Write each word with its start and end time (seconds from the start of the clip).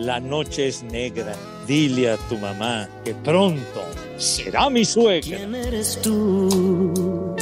la 0.00 0.20
noche 0.20 0.68
es 0.68 0.82
negra. 0.82 1.34
Dile 1.66 2.10
a 2.10 2.16
tu 2.16 2.38
mamá 2.38 2.88
que 3.04 3.14
pronto 3.14 3.84
será 4.16 4.70
mi 4.70 4.84
suegra. 4.84 5.36
¿Quién 5.36 5.54
eres 5.54 6.00
tú? 6.02 7.36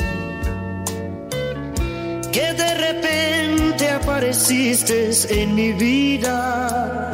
Que 2.32 2.52
de 2.52 2.74
repente 2.74 3.90
apareciste 3.90 5.10
en 5.30 5.54
mi 5.54 5.72
vida, 5.72 7.10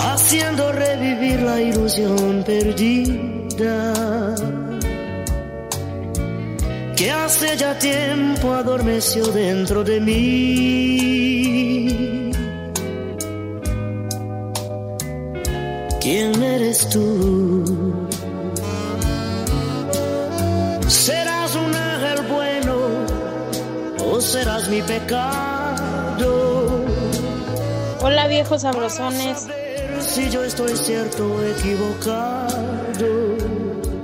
haciendo 0.00 0.72
revivir 0.72 1.40
la 1.40 1.60
ilusión 1.60 2.42
perdida. 2.44 3.94
Que 6.96 7.10
hace 7.10 7.56
ya 7.56 7.78
tiempo 7.78 8.52
adormeció 8.52 9.26
dentro 9.28 9.84
de 9.84 10.00
mí. 10.00 12.09
¿Quién 16.12 16.42
eres 16.42 16.88
tú? 16.88 17.64
¿Serás 20.88 21.54
un 21.54 21.72
ángel 21.72 22.26
bueno 22.26 22.78
o 24.04 24.20
serás 24.20 24.68
mi 24.68 24.82
pecado? 24.82 26.84
Hola 28.00 28.26
viejos 28.26 28.62
sabrosones. 28.62 29.46
Si 30.00 30.28
yo 30.30 30.42
estoy 30.42 30.76
cierto 30.76 31.32
o 31.32 31.44
equivocado. 31.44 33.36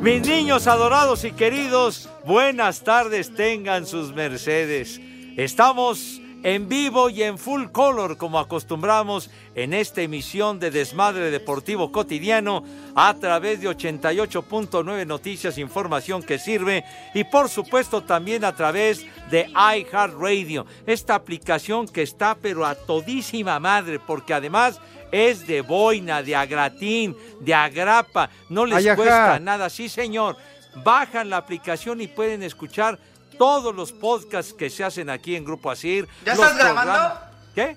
Mis 0.00 0.24
niños 0.24 0.68
adorados 0.68 1.24
y 1.24 1.32
queridos, 1.32 2.08
buenas 2.24 2.82
tardes 2.82 3.34
tengan 3.34 3.84
sus 3.84 4.14
mercedes. 4.14 5.00
Estamos 5.36 6.20
en 6.42 6.68
vivo 6.68 7.10
y 7.10 7.22
en 7.22 7.38
full 7.38 7.66
color 7.66 8.16
como 8.16 8.38
acostumbramos 8.38 9.30
en 9.54 9.74
esta 9.74 10.02
emisión 10.02 10.58
de 10.60 10.70
Desmadre 10.70 11.30
Deportivo 11.30 11.90
Cotidiano 11.90 12.64
a 12.94 13.14
través 13.14 13.60
de 13.60 13.68
88.9 13.68 15.06
Noticias, 15.06 15.58
información 15.58 16.22
que 16.22 16.38
sirve 16.38 16.84
y 17.14 17.24
por 17.24 17.48
supuesto 17.48 18.02
también 18.02 18.44
a 18.44 18.54
través 18.54 19.04
de 19.30 19.48
iHeartRadio, 19.50 20.66
esta 20.86 21.14
aplicación 21.14 21.88
que 21.88 22.02
está 22.02 22.36
pero 22.36 22.64
a 22.64 22.74
todísima 22.74 23.58
madre 23.58 23.98
porque 23.98 24.34
además 24.34 24.80
es 25.12 25.46
de 25.46 25.60
boina, 25.60 26.22
de 26.22 26.36
agratín, 26.36 27.16
de 27.40 27.54
agrapa, 27.54 28.30
no 28.48 28.66
les 28.66 28.94
cuesta 28.94 29.38
nada, 29.38 29.70
sí 29.70 29.88
señor. 29.88 30.36
Bajan 30.84 31.30
la 31.30 31.38
aplicación 31.38 32.02
y 32.02 32.06
pueden 32.06 32.42
escuchar 32.42 32.98
todos 33.38 33.74
los 33.74 33.92
podcasts 33.92 34.52
que 34.52 34.70
se 34.70 34.84
hacen 34.84 35.10
aquí 35.10 35.36
en 35.36 35.44
Grupo 35.44 35.70
Asir. 35.70 36.08
¿Ya 36.24 36.32
estás 36.32 36.56
grabando? 36.56 37.20
¿Qué? 37.54 37.76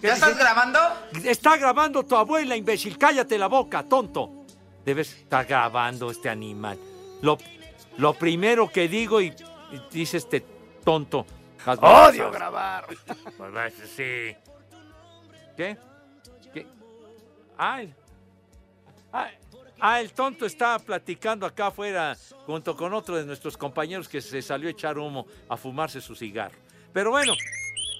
¿Qué 0.00 0.06
¿Ya 0.06 0.14
estás 0.14 0.30
dice? 0.30 0.40
grabando? 0.40 0.78
Está 1.24 1.56
grabando 1.56 2.04
tu 2.04 2.16
abuela, 2.16 2.56
imbécil. 2.56 2.96
Cállate 2.96 3.38
la 3.38 3.48
boca, 3.48 3.82
tonto. 3.82 4.44
Debes 4.84 5.12
estar 5.14 5.44
grabando 5.46 6.10
este 6.10 6.28
animal. 6.28 6.78
Lo, 7.22 7.36
lo 7.98 8.14
primero 8.14 8.70
que 8.70 8.88
digo 8.88 9.20
y, 9.20 9.26
y 9.26 9.82
dice 9.90 10.16
este 10.16 10.44
tonto. 10.84 11.26
Odio 11.66 12.30
grabar. 12.30 12.86
Pues, 13.36 13.74
sí. 13.94 14.34
¿Qué? 15.56 15.76
¿Qué? 16.54 16.66
Ah, 17.58 17.82
el, 17.82 17.94
ah, 19.80 20.00
el 20.00 20.12
tonto 20.12 20.46
está 20.46 20.78
platicando 20.78 21.46
acá 21.46 21.68
afuera 21.68 22.16
junto 22.46 22.76
con 22.76 22.92
otro 22.94 23.16
de 23.16 23.24
nuestros 23.24 23.56
compañeros 23.56 24.08
que 24.08 24.20
se 24.20 24.42
salió 24.42 24.68
a 24.68 24.72
echar 24.72 24.98
humo 24.98 25.26
a 25.48 25.56
fumarse 25.56 26.00
su 26.00 26.14
cigarro. 26.14 26.56
Pero 26.92 27.10
bueno, 27.10 27.34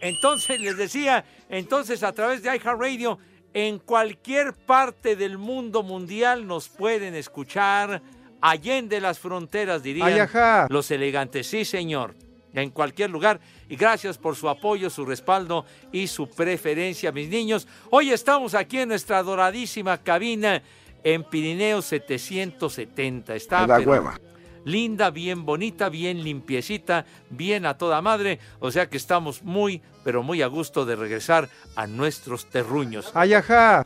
entonces 0.00 0.60
les 0.60 0.76
decía, 0.76 1.24
entonces 1.48 2.02
a 2.02 2.12
través 2.12 2.42
de 2.42 2.54
iHeartRadio, 2.54 3.18
en 3.52 3.78
cualquier 3.78 4.54
parte 4.54 5.16
del 5.16 5.38
mundo 5.38 5.82
mundial 5.82 6.46
nos 6.46 6.68
pueden 6.68 7.14
escuchar, 7.14 8.00
allende 8.40 9.00
las 9.00 9.18
fronteras, 9.18 9.82
dirían 9.82 10.28
los 10.68 10.90
elegantes. 10.90 11.46
Sí, 11.48 11.64
señor, 11.64 12.14
en 12.52 12.70
cualquier 12.70 13.10
lugar. 13.10 13.40
Y 13.68 13.76
gracias 13.76 14.18
por 14.18 14.36
su 14.36 14.48
apoyo, 14.48 14.90
su 14.90 15.04
respaldo 15.04 15.64
y 15.92 16.06
su 16.06 16.28
preferencia, 16.28 17.12
mis 17.12 17.28
niños. 17.28 17.66
Hoy 17.90 18.10
estamos 18.10 18.54
aquí 18.54 18.78
en 18.78 18.88
nuestra 18.90 19.18
adoradísima 19.18 19.98
cabina 19.98 20.62
en 21.04 21.24
Pirineo 21.24 21.82
770. 21.82 23.34
Está 23.34 23.66
pero 23.66 23.90
hueva. 23.90 24.20
linda, 24.64 25.10
bien 25.10 25.44
bonita, 25.44 25.88
bien 25.88 26.22
limpiecita, 26.22 27.04
bien 27.30 27.66
a 27.66 27.76
toda 27.78 28.02
madre. 28.02 28.38
O 28.58 28.70
sea 28.70 28.88
que 28.88 28.96
estamos 28.96 29.42
muy, 29.42 29.82
pero 30.04 30.22
muy 30.22 30.42
a 30.42 30.46
gusto 30.46 30.84
de 30.84 30.96
regresar 30.96 31.48
a 31.76 31.86
nuestros 31.86 32.46
terruños. 32.46 33.10
Ay, 33.14 33.34
ajá. 33.34 33.84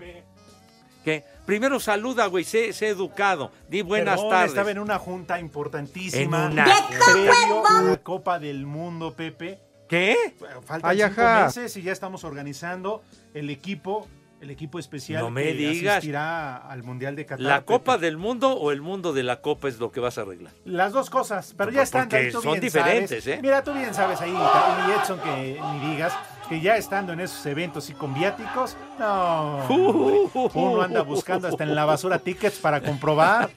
Que 1.04 1.22
primero 1.44 1.78
saluda, 1.80 2.26
güey, 2.26 2.44
sé, 2.44 2.72
sé 2.72 2.88
educado. 2.88 3.52
Di 3.69 3.82
buenas 3.82 4.16
Perdón, 4.16 4.31
tardes. 4.31 4.52
Estaba 4.52 4.70
en 4.70 4.78
una 4.78 4.98
junta 4.98 5.38
importantísima. 5.38 6.46
En 6.46 6.52
una 6.52 6.64
Previo 6.88 7.62
la 7.91 8.00
Copa 8.02 8.38
del 8.38 8.64
Mundo, 8.64 9.14
Pepe. 9.14 9.60
¿Qué? 9.86 10.34
Faltan 10.64 10.91
Ay, 10.91 11.02
cinco 11.02 11.22
meses 11.44 11.76
y 11.76 11.82
ya 11.82 11.92
estamos 11.92 12.25
organizando 12.25 13.02
el 13.34 13.50
equipo, 13.50 14.08
el 14.44 14.50
equipo 14.50 14.78
especial 14.78 15.22
No 15.22 15.31
me 15.31 15.43
que 15.44 15.53
digas. 15.55 15.94
asistirá 15.99 16.56
al 16.56 16.82
Mundial 16.82 17.16
de 17.16 17.27
Qatar. 17.27 17.41
¿La 17.44 17.55
Pepe. 17.60 17.65
Copa 17.66 17.99
del 17.99 18.16
Mundo 18.16 18.50
o 18.53 18.71
el 18.71 18.81
mundo 18.81 19.12
de 19.12 19.22
la 19.25 19.41
Copa 19.41 19.69
es 19.69 19.78
lo 19.81 19.91
que 19.91 20.00
vas 20.00 20.16
a 20.19 20.22
arreglar? 20.22 20.53
Las 20.65 20.93
dos 20.93 21.10
cosas, 21.10 21.55
pero 21.56 21.71
No, 21.71 21.77
ya 21.77 21.82
están. 21.82 22.09
porque 22.09 22.27
tú 22.31 22.41
son 22.43 22.53
bien 22.53 22.60
diferentes, 22.60 23.25
sabes. 23.25 23.38
¿eh? 23.38 23.43
Mira, 23.43 23.65
tú 23.65 23.72
bien 23.72 23.93
sabes 23.93 24.21
ahí, 24.21 24.32
y 24.32 24.91
Edson, 25.00 25.19
que 25.21 25.60
ni 25.81 25.91
digas, 25.91 26.12
que 26.49 26.60
ya 26.60 26.77
estando 26.77 27.12
en 27.15 27.21
esos 27.21 27.44
eventos 27.47 27.88
y 27.91 27.94
con 27.94 28.12
viáticos, 28.15 28.77
no. 28.99 29.65
Uno 30.55 30.82
anda 30.82 31.03
buscando 31.03 31.49
hasta 31.49 31.65
en 31.65 31.75
la 31.75 31.84
basura 31.87 32.19
tickets 32.19 32.59
para 32.59 32.81
comprobar. 32.82 33.50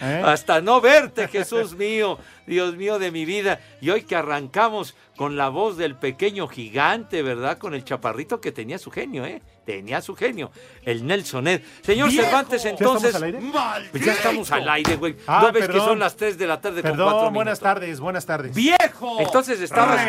¿eh? 0.00 0.22
Hasta 0.24 0.60
no 0.60 0.80
verte, 0.80 1.28
Jesús 1.28 1.76
mío, 1.76 2.18
Dios 2.46 2.74
mío 2.76 2.98
de 2.98 3.10
mi 3.10 3.24
vida. 3.26 3.60
Y 3.80 3.90
hoy 3.90 4.02
que 4.02 4.16
arrancamos 4.16 4.94
con 5.16 5.36
la 5.36 5.48
voz 5.48 5.76
del 5.76 5.96
pequeño 5.96 6.46
gigante, 6.48 7.22
¿verdad? 7.22 7.58
Con 7.58 7.74
el 7.74 7.84
chaparrito 7.84 8.40
que 8.40 8.52
tenía 8.52 8.78
su 8.78 8.90
genio, 8.90 9.24
¿eh? 9.24 9.42
Tenía 9.64 10.00
su 10.00 10.14
genio, 10.14 10.52
el 10.84 11.04
Nelsonet. 11.06 11.64
Señor 11.82 12.10
¡Viejo! 12.10 12.24
Cervantes, 12.24 12.62
¿Ya 12.62 12.70
entonces... 12.70 13.14
estamos 13.14 13.34
al 13.54 13.62
aire? 13.74 13.88
Pues 13.90 14.04
ya 14.04 14.12
estamos 14.12 14.52
al 14.52 14.68
aire, 14.68 14.96
güey. 14.96 15.16
Ah, 15.26 15.40
¿No 15.46 15.52
ves 15.52 15.66
que 15.68 15.78
son 15.78 15.98
las 15.98 16.14
3 16.16 16.38
de 16.38 16.46
la 16.46 16.60
tarde 16.60 16.82
con 16.82 16.90
Perdón, 16.92 17.12
buenas 17.32 17.32
minutos? 17.32 17.60
tardes, 17.60 17.98
buenas 18.00 18.26
tardes. 18.26 18.54
¡Viejo! 18.54 19.20
Entonces 19.20 19.60
estabas 19.60 20.06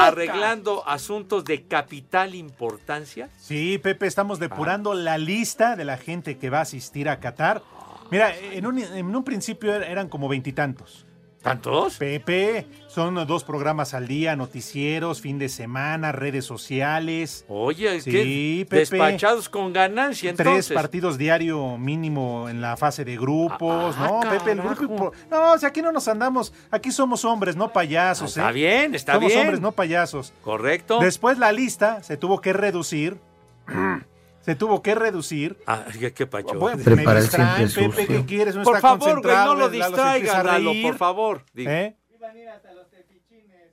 arreglando 0.00 0.88
asuntos 0.88 1.44
de 1.44 1.64
capital 1.66 2.34
importancia. 2.34 3.28
Sí, 3.38 3.78
Pepe, 3.78 4.06
estamos 4.06 4.38
depurando 4.38 4.92
Ah. 4.92 4.96
la 4.96 5.18
lista 5.18 5.76
de 5.76 5.84
la 5.84 5.96
gente 5.98 6.38
que 6.38 6.50
va 6.50 6.58
a 6.58 6.62
asistir 6.62 7.08
a 7.08 7.20
Qatar. 7.20 7.62
Mira, 8.10 8.34
en 8.36 8.66
un, 8.66 8.78
en 8.78 9.14
un 9.16 9.24
principio 9.24 9.72
er- 9.74 9.86
eran 9.88 10.08
como 10.08 10.28
veintitantos. 10.28 11.06
¿Tantos? 11.44 11.98
Pepe, 11.98 12.66
son 12.88 13.14
dos 13.26 13.44
programas 13.44 13.92
al 13.92 14.08
día, 14.08 14.34
noticieros, 14.34 15.20
fin 15.20 15.38
de 15.38 15.50
semana, 15.50 16.10
redes 16.10 16.46
sociales. 16.46 17.44
Oye, 17.48 18.00
Sí, 18.00 18.10
¿qué? 18.10 18.66
Pepe. 18.68 18.76
Despachados 18.80 19.48
con 19.50 19.72
ganancia, 19.74 20.30
entonces. 20.30 20.66
Tres 20.68 20.74
partidos 20.74 21.18
diario 21.18 21.76
mínimo 21.76 22.48
en 22.48 22.62
la 22.62 22.78
fase 22.78 23.04
de 23.04 23.16
grupos, 23.18 23.94
Ah, 23.98 24.08
¿no? 24.24 24.30
Pepe, 24.30 24.52
el 24.52 24.62
grupo. 24.62 25.12
No, 25.30 25.52
o 25.52 25.58
sea, 25.58 25.68
aquí 25.68 25.82
no 25.82 25.92
nos 25.92 26.08
andamos. 26.08 26.52
Aquí 26.70 26.90
somos 26.90 27.24
hombres, 27.26 27.56
no 27.56 27.70
payasos, 27.72 28.30
Está 28.38 28.48
¿eh? 28.48 28.52
bien, 28.54 28.94
está 28.94 29.12
somos 29.14 29.28
bien. 29.28 29.40
hombres, 29.42 29.60
no 29.60 29.72
payasos. 29.72 30.32
Correcto. 30.42 30.98
Después 30.98 31.36
la 31.38 31.52
lista 31.52 32.02
se 32.02 32.16
tuvo 32.16 32.40
que 32.40 32.54
reducir. 32.54 33.18
se 34.44 34.54
tuvo 34.54 34.82
que 34.82 34.94
reducir. 34.94 35.56
Ah, 35.66 35.84
¿qué, 35.98 36.12
qué 36.12 36.26
pacho? 36.26 36.58
Bueno, 36.58 36.78
me 36.78 36.84
Prepara 36.84 37.18
el 37.18 37.24
distraen, 37.26 37.70
Pepe. 37.72 38.06
¿qué 38.06 38.24
quieres? 38.26 38.54
Uno 38.54 38.64
por 38.64 38.76
está 38.76 38.88
favor, 38.88 39.22
güey, 39.22 39.34
no 39.34 39.54
lo 39.54 39.68
Lalo 39.68 39.70
se 39.70 39.76
distraigan, 39.76 40.14
empieza 40.16 40.40
a 40.40 40.42
Lalo, 40.44 40.70
reír. 40.70 40.86
por 40.86 40.96
favor. 40.96 41.44
Digo, 41.52 41.70
¿Eh? 41.70 41.96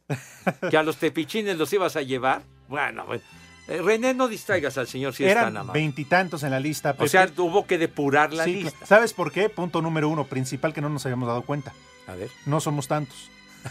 Que 0.69 0.77
a 0.77 0.83
los 0.83 0.97
tepichines 0.97 1.57
los 1.57 1.71
ibas 1.73 1.95
a 1.95 2.01
llevar. 2.01 2.41
Bueno, 2.67 3.05
bueno. 3.05 3.23
Eh, 3.67 3.81
René, 3.81 4.13
no 4.13 4.27
distraigas 4.27 4.77
al 4.77 4.87
señor 4.87 5.13
si 5.13 5.23
es 5.23 5.33
tan 5.33 5.43
Eran 5.43 5.57
amable. 5.57 5.79
veintitantos 5.79 6.43
en 6.43 6.51
la 6.51 6.59
lista, 6.59 6.93
Pepe. 6.93 7.05
O 7.05 7.07
sea, 7.07 7.29
hubo 7.37 7.65
que 7.67 7.77
depurar 7.77 8.33
la 8.33 8.43
Sí, 8.43 8.63
lista. 8.63 8.85
¿Sabes 8.85 9.13
por 9.13 9.31
qué? 9.31 9.49
Punto 9.49 9.81
número 9.81 10.09
uno, 10.09 10.25
principal 10.25 10.73
que 10.73 10.81
no 10.81 10.89
nos 10.89 11.05
habíamos 11.05 11.27
dado 11.27 11.43
cuenta. 11.43 11.73
A 12.07 12.15
ver. 12.15 12.29
No 12.45 12.59
somos 12.59 12.87
tantos. 12.87 13.29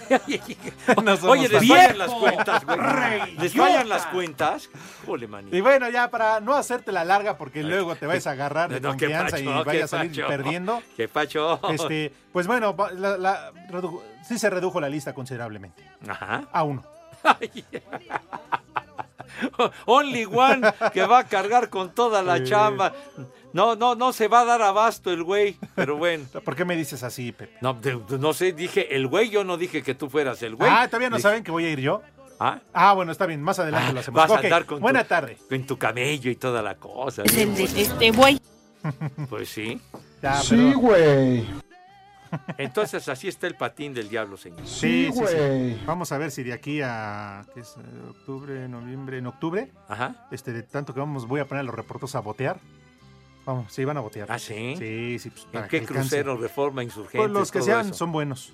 No 1.05 1.17
somos 1.17 1.25
Oye, 1.39 1.49
les 1.49 1.67
fallan 1.69 1.99
las 1.99 2.11
cuentas, 2.13 2.65
güey. 2.65 2.79
Les 3.39 3.55
fallan 3.55 3.89
las 3.89 4.07
cuentas. 4.07 4.71
Ole, 5.07 5.27
manito. 5.27 5.57
Y 5.57 5.61
bueno, 5.61 5.89
ya 5.91 6.11
para 6.11 6.41
no 6.41 6.55
hacerte 6.55 6.93
la 6.93 7.05
larga, 7.05 7.37
porque 7.37 7.63
luego 7.63 7.97
te 7.97 8.07
vais 8.07 8.27
a 8.27 8.33
agarrar 8.33 8.71
de 8.71 8.81
No, 8.81 8.91
confianza 8.91 9.37
pacho, 9.37 9.61
y 9.61 9.65
vayas 9.65 9.85
a 9.95 9.99
salir 9.99 10.13
pacho. 10.13 10.27
perdiendo. 10.29 10.83
Qué 10.97 11.09
pacho. 11.09 11.61
Este, 11.71 12.13
pues 12.33 12.47
bueno, 12.47 12.77
la- 12.97 13.17
la- 13.19 13.53
sí 14.27 14.39
se 14.39 14.49
redujo 14.51 14.81
la 14.81 14.89
lista 14.89 15.13
considerablemente. 15.15 15.85
Ajá. 16.09 16.45
A 16.53 16.63
uno. 16.63 16.83
Only 19.87 20.25
one 20.25 20.73
que 20.93 21.03
va 21.05 21.21
a 21.21 21.25
cargar 21.25 21.69
con 21.71 21.95
toda 21.95 22.23
la 22.23 22.39
Sí. 22.39 22.45
chamba. 22.45 22.93
No, 23.53 23.75
no, 23.77 23.95
no 23.95 24.13
se 24.13 24.29
va 24.29 24.41
a 24.41 24.45
dar 24.45 24.63
abasto 24.63 25.11
el 25.13 25.25
güey, 25.25 25.57
pero 25.75 25.97
bueno. 25.97 26.25
¿Por 26.45 26.55
qué 26.55 26.65
me 26.65 26.77
dices 26.77 27.03
así, 27.03 27.33
Pepe? 27.33 27.57
No, 27.61 27.75
de- 27.75 27.97
de- 28.09 28.19
no 28.19 28.33
sé, 28.33 28.53
dije 28.53 28.95
el 28.95 29.07
güey, 29.09 29.29
yo 29.31 29.43
no 29.45 29.57
dije 29.57 29.83
que 29.83 29.95
tú 29.95 30.09
fueras 30.09 30.43
el 30.43 30.55
güey. 30.57 30.71
ah, 30.73 30.87
todavía 30.87 31.11
no 31.11 31.17
Dije- 31.17 31.23
saben 31.29 31.43
que 31.45 31.51
voy 31.51 31.65
a 31.65 31.71
ir 31.71 31.81
yo. 31.81 32.03
Ah, 32.39 32.61
Ah, 32.73 32.93
bueno, 32.95 33.13
está 33.13 33.27
bien, 33.27 33.43
más 33.43 33.59
adelante 33.59 33.89
ah, 33.91 33.93
lo 33.93 34.01
hacemos. 34.01 34.19
vas 34.21 34.31
a 34.31 34.39
andar 34.41 34.65
con 34.65 34.81
Buena 34.81 35.03
tu, 35.03 35.09
tarde. 35.09 35.37
con 35.49 35.63
tu 35.65 35.77
camello 35.79 36.31
y 36.31 36.37
toda 36.37 36.63
la 36.63 36.77
cosa. 36.77 37.23
Es 37.25 37.37
el 37.37 37.55
de 37.55 37.65
este 37.65 38.11
güey. 38.13 38.41
Pues 39.29 39.49
sí. 39.51 39.79
Ya, 40.23 40.37
Sí, 40.37 40.73
güey. 40.73 41.45
Entonces 42.59 43.09
así 43.09 43.27
está 43.29 43.47
el 43.49 43.57
patín 43.57 43.93
del 43.93 44.09
diablo, 44.09 44.37
señor. 44.37 44.67
Sí, 44.67 45.07
sí, 45.07 45.13
sí. 45.13 45.21
güey. 45.21 45.85
Vamos 45.85 46.13
a 46.13 46.19
ver 46.19 46.31
si 46.31 46.43
de 46.45 46.53
aquí 46.53 46.81
a 46.81 47.45
¿qué 47.53 47.61
es? 47.61 47.77
Eh, 47.77 48.09
octubre, 48.09 48.69
noviembre, 48.69 49.19
en 49.19 49.27
octubre, 49.27 49.71
Ajá. 49.89 50.27
este, 50.31 50.53
de 50.53 50.63
tanto 50.63 50.95
que 50.95 51.01
vamos, 51.01 51.27
voy 51.27 51.41
a 51.41 51.47
poner 51.47 51.61
a 51.63 51.65
los 51.65 51.75
reporteros 51.75 52.15
a 52.15 52.21
botear. 52.21 52.59
Vamos, 53.47 53.73
sí, 53.73 53.85
van 53.85 53.97
a 53.97 54.01
botear. 54.01 54.31
¿Ah, 54.31 54.39
sí? 54.39 54.75
Sí, 54.79 55.19
sí. 55.19 55.31
pues, 55.31 55.47
¿En 55.53 55.69
qué 55.69 55.83
crucero, 55.85 56.37
reforma, 56.37 56.83
insurgente? 56.85 57.19
Pues 57.19 57.31
los 57.31 57.51
que 57.51 57.63
sean 57.63 57.87
eso? 57.87 57.95
son 57.95 58.13
buenos. 58.13 58.53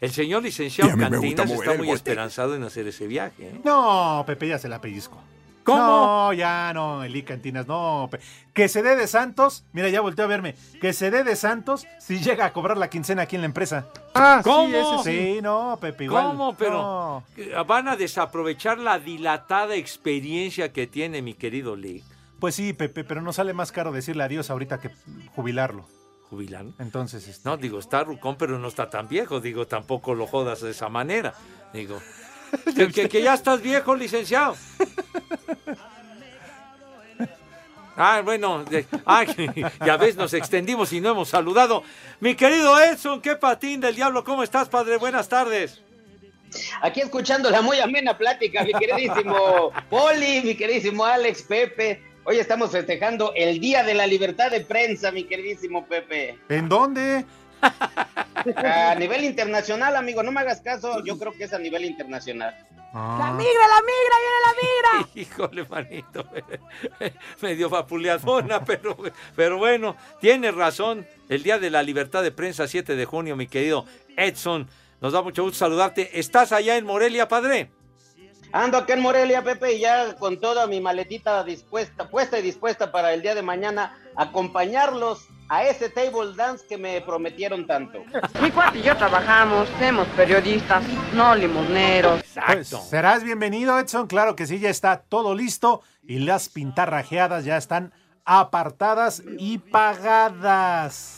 El 0.00 0.10
señor 0.10 0.42
licenciado 0.42 0.96
Cantinas 0.96 1.50
está 1.50 1.74
muy 1.74 1.90
esperanzado 1.90 2.54
en 2.56 2.62
hacer 2.64 2.86
ese 2.88 3.06
viaje. 3.06 3.48
¿eh? 3.48 3.60
No, 3.64 4.24
Pepe 4.26 4.48
ya 4.48 4.58
se 4.58 4.68
la 4.68 4.80
pellizco. 4.80 5.18
¿Cómo? 5.64 5.78
No, 5.78 6.32
ya 6.32 6.72
no, 6.72 7.04
Eli 7.04 7.22
Cantinas, 7.22 7.66
no. 7.66 8.08
Que 8.54 8.68
se 8.68 8.82
dé 8.82 8.96
de 8.96 9.06
Santos, 9.06 9.64
mira, 9.72 9.90
ya 9.90 10.00
volteó 10.00 10.24
a 10.24 10.28
verme. 10.28 10.54
Que 10.80 10.94
se 10.94 11.10
dé 11.10 11.24
de 11.24 11.36
Santos 11.36 11.86
si 12.00 12.20
llega 12.20 12.46
a 12.46 12.52
cobrar 12.54 12.78
la 12.78 12.88
quincena 12.88 13.22
aquí 13.22 13.36
en 13.36 13.42
la 13.42 13.46
empresa. 13.48 13.86
Ah, 14.14 14.40
¿Cómo? 14.42 14.68
sí, 14.68 14.74
ese 14.74 15.10
sí. 15.10 15.34
Sí, 15.34 15.42
no, 15.42 15.76
Pepe, 15.78 16.04
igual. 16.04 16.24
¿Cómo? 16.28 16.56
Pero 16.56 17.22
No. 17.36 17.64
van 17.66 17.86
a 17.88 17.96
desaprovechar 17.96 18.78
la 18.78 18.98
dilatada 18.98 19.74
experiencia 19.76 20.72
que 20.72 20.86
tiene 20.86 21.20
mi 21.20 21.34
querido 21.34 21.76
Lee. 21.76 22.02
Pues 22.40 22.54
sí, 22.54 22.72
Pepe, 22.72 23.04
pero 23.04 23.20
nos 23.20 23.36
sale 23.36 23.52
más 23.52 23.72
caro 23.72 23.90
decirle 23.92 24.22
adiós 24.24 24.50
ahorita 24.50 24.80
que 24.80 24.90
jubilarlo. 25.34 25.86
Jubilan. 26.30 26.74
Entonces, 26.78 27.26
este, 27.26 27.48
No, 27.48 27.56
digo, 27.56 27.78
está 27.78 28.04
rucón, 28.04 28.36
pero 28.36 28.58
no 28.58 28.68
está 28.68 28.90
tan 28.90 29.08
viejo. 29.08 29.40
Digo, 29.40 29.66
tampoco 29.66 30.14
lo 30.14 30.26
jodas 30.26 30.60
de 30.60 30.70
esa 30.72 30.88
manera. 30.90 31.34
Digo, 31.72 32.00
que, 32.76 32.88
que- 32.88 33.08
que 33.08 33.22
ya 33.22 33.34
estás 33.34 33.62
viejo, 33.62 33.94
licenciado. 33.94 34.54
Ah, 37.96 38.20
bueno, 38.24 38.62
de- 38.64 38.86
ah, 39.06 39.24
ya 39.84 39.96
ves, 39.96 40.14
nos 40.16 40.32
extendimos 40.34 40.92
y 40.92 41.00
no 41.00 41.10
hemos 41.10 41.30
saludado. 41.30 41.82
Mi 42.20 42.36
querido 42.36 42.78
Edson, 42.78 43.20
qué 43.20 43.34
patín 43.34 43.80
del 43.80 43.96
diablo, 43.96 44.22
¿cómo 44.22 44.42
estás, 44.44 44.68
padre? 44.68 44.98
Buenas 44.98 45.28
tardes. 45.28 45.82
Aquí 46.80 47.00
escuchando 47.00 47.50
la 47.50 47.60
muy 47.60 47.80
amena 47.80 48.16
plática, 48.16 48.62
mi 48.62 48.72
queridísimo 48.72 49.70
Poli, 49.90 50.42
mi 50.42 50.54
queridísimo 50.54 51.04
Alex, 51.04 51.42
Pepe. 51.42 52.02
Hoy 52.30 52.38
estamos 52.38 52.70
festejando 52.70 53.32
el 53.34 53.58
Día 53.58 53.82
de 53.82 53.94
la 53.94 54.06
Libertad 54.06 54.50
de 54.50 54.60
Prensa, 54.60 55.10
mi 55.10 55.24
queridísimo 55.24 55.86
Pepe. 55.86 56.38
¿En 56.50 56.68
dónde? 56.68 57.24
A 58.54 58.94
nivel 58.96 59.24
internacional, 59.24 59.96
amigo, 59.96 60.22
no 60.22 60.30
me 60.30 60.40
hagas 60.40 60.60
caso, 60.60 61.02
yo 61.06 61.18
creo 61.18 61.32
que 61.32 61.44
es 61.44 61.54
a 61.54 61.58
nivel 61.58 61.86
internacional. 61.86 62.54
Ah, 62.92 63.16
Híjole, 65.14 65.64
manito, 65.64 66.28
medio 67.40 67.70
vapuleadona, 67.70 68.62
pero, 68.66 68.98
pero 69.34 69.56
bueno, 69.56 69.96
tienes 70.20 70.54
razón. 70.54 71.06
El 71.30 71.42
Día 71.42 71.58
de 71.58 71.70
la 71.70 71.82
Libertad 71.82 72.22
de 72.22 72.30
Prensa, 72.30 72.68
7 72.68 72.94
de 72.94 73.06
junio, 73.06 73.36
mi 73.36 73.46
querido 73.46 73.86
Edson. 74.18 74.68
Nos 75.00 75.14
da 75.14 75.22
mucho 75.22 75.44
gusto 75.44 75.60
saludarte. 75.60 76.20
¿Estás 76.20 76.52
allá 76.52 76.76
en 76.76 76.84
Morelia, 76.84 77.26
padre? 77.26 77.70
Ando 78.52 78.78
acá 78.78 78.94
en 78.94 79.00
Morelia, 79.00 79.42
Pepe, 79.42 79.74
y 79.74 79.80
ya 79.80 80.14
con 80.14 80.40
toda 80.40 80.66
mi 80.66 80.80
maletita 80.80 81.44
dispuesta, 81.44 82.08
puesta 82.08 82.38
y 82.38 82.42
dispuesta 82.42 82.90
para 82.90 83.12
el 83.12 83.20
día 83.20 83.34
de 83.34 83.42
mañana, 83.42 83.98
acompañarlos 84.16 85.28
a 85.50 85.64
ese 85.64 85.88
table 85.88 86.34
dance 86.34 86.66
que 86.66 86.76
me 86.78 87.00
prometieron 87.00 87.66
tanto. 87.66 88.02
Mi 88.40 88.50
cuate 88.50 88.78
y 88.78 88.82
yo 88.82 88.96
trabajamos, 88.96 89.68
somos 89.78 90.06
periodistas, 90.08 90.82
no 91.12 91.34
limosneros. 91.34 92.22
Pues 92.46 92.68
serás 92.68 93.22
bienvenido, 93.22 93.78
Edson. 93.78 94.06
Claro 94.06 94.36
que 94.36 94.46
sí, 94.46 94.58
ya 94.58 94.70
está 94.70 95.02
todo 95.08 95.34
listo 95.34 95.82
y 96.02 96.20
las 96.20 96.48
pintarrajeadas 96.48 97.44
ya 97.44 97.56
están 97.56 97.92
apartadas 98.24 99.22
y 99.38 99.58
pagadas. 99.58 101.17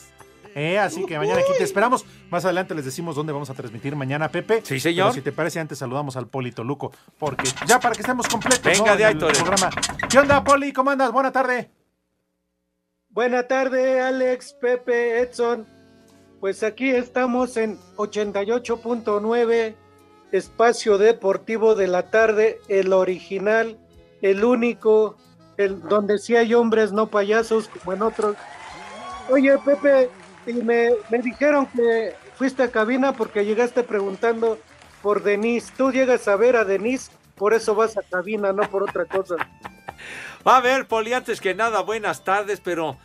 Eh, 0.55 0.79
así 0.79 1.05
que 1.07 1.19
mañana 1.19 1.41
aquí 1.41 1.53
te 1.57 1.65
esperamos. 1.65 2.05
Más 2.31 2.45
adelante 2.45 2.75
les 2.75 2.85
decimos 2.85 3.17
dónde 3.17 3.33
vamos 3.33 3.51
a 3.51 3.55
transmitir 3.55 3.95
mañana, 3.97 4.29
Pepe. 4.31 4.63
Sí, 4.65 4.81
señor. 4.81 5.09
Pero 5.09 5.15
si 5.15 5.21
te 5.23 5.33
parece, 5.33 5.61
antes 5.61 5.79
saludamos 5.79 6.17
al 6.17 6.27
Polito 6.27 6.65
Luco, 6.65 6.93
porque 7.19 7.49
ya 7.67 7.79
para 7.79 7.95
que 7.95 8.01
estemos 8.01 8.27
completos. 8.29 8.63
Venga 8.65 8.93
¿no? 8.93 8.97
de 8.97 9.05
ahí, 9.05 9.13
el 9.13 9.19
Torres. 9.19 9.39
programa. 9.39 9.71
¿Qué 10.09 10.19
onda, 10.19 10.43
Poli? 10.43 10.73
¿Cómo 10.73 10.91
andas? 10.91 11.13
Buena 11.13 11.31
tarde. 11.33 11.71
Buena 13.11 13.49
tarde, 13.49 14.01
Alex, 14.01 14.55
Pepe, 14.61 15.21
Edson. 15.21 15.67
Pues 16.41 16.63
aquí 16.63 16.91
estamos 16.91 17.57
en 17.57 17.79
88.9, 17.97 19.75
espacio 20.33 20.97
deportivo 20.97 21.75
de 21.75 21.89
la 21.89 22.11
tarde, 22.11 22.61
el 22.69 22.93
original, 22.93 23.79
el 24.23 24.45
único, 24.45 25.17
el 25.57 25.83
donde 25.83 26.19
sí 26.19 26.37
hay 26.37 26.55
hombres, 26.55 26.93
no 26.93 27.09
payasos, 27.09 27.69
como 27.69 27.93
en 27.93 28.03
otros. 28.03 28.37
Oye, 29.29 29.59
Pepe, 29.59 30.09
y 30.47 30.53
me, 30.55 30.91
me 31.11 31.19
dijeron 31.19 31.67
que 31.67 32.15
fuiste 32.37 32.63
a 32.63 32.71
cabina 32.71 33.13
porque 33.13 33.45
llegaste 33.45 33.83
preguntando 33.83 34.59
por 35.03 35.23
Denise. 35.23 35.73
Tú 35.77 35.93
llegas 35.93 36.27
a 36.29 36.37
ver 36.37 36.57
a 36.57 36.65
Denise, 36.65 37.11
por 37.35 37.55
eso 37.55 37.75
vas 37.75 37.97
a 37.97 38.03
cabina, 38.03 38.53
no 38.53 38.63
por 38.71 38.83
otra 38.83 39.05
cosa. 39.05 39.37
A 40.45 40.61
ver, 40.61 40.87
Poli, 40.87 41.13
antes 41.13 41.41
que 41.41 41.55
nada, 41.55 41.83
buenas 41.83 42.25
tardes, 42.25 42.61
pero 42.61 42.97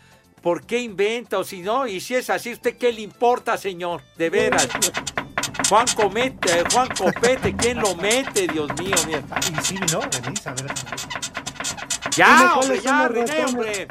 ¿por 0.42 0.66
qué 0.66 0.80
inventa? 0.80 1.40
O 1.40 1.44
si 1.44 1.62
no, 1.62 1.88
y 1.88 2.00
si 2.00 2.16
es 2.16 2.30
así, 2.30 2.54
¿usted 2.54 2.78
qué 2.78 2.92
le 2.94 3.02
importa, 3.02 3.58
señor? 3.58 4.02
De 4.16 4.30
veras. 4.30 4.68
Juan 5.68 5.86
Comete, 5.96 6.64
Juan 6.72 6.88
Copete, 6.90 7.56
¿quién 7.56 7.80
lo 7.80 7.96
mete? 7.96 8.48
Dios 8.48 8.70
mío, 8.80 8.96
mira. 9.08 9.22
Y 9.52 9.64
sí, 9.64 9.76
¿no? 9.92 10.00
Denise, 10.00 10.50
a 10.50 10.54
ver. 10.54 10.74
Ya, 12.16 12.56
hombre, 12.56 12.80
ya, 12.80 13.08
René, 13.08 13.46
hombre. 13.46 13.88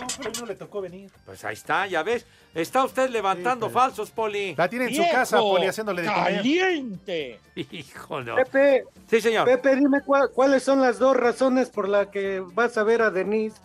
No, 0.00 0.06
pero 0.18 0.30
no 0.40 0.46
le 0.46 0.54
tocó 0.54 0.80
venir. 0.80 1.10
Pues 1.26 1.44
ahí 1.44 1.54
está, 1.54 1.86
ya 1.86 2.02
ves. 2.02 2.26
Está 2.54 2.84
usted 2.84 3.10
levantando 3.10 3.66
Sí, 3.66 3.72
pero- 3.72 3.80
falsos, 3.86 4.10
Poli. 4.10 4.54
La 4.56 4.68
tiene 4.68 4.86
en 4.86 4.94
su 4.94 5.02
casa, 5.10 5.38
Poli, 5.38 5.66
haciéndole 5.66 6.02
de. 6.02 6.08
¡Caliente! 6.08 7.40
Hijo, 7.54 8.20
no. 8.22 8.34
Pepe, 8.36 8.84
Sí, 9.08 9.20
señor. 9.20 9.44
Pepe, 9.46 9.76
dime 9.76 9.98
cuáles 10.34 10.62
son 10.62 10.80
las 10.80 10.98
dos 10.98 11.16
razones 11.16 11.70
por 11.70 11.88
las 11.88 12.08
que 12.08 12.40
vas 12.54 12.76
a 12.78 12.82
ver 12.82 13.02
a 13.02 13.10
Denise. 13.10 13.56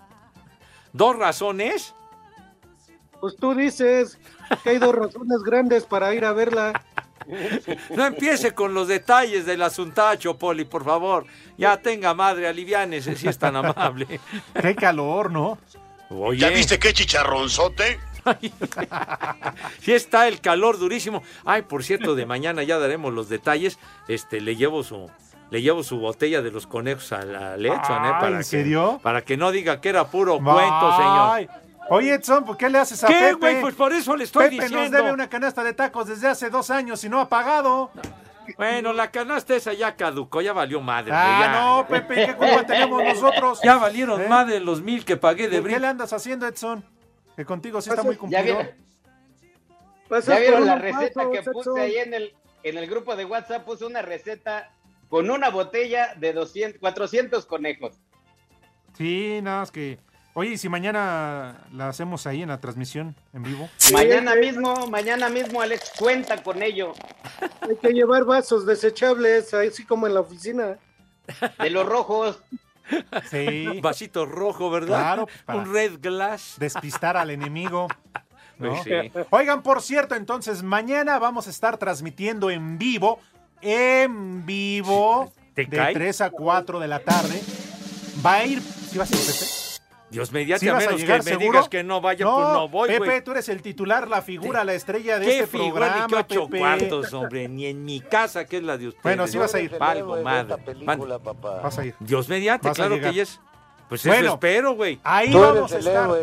¿Dos 0.91 1.17
razones? 1.17 1.93
Pues 3.19 3.35
tú 3.37 3.55
dices 3.55 4.17
que 4.63 4.71
hay 4.71 4.77
dos 4.79 4.93
razones 4.93 5.41
grandes 5.43 5.85
para 5.85 6.13
ir 6.13 6.25
a 6.25 6.33
verla. 6.33 6.73
No 7.95 8.05
empiece 8.05 8.53
con 8.53 8.73
los 8.73 8.89
detalles 8.89 9.45
del 9.45 9.61
asuntacho, 9.61 10.37
Poli, 10.37 10.65
por 10.65 10.83
favor. 10.83 11.25
Ya 11.57 11.77
tenga 11.77 12.13
madre, 12.13 12.49
aliviánese 12.49 13.15
si 13.15 13.29
es 13.29 13.39
tan 13.39 13.55
amable. 13.55 14.19
Qué 14.61 14.75
calor, 14.75 15.31
¿no? 15.31 15.57
Oye, 16.19 16.39
¿Ya 16.39 16.49
viste 16.49 16.79
qué 16.79 16.93
chicharronzote? 16.93 17.99
sí 19.81 19.91
está 19.93 20.27
el 20.27 20.39
calor 20.39 20.77
durísimo. 20.77 21.23
Ay, 21.45 21.63
por 21.63 21.83
cierto, 21.83 22.15
de 22.15 22.25
mañana 22.25 22.63
ya 22.63 22.77
daremos 22.79 23.13
los 23.13 23.29
detalles. 23.29 23.77
Este, 24.07 24.39
le 24.41 24.55
llevo 24.55 24.83
su, 24.83 25.09
le 25.49 25.61
llevo 25.61 25.83
su 25.83 25.99
botella 25.99 26.41
de 26.41 26.51
los 26.51 26.67
conejos 26.67 27.11
a 27.11 27.23
la 27.25 27.55
Edson, 27.55 28.05
¿eh? 28.05 28.11
Para 28.19 28.29
¿en 28.29 28.37
que- 28.37 28.43
serio? 28.43 28.99
Para 29.03 29.21
que 29.23 29.37
no 29.37 29.51
diga 29.51 29.81
que 29.81 29.89
era 29.89 30.07
puro 30.07 30.37
cuento, 30.39 30.95
señor. 30.97 31.49
Oye, 31.89 32.13
Edson, 32.13 32.45
¿por 32.45 32.55
qué 32.55 32.69
le 32.69 32.79
haces 32.79 33.03
a 33.03 33.07
¿Qué, 33.07 33.13
Pepe? 33.13 33.33
güey? 33.35 33.61
Pues 33.61 33.75
por 33.75 33.91
eso 33.91 34.15
le 34.15 34.23
estoy 34.23 34.45
Pepe 34.45 34.55
diciendo. 34.55 34.79
nos 34.83 34.91
debe 34.91 35.11
una 35.11 35.27
canasta 35.29 35.65
de 35.65 35.73
tacos 35.73 36.07
desde 36.07 36.29
hace 36.29 36.49
dos 36.49 36.69
años 36.69 37.03
y 37.03 37.09
no 37.09 37.19
ha 37.19 37.27
pagado. 37.27 37.91
Bueno, 38.57 38.93
la 38.93 39.11
canasta 39.11 39.55
esa 39.55 39.73
ya 39.73 39.95
caducó, 39.95 40.41
ya 40.41 40.53
valió 40.53 40.81
madre. 40.81 41.11
Ah, 41.13 41.39
ya. 41.41 41.61
no, 41.61 41.87
Pepe, 41.87 42.25
¿qué 42.27 42.35
culpa 42.35 42.65
tenemos 42.67 43.03
nosotros? 43.03 43.59
Ya 43.63 43.77
valieron 43.77 44.21
¿Eh? 44.21 44.27
más 44.27 44.47
de 44.47 44.59
los 44.59 44.81
mil 44.81 45.05
que 45.05 45.17
pagué 45.17 45.47
de 45.49 45.61
¿Por 45.61 45.69
qué 45.69 45.79
le 45.79 45.87
andas 45.87 46.13
haciendo, 46.13 46.47
Edson? 46.47 46.83
Que 47.35 47.45
contigo 47.45 47.81
sí 47.81 47.89
está 47.89 48.03
muy 48.03 48.15
¿Ya 48.15 48.19
cumplido. 48.19 48.43
vieron, 48.43 50.21
ya 50.27 50.39
vieron 50.39 50.65
la 50.65 50.75
receta 50.75 51.13
pasos, 51.13 51.31
que 51.31 51.37
Edson. 51.39 51.53
puse 51.53 51.81
ahí 51.81 51.95
en 51.97 52.13
el, 52.13 52.35
en 52.63 52.77
el 52.77 52.87
grupo 52.87 53.15
de 53.15 53.25
WhatsApp? 53.25 53.65
Puse 53.65 53.85
una 53.85 54.01
receta 54.01 54.71
con 55.09 55.29
una 55.29 55.49
botella 55.49 56.13
de 56.15 56.33
200, 56.33 56.79
400 56.79 57.45
conejos. 57.45 57.95
Sí, 58.97 59.39
nada 59.41 59.59
más 59.61 59.71
que 59.71 59.99
Oye, 60.35 60.51
¿y 60.53 60.57
si 60.57 60.67
mañana 60.67 61.57
la 61.71 61.89
hacemos 61.89 62.25
ahí 62.25 62.41
en 62.41 62.49
la 62.49 62.59
transmisión 62.59 63.15
en 63.33 63.43
vivo? 63.43 63.69
Mañana 63.91 64.35
mismo, 64.35 64.87
mañana 64.87 65.29
mismo, 65.29 65.61
Alex, 65.61 65.91
cuenta 65.99 66.41
con 66.41 66.63
ello. 66.63 66.93
Hay 67.61 67.75
que 67.75 67.89
llevar 67.89 68.23
vasos 68.25 68.65
desechables, 68.65 69.53
así 69.53 69.85
como 69.85 70.07
en 70.07 70.15
la 70.15 70.21
oficina. 70.21 70.77
De 71.59 71.69
los 71.69 71.85
rojos. 71.85 72.41
Sí. 73.29 73.79
Vasito 73.81 74.25
rojo, 74.25 74.71
¿verdad? 74.71 74.87
Claro, 74.87 75.27
para- 75.45 75.59
Un 75.59 75.71
red 75.71 75.99
glass. 76.01 76.55
Despistar 76.57 77.15
al 77.15 77.29
enemigo. 77.29 77.87
¿no? 78.57 78.69
Pues 78.69 78.83
sí. 78.83 79.11
Oigan, 79.29 79.61
por 79.61 79.81
cierto, 79.83 80.15
entonces 80.15 80.63
mañana 80.63 81.19
vamos 81.19 81.45
a 81.45 81.51
estar 81.51 81.77
transmitiendo 81.77 82.49
en 82.49 82.77
vivo, 82.79 83.19
en 83.61 84.45
vivo, 84.47 85.31
¿Te 85.53 85.65
de 85.65 85.77
cae? 85.77 85.93
3 85.93 86.21
a 86.21 86.29
4 86.31 86.79
de 86.79 86.87
la 86.87 86.99
tarde. 86.99 87.39
Va 88.25 88.33
a 88.35 88.45
ir, 88.45 88.61
¿sí 88.61 88.97
vas 88.97 89.11
a 89.11 89.15
ir? 89.15 89.62
Dios 90.13 90.31
mediante, 90.31 90.65
¿Sí 90.65 90.69
a 90.69 90.75
menos 90.75 90.95
llegar 91.01 91.23
que 91.23 91.31
me 91.31 91.37
digas 91.43 91.67
que 91.67 91.83
no 91.83 91.99
vaya, 91.99 92.25
pues 92.25 92.37
no 92.37 92.69
voy, 92.69 92.87
Pepe, 92.87 93.05
güey. 93.05 93.23
tú 93.23 93.31
eres 93.31 93.49
el 93.49 93.61
titular, 93.61 94.07
la 94.07 94.21
figura, 94.21 94.63
la 94.63 94.73
estrella 94.73 95.19
de 95.19 95.25
¿Qué 95.25 95.39
este 95.39 95.47
figura 95.57 95.87
programa, 95.87 96.05
ni 96.05 96.07
qué 96.25 96.35
ocho 96.35 96.45
Pepe. 96.45 96.59
cuartos, 96.59 97.13
hombre? 97.13 97.49
Ni 97.49 97.65
en 97.65 97.83
mi 97.83 97.99
casa, 97.99 98.45
que 98.45 98.57
es 98.57 98.63
la 98.63 98.77
de 98.77 98.87
ustedes. 98.87 99.03
Bueno, 99.03 99.27
sí 99.27 99.37
vas 99.37 99.53
a 99.55 99.59
ir. 99.59 99.77
Valgo, 99.77 100.15
madre. 100.21 100.55
Man- 100.85 101.01
Vas 101.61 101.77
a 101.79 101.85
ir. 101.85 101.95
Dios 101.99 102.29
mediante, 102.29 102.67
Vas 102.69 102.77
claro 102.77 102.99
que 102.99 103.11
yes. 103.11 103.39
Pues 103.89 104.05
Bueno. 104.07 104.25
eso 104.25 104.33
espero, 104.35 104.75
güey. 104.75 104.99
Ahí 105.03 105.33
vamos 105.33 105.71
a 105.73 105.77
estar 105.77 106.07
todos 106.07 106.17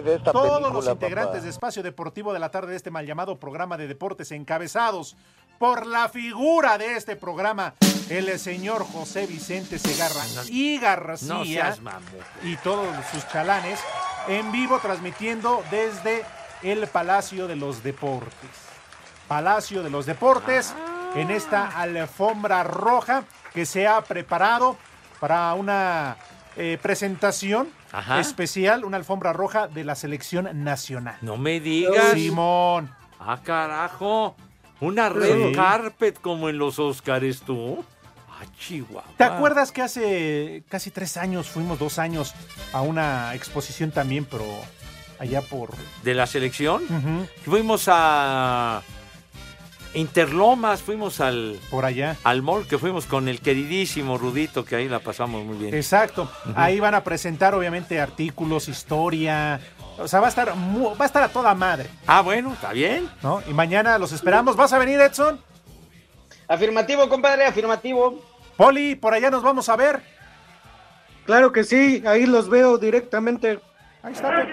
película, 0.58 0.70
los 0.72 0.86
integrantes 0.88 1.32
papá. 1.34 1.44
de 1.44 1.50
Espacio 1.50 1.82
Deportivo 1.82 2.32
de 2.32 2.38
la 2.38 2.50
tarde 2.50 2.70
de 2.70 2.76
este 2.76 2.90
mal 2.90 3.06
llamado 3.06 3.38
programa 3.38 3.76
de 3.76 3.86
deportes 3.86 4.32
encabezados 4.32 5.16
por 5.60 5.84
la 5.84 6.08
figura 6.08 6.78
de 6.78 6.96
este 6.96 7.16
programa, 7.16 7.74
el 8.08 8.38
señor 8.38 8.82
José 8.82 9.26
Vicente 9.26 9.78
Segarra 9.78 10.24
y 10.48 10.78
García 10.78 11.76
y 12.42 12.56
todos 12.56 12.88
sus 13.12 13.28
chalanes 13.28 13.78
en 14.26 14.50
vivo 14.52 14.78
transmitiendo 14.78 15.62
desde 15.70 16.24
el 16.62 16.86
Palacio 16.86 17.46
de 17.46 17.56
los 17.56 17.82
Deportes. 17.82 18.50
Palacio 19.28 19.82
de 19.82 19.90
los 19.90 20.06
Deportes 20.06 20.74
en 21.14 21.30
esta 21.30 21.66
alfombra 21.78 22.62
roja 22.64 23.24
que 23.52 23.66
se 23.66 23.86
ha 23.86 24.00
preparado 24.00 24.78
para 25.20 25.52
una 25.52 26.16
eh, 26.56 26.78
presentación 26.80 27.68
Ajá. 27.92 28.18
especial, 28.18 28.86
una 28.86 28.96
alfombra 28.96 29.34
roja 29.34 29.68
de 29.68 29.84
la 29.84 29.94
selección 29.94 30.64
nacional. 30.64 31.18
No 31.20 31.36
me 31.36 31.60
digas. 31.60 32.14
Simón. 32.14 32.90
Ah, 33.18 33.38
carajo. 33.44 34.36
Una 34.80 35.08
red 35.08 35.48
Sí. 35.48 35.52
carpet 35.54 36.20
como 36.20 36.48
en 36.48 36.58
los 36.58 36.78
Óscares, 36.78 37.40
tú. 37.42 37.84
Ah, 38.30 38.44
Chihuahua. 38.58 39.04
¿Te 39.18 39.24
acuerdas 39.24 39.70
que 39.72 39.82
hace 39.82 40.62
casi 40.68 40.90
tres 40.90 41.16
años, 41.16 41.48
fuimos 41.48 41.78
dos 41.78 41.98
años 41.98 42.34
a 42.72 42.80
una 42.80 43.34
exposición 43.34 43.90
también, 43.90 44.24
pero 44.24 44.44
allá 45.18 45.42
por... 45.42 45.70
De 46.02 46.14
la 46.14 46.26
selección. 46.26 46.82
Fuimos 47.44 47.84
a 47.88 48.82
Interlomas, 49.92 50.80
fuimos 50.82 51.20
al, 51.20 51.58
por 51.68 51.84
allá. 51.84 52.16
al 52.22 52.42
mall 52.42 52.64
que 52.66 52.78
fuimos 52.78 53.06
con 53.06 53.28
el 53.28 53.40
queridísimo 53.40 54.18
Rudito, 54.18 54.64
que 54.64 54.76
ahí 54.76 54.88
la 54.88 55.00
pasamos 55.00 55.44
muy 55.44 55.56
bien. 55.58 55.74
Exacto. 55.74 56.30
Ahí 56.54 56.78
van 56.78 56.94
a 56.94 57.02
presentar 57.02 57.54
obviamente 57.54 58.00
artículos, 58.00 58.68
historia. 58.68 59.60
O 60.00 60.08
sea, 60.08 60.20
va 60.20 60.26
a 60.26 60.28
estar 60.30 60.54
mu- 60.54 60.96
va 60.96 61.04
a 61.04 61.06
estar 61.06 61.22
a 61.22 61.28
toda 61.28 61.54
madre, 61.54 61.90
Ah, 62.06 62.22
bueno, 62.22 62.52
está 62.54 62.72
bien. 62.72 63.08
¿no? 63.22 63.42
Y 63.46 63.52
mañana 63.52 63.98
los 63.98 64.12
esperamos. 64.12 64.56
¿Vas 64.56 64.72
a 64.72 64.78
venir, 64.78 64.98
Edson? 65.00 65.40
Afirmativo, 66.48 67.08
compadre, 67.08 67.44
afirmativo. 67.46 68.20
Poli, 68.56 68.94
por 68.96 69.14
allá 69.14 69.30
nos 69.30 69.42
vamos 69.42 69.68
a 69.68 69.76
ver. 69.76 70.02
Claro 71.24 71.52
que 71.52 71.64
sí, 71.64 72.02
ahí 72.06 72.26
los 72.26 72.48
veo 72.48 72.78
directamente. 72.78 73.60
Ahí 74.02 74.12
está 74.12 74.30
Pepe. 74.30 74.52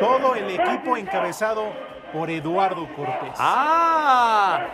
Todo 0.00 0.34
el 0.34 0.50
equipo 0.50 0.96
encabezado 0.96 1.64
por 2.12 2.30
Eduardo 2.30 2.88
Cortés. 2.96 3.34
Ah, 3.38 4.66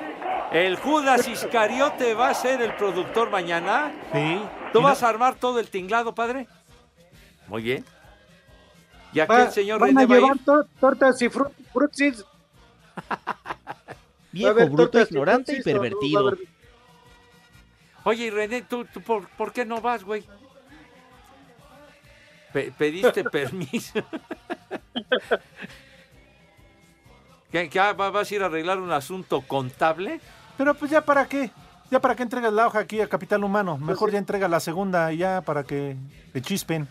el 0.52 0.76
Judas 0.76 1.26
Iscariote 1.26 2.14
va 2.14 2.28
a 2.30 2.34
ser 2.34 2.62
el 2.62 2.74
productor 2.76 3.30
mañana. 3.30 3.92
Sí. 4.12 4.40
¿Tú 4.72 4.78
Y 4.78 4.82
no- 4.82 4.88
vas 4.88 5.02
a 5.02 5.08
armar 5.08 5.34
todo 5.34 5.58
el 5.58 5.68
tinglado, 5.68 6.14
padre? 6.14 6.46
Muy 7.48 7.62
bien. 7.62 7.84
¿Y 9.14 9.20
aquí 9.20 9.32
Va- 9.32 9.44
el 9.44 9.52
señor 9.52 9.80
van 9.80 9.88
René 9.96 10.02
a 10.02 10.06
llevar 10.06 10.38
tortas 10.80 11.22
y 11.22 11.26
fru- 11.28 11.50
frutsis. 11.72 12.24
Viejo, 14.32 14.68
bruto, 14.68 15.00
ignorante 15.00 15.52
y 15.52 15.62
frutsis, 15.62 15.72
¿o 15.72 15.76
no? 15.76 15.80
pervertido. 15.82 16.20
Haber- 16.28 16.38
Oye, 18.06 18.24
y 18.26 18.30
René, 18.30 18.62
¿tú, 18.62 18.84
tú 18.86 19.00
por, 19.00 19.28
por 19.30 19.52
qué 19.52 19.64
no 19.64 19.80
vas, 19.80 20.02
güey? 20.04 20.24
Pe- 22.52 22.72
¿Pediste 22.76 23.24
permiso? 23.30 24.00
¿Qué, 27.50 27.68
qué, 27.68 27.80
ah, 27.80 27.92
va- 27.92 28.10
¿Vas 28.10 28.30
a 28.30 28.34
ir 28.34 28.42
a 28.42 28.46
arreglar 28.46 28.80
un 28.80 28.90
asunto 28.92 29.42
contable? 29.42 30.20
Pero 30.58 30.74
pues 30.74 30.90
ya 30.90 31.00
para 31.04 31.26
qué. 31.26 31.50
Ya 31.90 32.00
para 32.00 32.16
qué 32.16 32.22
entregas 32.24 32.52
la 32.52 32.66
hoja 32.66 32.80
aquí 32.80 33.00
a 33.00 33.06
Capital 33.08 33.44
Humano. 33.44 33.76
Mejor 33.78 34.10
ya 34.10 34.18
entrega 34.18 34.48
la 34.48 34.58
segunda 34.58 35.12
y 35.12 35.18
ya 35.18 35.42
para 35.42 35.62
que 35.62 35.96
le 36.32 36.42
chispen. 36.42 36.88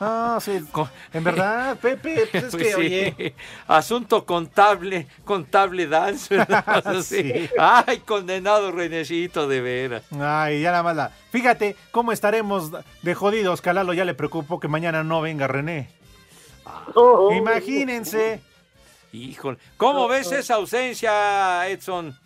Ah, 0.00 0.38
sí. 0.40 0.64
En 1.12 1.24
verdad, 1.24 1.76
Pepe, 1.82 2.26
pues 2.30 2.44
es 2.44 2.50
Pues 2.50 2.62
que, 2.62 2.72
sí, 2.72 2.74
oye. 2.80 3.34
Asunto 3.66 4.24
contable, 4.24 5.06
contable 5.24 5.86
dance. 5.86 6.36
Sí. 7.02 7.48
Ay, 7.58 7.98
condenado 8.00 8.70
Renecito, 8.70 9.48
de 9.48 9.60
veras. 9.60 10.04
Ay, 10.20 10.60
ya 10.62 10.70
nada 10.70 10.82
más 10.82 10.96
la. 10.96 11.10
Fíjate 11.30 11.76
cómo 11.90 12.12
estaremos 12.12 12.70
de 13.02 13.14
jodidos. 13.14 13.60
que 13.60 13.70
a 13.70 13.72
Lalo 13.72 13.92
ya 13.92 14.04
le 14.04 14.14
preocupó 14.14 14.60
que 14.60 14.68
mañana 14.68 15.02
no 15.02 15.20
venga 15.20 15.46
René. 15.48 15.88
Oh, 16.94 17.32
Imagínense. 17.34 18.40
Híjole. 19.12 19.58
¿Cómo 19.76 20.06
ves 20.06 20.30
esa 20.32 20.54
ausencia, 20.56 21.66
Edson? 21.68 22.16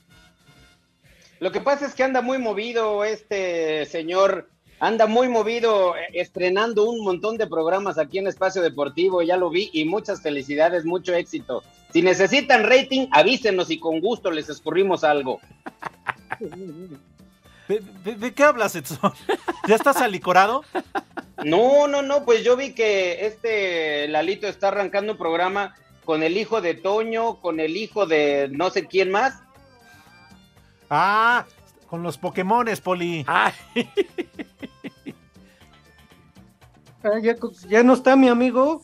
Lo 1.39 1.51
que 1.51 1.61
pasa 1.61 1.87
es 1.87 1.95
que 1.95 2.05
anda 2.05 2.23
muy 2.23 2.39
movido 2.39 3.05
este 3.05 3.87
señor, 3.87 4.49
anda 4.83 5.07
muy 5.07 5.29
movido 5.29 5.97
eh, 5.97 6.01
estrenando 6.15 6.91
un 6.91 7.05
montón 7.05 7.37
de 7.39 7.47
programas 7.47 7.99
aquí 7.99 8.19
en 8.19 8.27
Espacio 8.27 8.61
Deportivo, 8.63 9.23
ya 9.23 9.37
lo 9.37 9.49
vi 9.49 9.71
y 9.73 9.85
muchas 9.85 10.21
felicidades, 10.23 10.85
mucho 10.85 11.15
éxito. 11.15 11.63
Si 11.93 12.03
necesitan 12.03 12.65
rating, 12.65 13.07
avísenos 13.13 13.71
y 13.71 13.79
con 13.79 14.01
gusto 14.01 14.31
les 14.33 14.49
escurrimos 14.49 15.05
algo. 15.05 15.41
¿De, 17.69 17.81
de- 18.05 18.17
de 18.17 18.35
qué 18.35 18.43
hablas, 18.43 18.75
Edson? 18.75 19.13
¿Ya 19.69 19.77
estás 19.77 19.99
alicorado? 19.99 20.65
No, 21.45 21.87
no, 21.87 22.03
no, 22.03 22.25
pues 22.25 22.43
yo 22.45 22.57
vi 22.57 22.75
que 22.75 23.25
este 23.27 24.09
Lalito 24.09 24.49
está 24.49 24.69
arrancando 24.69 25.13
un 25.13 25.19
programa 25.19 25.77
con 26.05 26.25
el 26.25 26.37
hijo 26.37 26.61
de 26.61 26.75
Toño, 26.75 27.37
con 27.37 27.61
el 27.61 27.77
hijo 27.77 28.07
de 28.07 28.49
no 28.51 28.71
sé 28.71 28.87
quién 28.87 29.13
más. 29.13 29.41
Ah, 30.91 31.47
con 31.87 32.03
los 32.03 32.19
Pokémones, 32.19 32.81
Poli. 32.81 33.25
Ah, 37.05 37.19
ya, 37.69 37.83
no 37.83 37.95
está 37.95 38.15
mi 38.17 38.29
amigo, 38.29 38.83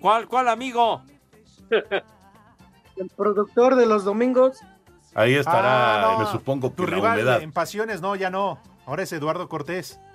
¿Cuál, 0.00 0.26
cuál 0.28 0.48
amigo? 0.48 1.02
el 2.96 3.08
productor 3.16 3.74
de 3.76 3.86
los 3.86 4.04
domingos. 4.04 4.58
Ahí 5.14 5.34
estará, 5.34 6.12
Ah, 6.12 6.12
no. 6.12 6.18
me 6.24 6.26
supongo 6.30 6.70
Tu 6.70 6.84
que 6.84 6.90
la 6.90 6.96
rival 6.96 7.12
humedad. 7.18 7.42
en 7.42 7.52
pasiones, 7.52 8.00
no, 8.00 8.16
ya 8.16 8.30
no. 8.30 8.58
Ahora 8.86 9.02
es 9.02 9.12
Eduardo 9.12 9.48
Cortés. 9.48 10.00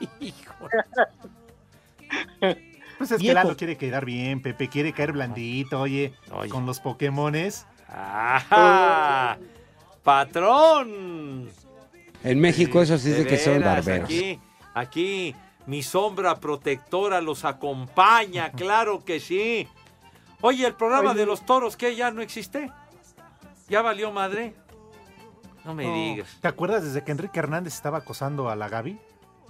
Pues 2.98 3.10
es 3.10 3.20
que. 3.20 3.34
Lalo 3.34 3.56
quiere 3.56 3.76
quedar 3.76 4.04
bien, 4.04 4.40
Pepe 4.40 4.68
quiere 4.68 4.92
caer 4.92 5.10
blandito, 5.12 5.80
oye, 5.80 6.14
Oye. 6.30 6.48
con 6.48 6.64
los 6.64 6.78
Pokémones. 6.78 7.66
¡Ajá! 7.88 9.36
¡Patrón! 10.04 11.48
En 12.22 12.40
México 12.40 12.80
eso 12.80 12.96
sí 12.98 13.10
es 13.10 13.18
de 13.18 13.26
que 13.26 13.36
son 13.36 13.60
barberos. 13.62 14.04
Aquí, 14.04 14.38
aquí, 14.74 15.34
mi 15.66 15.82
sombra 15.82 16.40
protectora 16.40 17.20
los 17.20 17.44
acompaña, 17.44 18.50
claro 18.56 19.04
que 19.04 19.20
sí. 19.20 19.68
Oye, 20.40 20.66
el 20.66 20.74
programa 20.74 21.10
Oye. 21.10 21.20
de 21.20 21.26
los 21.26 21.44
toros, 21.46 21.76
¿qué? 21.76 21.96
¿Ya 21.96 22.10
no 22.10 22.20
existe? 22.22 22.70
¿Ya 23.68 23.80
valió 23.82 24.12
madre? 24.12 24.54
No 25.64 25.74
me 25.74 25.84
No. 25.86 25.94
digas. 25.94 26.36
¿Te 26.42 26.48
acuerdas 26.48 26.84
desde 26.84 27.02
que 27.02 27.12
Enrique 27.12 27.38
Hernández 27.38 27.72
estaba 27.74 27.98
acosando 27.98 28.50
a 28.50 28.56
la 28.56 28.68
Gaby? 28.68 28.98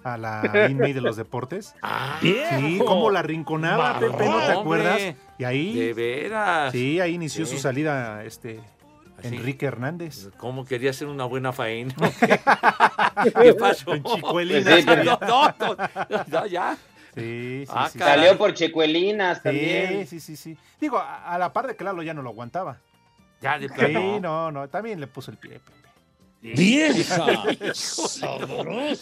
A 0.05 0.17
la 0.19 0.43
Lin 0.69 0.79
May 0.79 0.93
de 0.93 1.01
los 1.01 1.17
deportes. 1.17 1.75
Ah, 1.83 2.19
Sí, 2.21 2.79
cómo 2.87 3.11
la 3.11 3.23
rinconaba, 3.23 3.99
Pepe, 3.99 4.29
¿no 4.29 4.39
te 4.39 4.53
acuerdas? 4.53 5.01
Y 5.39 5.45
ahí, 5.45 5.75
De 5.75 5.95
veras. 5.95 6.71
sí, 6.73 7.01
ahí 7.01 7.15
inició 7.15 7.45
su 7.47 7.59
salida 7.59 8.23
este 8.25 8.61
Enrique 9.25 9.67
Hernández. 9.67 10.29
¿Cómo 10.37 10.65
quería 10.65 10.91
hacer 10.91 11.09
una 11.09 11.25
buena 11.25 11.53
faena? 11.53 11.95
¿Qué 13.43 13.55
pasó? 13.55 13.95
En 13.95 14.03
Chicuelinas. 14.05 14.75
Sí, 14.81 14.85
pero- 14.87 15.05
No, 15.05 15.19
no, 15.21 15.77
no, 16.11 16.25
no, 16.27 16.47
ya. 16.47 16.77
Sí, 17.15 17.65
sí, 17.67 17.73
Ah, 17.75 17.89
sí. 17.93 17.99
caray. 17.99 18.19
Salió 18.19 18.39
por 18.39 18.55
Checuelinas 18.55 19.39
Sí, 19.39 19.43
también. 19.45 20.07
sí, 20.07 20.19
sí, 20.21 20.37
sí. 20.37 20.57
Digo, 20.81 20.99
a, 20.99 21.33
a 21.33 21.39
la 21.39 21.53
par 21.53 21.67
de 21.69 21.77
que 21.77 21.85
Lalo 21.85 22.03
ya 22.03 22.13
no 22.15 22.23
lo 22.23 22.31
aguantaba. 22.31 22.79
Ya 23.41 23.59
de 23.59 23.69
Sí, 23.69 23.75
plano. 23.75 24.21
no, 24.21 24.51
no, 24.51 24.69
también 24.69 24.99
le 25.01 25.07
puso 25.07 25.31
el 25.31 25.37
pie. 25.37 25.61
¡Vieja! 26.43 27.27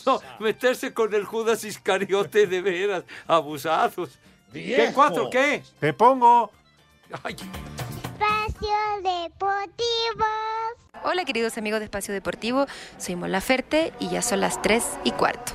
No, 0.07 0.21
meterse 0.39 0.93
con 0.95 1.13
el 1.15 1.25
Judas 1.25 1.65
Iscariote 1.65 2.47
de 2.47 2.61
veras, 2.61 3.05
abusados. 3.27 4.19
¿Qué 4.53 4.91
cuatro 4.95 5.29
qué? 5.31 5.63
Te 5.81 5.93
pongo. 5.93 6.51
Espacio 8.23 8.69
Deportivo. 9.03 10.25
Hola 11.03 11.25
queridos 11.25 11.59
amigos 11.59 11.81
de 11.81 11.87
Espacio 11.87 12.15
Deportivo, 12.15 12.67
soy 12.99 13.17
Mola 13.17 13.41
Ferte 13.41 13.93
y 13.99 14.11
ya 14.11 14.23
son 14.23 14.41
las 14.41 14.63
3 14.63 14.85
y 15.05 15.11
cuarto. 15.11 15.53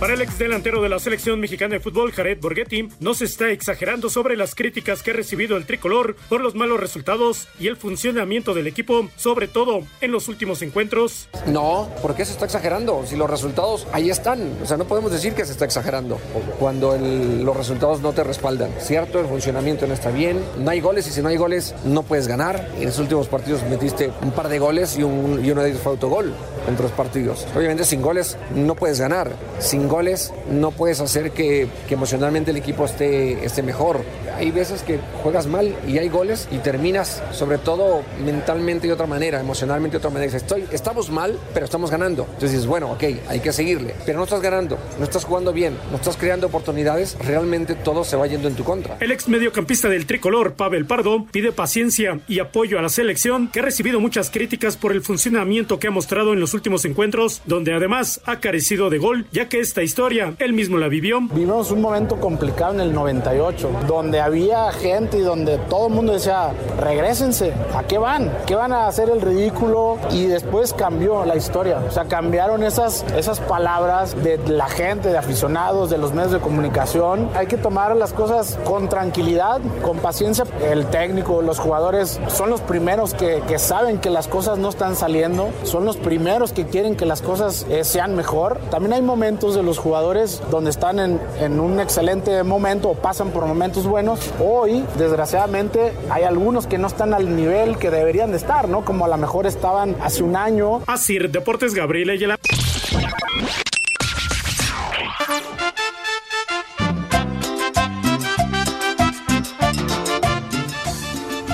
Para 0.00 0.14
el 0.14 0.22
ex 0.22 0.38
delantero 0.38 0.80
de 0.80 0.88
la 0.88 1.00
selección 1.00 1.40
mexicana 1.40 1.74
de 1.74 1.80
fútbol, 1.80 2.12
Jared 2.12 2.38
Borghetti, 2.40 2.88
no 3.00 3.14
se 3.14 3.24
está 3.24 3.50
exagerando 3.50 4.08
sobre 4.08 4.36
las 4.36 4.54
críticas 4.54 5.02
que 5.02 5.10
ha 5.10 5.14
recibido 5.14 5.56
el 5.56 5.66
tricolor 5.66 6.14
por 6.28 6.40
los 6.40 6.54
malos 6.54 6.78
resultados 6.78 7.48
y 7.58 7.66
el 7.66 7.76
funcionamiento 7.76 8.54
del 8.54 8.68
equipo, 8.68 9.08
sobre 9.16 9.48
todo 9.48 9.80
en 10.00 10.12
los 10.12 10.28
últimos 10.28 10.62
encuentros. 10.62 11.28
No, 11.48 11.90
¿por 12.00 12.14
qué 12.14 12.24
se 12.24 12.30
está 12.30 12.44
exagerando? 12.44 13.02
Si 13.06 13.16
los 13.16 13.28
resultados 13.28 13.88
ahí 13.92 14.08
están. 14.08 14.56
O 14.62 14.66
sea, 14.66 14.76
no 14.76 14.84
podemos 14.84 15.10
decir 15.10 15.32
que 15.34 15.44
se 15.44 15.50
está 15.50 15.64
exagerando 15.64 16.20
cuando 16.60 16.94
el- 16.94 17.42
los 17.42 17.56
resultados 17.56 18.00
no 18.00 18.12
te 18.12 18.22
respaldan. 18.22 18.70
Cierto, 18.78 19.18
el 19.18 19.26
funcionamiento 19.26 19.84
no 19.88 19.94
está 19.94 20.12
bien, 20.12 20.40
no 20.60 20.70
hay 20.70 20.80
goles 20.80 21.08
y 21.08 21.10
si 21.10 21.22
no 21.22 21.28
hay 21.28 21.36
goles 21.38 21.74
no 21.84 22.04
puedes 22.04 22.28
ganar. 22.28 22.68
En 22.78 22.84
los 22.86 23.00
últimos 23.00 23.26
partidos 23.26 23.64
metiste 23.64 24.12
un 24.22 24.30
par 24.30 24.48
de 24.48 24.60
goles 24.60 24.96
y, 24.96 25.02
un, 25.02 25.44
y 25.44 25.50
uno 25.50 25.64
de 25.64 25.70
ellos 25.70 25.82
fue 25.82 25.90
autogol 25.90 26.32
en 26.68 26.76
tres 26.76 26.92
partidos. 26.92 27.48
Obviamente 27.56 27.82
sin 27.84 28.00
goles 28.00 28.36
no 28.54 28.76
puedes 28.76 29.00
ganar. 29.00 29.32
Sin 29.58 29.87
goles 29.88 30.32
no 30.50 30.70
puedes 30.70 31.00
hacer 31.00 31.30
que, 31.32 31.68
emocionalmente 31.88 32.50
el 32.50 32.56
equipo 32.56 32.84
esté, 32.84 33.44
esté 33.44 33.62
mejor. 33.62 34.02
Hay 34.36 34.50
veces 34.50 34.82
que 34.82 35.00
juegas 35.22 35.46
mal 35.46 35.74
y 35.86 35.98
hay 35.98 36.08
goles 36.08 36.48
y 36.52 36.58
terminas 36.58 37.22
sobre 37.32 37.58
todo 37.58 38.02
mentalmente 38.24 38.86
de 38.86 38.92
otra 38.92 39.06
manera, 39.06 39.40
emocionalmente 39.40 39.94
de 39.94 39.98
otra 39.98 40.10
manera. 40.10 40.32
Dices, 40.32 40.42
Estoy, 40.42 40.64
estamos 40.70 41.10
mal, 41.10 41.38
pero 41.52 41.64
estamos 41.64 41.90
ganando. 41.90 42.22
Entonces 42.24 42.52
dices, 42.52 42.66
bueno, 42.66 42.92
ok, 42.92 43.04
hay 43.28 43.40
que 43.40 43.52
seguirle. 43.52 43.94
Pero 44.06 44.18
no 44.18 44.24
estás 44.24 44.40
ganando, 44.40 44.78
no 44.98 45.04
estás 45.04 45.24
jugando 45.24 45.52
bien, 45.52 45.76
no 45.90 45.96
estás 45.96 46.16
creando 46.16 46.46
oportunidades, 46.46 47.16
realmente 47.24 47.74
todo 47.74 48.04
se 48.04 48.16
va 48.16 48.26
yendo 48.26 48.48
en 48.48 48.54
tu 48.54 48.64
contra. 48.64 48.96
El 49.00 49.10
ex 49.10 49.28
mediocampista 49.28 49.88
del 49.88 50.06
tricolor, 50.06 50.54
Pavel 50.54 50.86
Pardo, 50.86 51.26
pide 51.30 51.52
paciencia 51.52 52.20
y 52.28 52.38
apoyo 52.38 52.78
a 52.78 52.82
la 52.82 52.88
selección, 52.88 53.48
que 53.48 53.60
ha 53.60 53.62
recibido 53.62 54.00
muchas 54.00 54.30
críticas 54.30 54.76
por 54.76 54.92
el 54.92 55.02
funcionamiento 55.02 55.78
que 55.78 55.88
ha 55.88 55.90
mostrado 55.90 56.32
en 56.32 56.40
los 56.40 56.54
últimos 56.54 56.84
encuentros, 56.84 57.42
donde 57.44 57.74
además 57.74 58.20
ha 58.24 58.40
carecido 58.40 58.90
de 58.90 58.98
gol, 58.98 59.26
ya 59.32 59.48
que 59.48 59.60
esta 59.60 59.77
historia 59.82 60.34
él 60.38 60.52
mismo 60.52 60.78
la 60.78 60.88
vivió. 60.88 61.20
Vivimos 61.20 61.70
un 61.70 61.80
momento 61.80 62.16
complicado 62.16 62.74
en 62.74 62.80
el 62.80 62.92
98, 62.92 63.70
donde 63.86 64.20
había 64.20 64.70
gente 64.72 65.18
y 65.18 65.22
donde 65.22 65.58
todo 65.58 65.88
el 65.88 65.94
mundo 65.94 66.12
decía, 66.12 66.50
regrésense, 66.80 67.52
¿a 67.74 67.82
qué 67.82 67.98
van? 67.98 68.32
¿Qué 68.46 68.54
van 68.54 68.72
a 68.72 68.86
hacer 68.86 69.10
el 69.10 69.20
ridículo? 69.20 69.98
Y 70.10 70.26
después 70.26 70.72
cambió 70.72 71.24
la 71.24 71.36
historia, 71.36 71.78
o 71.86 71.90
sea, 71.90 72.04
cambiaron 72.04 72.62
esas, 72.62 73.04
esas 73.16 73.40
palabras 73.40 74.16
de 74.22 74.38
la 74.48 74.68
gente, 74.68 75.08
de 75.08 75.18
aficionados, 75.18 75.90
de 75.90 75.98
los 75.98 76.12
medios 76.12 76.32
de 76.32 76.38
comunicación. 76.38 77.28
Hay 77.34 77.46
que 77.46 77.56
tomar 77.56 77.96
las 77.96 78.12
cosas 78.12 78.58
con 78.64 78.88
tranquilidad, 78.88 79.60
con 79.82 79.98
paciencia. 79.98 80.44
El 80.62 80.86
técnico, 80.86 81.42
los 81.42 81.58
jugadores 81.58 82.20
son 82.28 82.50
los 82.50 82.60
primeros 82.60 83.14
que, 83.14 83.42
que 83.46 83.58
saben 83.58 83.98
que 83.98 84.10
las 84.10 84.28
cosas 84.28 84.58
no 84.58 84.68
están 84.68 84.96
saliendo, 84.96 85.50
son 85.64 85.84
los 85.84 85.96
primeros 85.96 86.52
que 86.52 86.66
quieren 86.66 86.96
que 86.96 87.06
las 87.06 87.22
cosas 87.22 87.66
eh, 87.68 87.84
sean 87.84 88.14
mejor. 88.14 88.58
También 88.70 88.92
hay 88.94 89.02
momentos 89.02 89.54
de 89.54 89.62
los 89.62 89.67
jugadores 89.76 90.40
donde 90.50 90.70
están 90.70 90.98
en, 90.98 91.20
en 91.38 91.60
un 91.60 91.80
excelente 91.80 92.42
momento 92.44 92.88
o 92.88 92.94
pasan 92.94 93.30
por 93.30 93.44
momentos 93.44 93.86
buenos. 93.86 94.20
Hoy, 94.42 94.84
desgraciadamente, 94.96 95.92
hay 96.08 96.22
algunos 96.22 96.66
que 96.66 96.78
no 96.78 96.86
están 96.86 97.12
al 97.12 97.36
nivel 97.36 97.76
que 97.76 97.90
deberían 97.90 98.30
de 98.30 98.38
estar, 98.38 98.68
¿no? 98.68 98.84
Como 98.84 99.04
a 99.04 99.08
lo 99.08 99.16
mejor 99.18 99.46
estaban 99.46 99.96
hace 100.00 100.22
un 100.22 100.36
año. 100.36 100.80
Así, 100.86 101.18
Deportes 101.18 101.74
Gabriel 101.74 102.10
Ayala. 102.10 102.36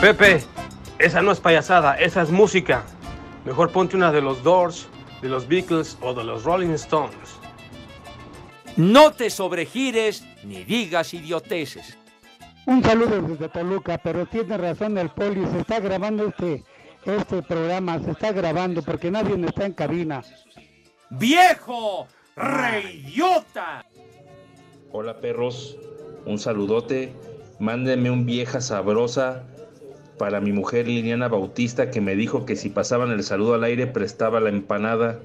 Pepe, 0.04 0.44
esa 0.98 1.22
no 1.22 1.32
es 1.32 1.40
payasada, 1.40 1.94
esa 1.94 2.20
es 2.20 2.30
música. 2.30 2.82
Mejor 3.46 3.70
ponte 3.70 3.96
una 3.96 4.12
de 4.12 4.20
los 4.20 4.42
Doors, 4.42 4.86
de 5.22 5.30
los 5.30 5.48
Beatles 5.48 5.96
o 6.02 6.12
de 6.12 6.24
los 6.24 6.44
Rolling 6.44 6.74
Stones. 6.74 7.16
No 8.76 9.12
te 9.12 9.30
sobregires 9.30 10.24
ni 10.42 10.64
digas 10.64 11.14
idioteces. 11.14 11.96
Un 12.66 12.82
saludo 12.82 13.22
desde 13.22 13.48
Toluca, 13.48 13.98
pero 13.98 14.26
tiene 14.26 14.56
razón 14.56 14.98
el 14.98 15.10
poli, 15.10 15.46
se 15.46 15.60
está 15.60 15.78
grabando 15.78 16.26
este, 16.26 16.64
este 17.04 17.42
programa, 17.42 18.00
se 18.00 18.10
está 18.10 18.32
grabando 18.32 18.82
porque 18.82 19.10
nadie 19.10 19.36
está 19.46 19.66
en 19.66 19.74
cabina. 19.74 20.24
¡Viejo! 21.10 22.08
¡Reidiota! 22.34 23.84
Hola 24.90 25.20
perros, 25.20 25.76
un 26.26 26.38
saludote. 26.38 27.12
Mándenme 27.60 28.10
un 28.10 28.26
vieja 28.26 28.60
sabrosa 28.60 29.44
para 30.18 30.40
mi 30.40 30.52
mujer 30.52 30.88
Liliana 30.88 31.28
Bautista 31.28 31.90
que 31.90 32.00
me 32.00 32.16
dijo 32.16 32.44
que 32.44 32.56
si 32.56 32.70
pasaban 32.70 33.12
el 33.12 33.22
saludo 33.22 33.54
al 33.54 33.64
aire 33.64 33.86
prestaba 33.86 34.40
la 34.40 34.48
empanada. 34.48 35.20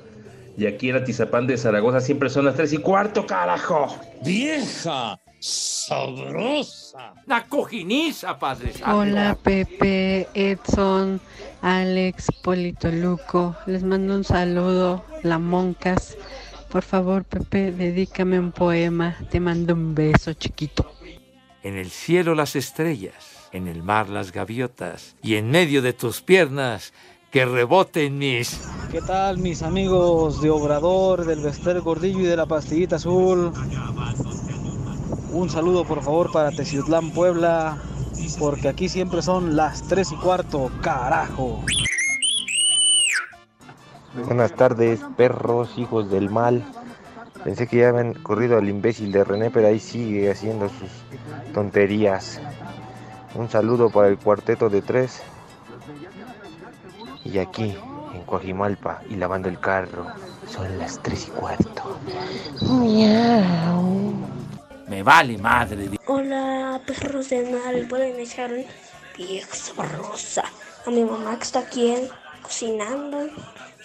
Y 0.60 0.68
aquí 0.68 0.90
en 0.90 0.98
Atizapán 0.98 1.48
de 1.48 1.58
Zaragoza 1.58 2.02
siempre 2.02 2.30
son 2.30 2.44
las 2.44 2.56
tres 2.56 2.74
y 2.74 2.80
cuarto, 2.80 3.26
carajo. 3.26 3.98
¡Vieja! 4.26 5.18
¡Sabrosa! 5.40 7.14
¡La 7.28 7.46
cojiniza, 7.46 8.38
padre! 8.38 8.74
santo! 8.74 8.98
Hola 8.98 9.38
Pepe, 9.42 10.28
Edson, 10.34 11.22
Alex, 11.62 12.28
Polito 12.44 12.92
Luco. 12.92 13.56
Les 13.68 13.84
mando 13.84 14.14
un 14.14 14.26
saludo, 14.26 15.06
la 15.24 15.40
Moncas. 15.40 16.18
Por 16.70 16.84
favor, 16.84 17.24
Pepe, 17.24 17.72
dedícame 17.72 18.38
un 18.38 18.52
poema. 18.52 19.16
Te 19.32 19.40
mando 19.40 19.74
un 19.74 19.96
beso 19.96 20.34
chiquito. 20.34 20.94
En 21.64 21.78
el 21.78 21.90
cielo 21.90 22.36
las 22.36 22.58
estrellas, 22.58 23.48
en 23.54 23.70
el 23.70 23.82
mar 23.82 24.10
las 24.10 24.34
gaviotas, 24.34 25.16
y 25.24 25.36
en 25.36 25.52
medio 25.52 25.82
de 25.82 25.94
tus 25.94 26.22
piernas 26.22 26.92
que 27.32 27.46
reboten 27.46 28.18
mis... 28.18 28.60
¿Qué 28.92 29.02
tal 29.02 29.38
mis 29.38 29.62
amigos 29.62 30.42
de 30.42 30.50
Obrador, 30.50 31.26
del 31.26 31.42
Vester 31.42 31.80
Gordillo 31.82 32.22
y 32.22 32.26
de 32.26 32.36
la 32.36 32.48
Pastillita 32.48 32.96
Azul? 32.96 33.52
Un 35.32 35.50
saludo 35.50 35.86
por 35.86 36.02
favor 36.02 36.32
para 36.32 36.50
Teciutlán, 36.50 37.12
Puebla, 37.12 37.78
porque 38.40 38.68
aquí 38.68 38.90
siempre 38.90 39.22
son 39.22 39.56
las 39.56 39.84
3 39.84 40.12
y 40.12 40.16
cuarto, 40.16 40.72
carajo. 40.82 41.64
Buenas 44.26 44.56
tardes, 44.56 45.00
perros, 45.16 45.78
hijos 45.78 46.10
del 46.10 46.32
mal. 46.32 46.64
Pensé 47.44 47.68
que 47.68 47.78
ya 47.78 47.90
habían 47.90 48.16
corrido 48.16 48.58
al 48.58 48.68
imbécil 48.68 49.12
de 49.12 49.24
René, 49.24 49.52
pero 49.52 49.68
ahí 49.68 49.80
sigue 49.80 50.32
haciendo 50.32 50.68
sus 50.68 50.90
tonterías. 51.54 52.42
Un 53.36 53.50
saludo 53.50 53.92
para 53.92 54.08
el 54.08 54.18
cuarteto 54.18 54.70
de 54.70 54.82
tres. 54.82 55.22
Y 57.26 57.38
aquí, 57.38 57.76
en 58.14 58.22
Coajimalpa, 58.26 59.02
y 59.10 59.16
lavando 59.16 59.50
el 59.50 59.60
carro, 59.60 60.06
son 60.52 60.78
las 60.78 61.02
tres 61.02 61.28
y 61.28 61.32
cuarto. 61.32 62.00
Miau. 62.62 64.14
Me 64.88 65.04
vale 65.04 65.38
madre. 65.38 65.90
Hola, 66.08 66.82
perros 66.86 67.30
de 67.30 67.44
mar, 67.52 67.76
pueden 67.88 68.20
echar 68.20 68.52
un 68.52 68.66
vieja 69.18 69.54
sabrosa 69.56 70.44
a 70.86 70.90
mi 70.90 71.04
mamá 71.04 71.38
que 71.38 71.44
está 71.44 71.60
aquí 71.60 71.92
en- 71.92 72.10
cocinando. 72.42 73.28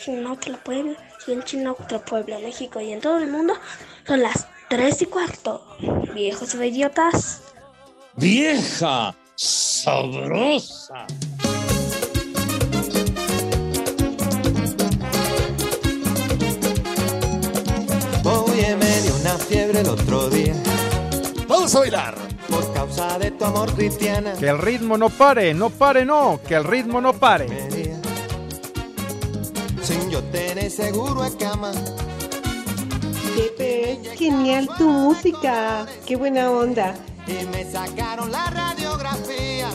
Chinautra 0.02 0.56
Puebla, 0.56 0.96
y 1.26 1.32
en 1.32 1.42
Chinautra 1.44 1.98
Puebla, 2.04 2.38
México 2.40 2.80
y 2.80 2.92
en 2.92 3.00
todo 3.00 3.18
el 3.18 3.30
mundo 3.30 3.54
son 4.06 4.22
las 4.22 4.46
3 4.68 5.02
y 5.02 5.06
cuarto. 5.06 5.64
Viejos 6.14 6.54
idiotas. 6.54 7.42
¡Vieja! 8.16 9.14
¡Sabrosa! 9.36 11.06
Una 19.34 19.44
fiebre 19.44 19.80
el 19.80 19.88
otro 19.88 20.28
día. 20.28 20.54
Vamos 21.48 21.74
a 21.74 21.80
bailar. 21.80 22.14
Por 22.48 22.72
causa 22.72 23.18
de 23.18 23.30
tu 23.32 23.44
amor 23.44 23.72
cristiana. 23.74 24.34
Que 24.34 24.48
el 24.48 24.58
ritmo 24.58 24.96
no 24.96 25.08
pare, 25.10 25.54
no 25.54 25.70
pare, 25.70 26.04
no, 26.04 26.40
que 26.46 26.54
el 26.54 26.64
ritmo 26.64 27.00
no 27.00 27.12
pare. 27.14 27.48
Sin 29.82 30.10
yo 30.10 30.22
tener 30.24 30.70
seguro 30.70 31.22
a 31.22 31.36
cama. 31.36 31.72
Pepe, 33.34 34.00
genial 34.16 34.68
tu 34.78 34.88
música. 34.88 35.86
Qué 36.06 36.16
buena 36.16 36.50
onda. 36.50 36.94
Y 37.26 37.44
me 37.46 37.64
sacaron 37.70 38.30
la 38.30 38.50
radiografía. 38.50 39.68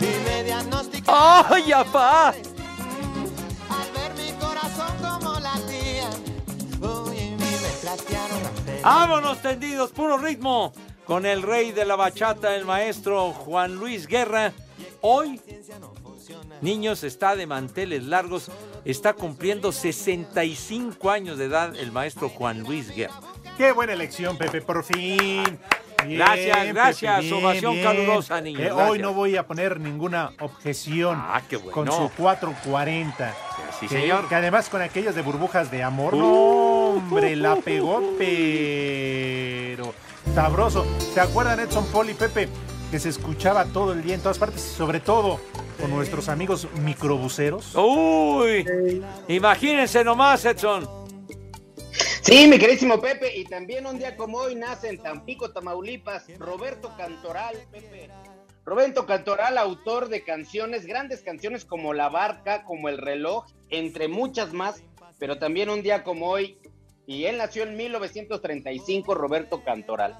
Y 0.00 0.28
me 0.28 0.44
diagnosticaron. 0.44 1.46
¡Ay, 1.50 1.72
apá! 1.72 2.34
¡Vámonos 8.82 9.40
tendidos! 9.42 9.90
¡Puro 9.90 10.18
ritmo! 10.18 10.72
Con 11.04 11.24
el 11.26 11.42
rey 11.42 11.72
de 11.72 11.84
la 11.84 11.96
bachata, 11.96 12.54
el 12.54 12.64
maestro 12.64 13.32
Juan 13.32 13.74
Luis 13.76 14.06
Guerra. 14.06 14.52
Hoy 15.00 15.40
niños, 16.60 17.02
está 17.04 17.34
de 17.36 17.46
manteles 17.46 18.04
largos, 18.04 18.50
está 18.84 19.14
cumpliendo 19.14 19.72
65 19.72 21.10
años 21.10 21.38
de 21.38 21.46
edad 21.46 21.74
el 21.76 21.92
maestro 21.92 22.28
Juan 22.28 22.60
Luis 22.60 22.94
Guerra. 22.94 23.14
Qué 23.56 23.72
buena 23.72 23.92
elección, 23.94 24.36
Pepe, 24.36 24.60
por 24.60 24.84
fin. 24.84 25.58
Bien, 26.04 26.18
Gracias, 26.20 26.66
gracias, 26.68 27.20
bien, 27.22 27.32
ovación 27.34 27.72
bien. 27.72 27.84
calurosa, 27.84 28.40
niños, 28.40 28.62
Eh, 28.62 28.70
hoy 28.70 28.98
no 29.00 29.12
voy 29.14 29.36
a 29.36 29.46
poner 29.46 29.80
ninguna 29.80 30.30
objeción 30.40 31.16
Ah, 31.20 31.42
qué 31.48 31.56
bueno. 31.56 31.72
con 31.72 31.86
su 31.90 32.08
440. 32.16 33.34
Sí, 33.80 33.88
que, 33.88 34.00
señor. 34.00 34.28
que 34.28 34.34
además 34.36 34.68
con 34.68 34.80
aquellos 34.80 35.14
de 35.16 35.22
burbujas 35.22 35.70
de 35.72 35.82
amor, 35.82 36.14
Uh. 36.14 36.18
no, 36.18 36.77
hombre, 36.98 37.36
la 37.36 37.56
pegó, 37.56 38.02
pero 38.18 39.94
sabroso. 40.34 40.84
¿Se 41.14 41.20
acuerdan 41.20 41.60
Edson 41.60 41.86
y 42.08 42.14
Pepe? 42.14 42.48
Que 42.90 42.98
se 42.98 43.08
escuchaba 43.08 43.64
todo 43.66 43.92
el 43.92 44.02
día 44.02 44.14
en 44.14 44.20
todas 44.20 44.38
partes, 44.38 44.60
sobre 44.62 45.00
todo 45.00 45.40
con 45.80 45.90
nuestros 45.90 46.28
amigos 46.28 46.66
microbuseros. 46.82 47.74
Uy, 47.76 48.66
imagínense 49.28 50.02
nomás, 50.02 50.44
Edson. 50.44 50.88
Sí, 52.22 52.46
mi 52.46 52.58
queridísimo 52.58 53.00
Pepe, 53.00 53.38
y 53.38 53.44
también 53.44 53.86
un 53.86 53.98
día 53.98 54.16
como 54.16 54.38
hoy 54.38 54.54
nace 54.54 54.88
en 54.88 54.98
Tampico, 54.98 55.50
Tamaulipas, 55.50 56.26
Roberto 56.38 56.92
Cantoral, 56.96 57.56
Pepe. 57.70 58.10
Roberto 58.64 59.06
Cantoral, 59.06 59.56
autor 59.56 60.08
de 60.10 60.24
canciones, 60.24 60.84
grandes 60.84 61.22
canciones 61.22 61.64
como 61.64 61.94
La 61.94 62.10
Barca, 62.10 62.64
como 62.64 62.90
El 62.90 62.98
Reloj, 62.98 63.46
entre 63.70 64.08
muchas 64.08 64.52
más, 64.52 64.82
pero 65.18 65.38
también 65.38 65.70
un 65.70 65.82
día 65.82 66.04
como 66.04 66.28
hoy, 66.28 66.58
y 67.08 67.24
él 67.24 67.38
nació 67.38 67.62
en 67.62 67.74
1935, 67.74 69.14
Roberto 69.14 69.64
Cantoral. 69.64 70.18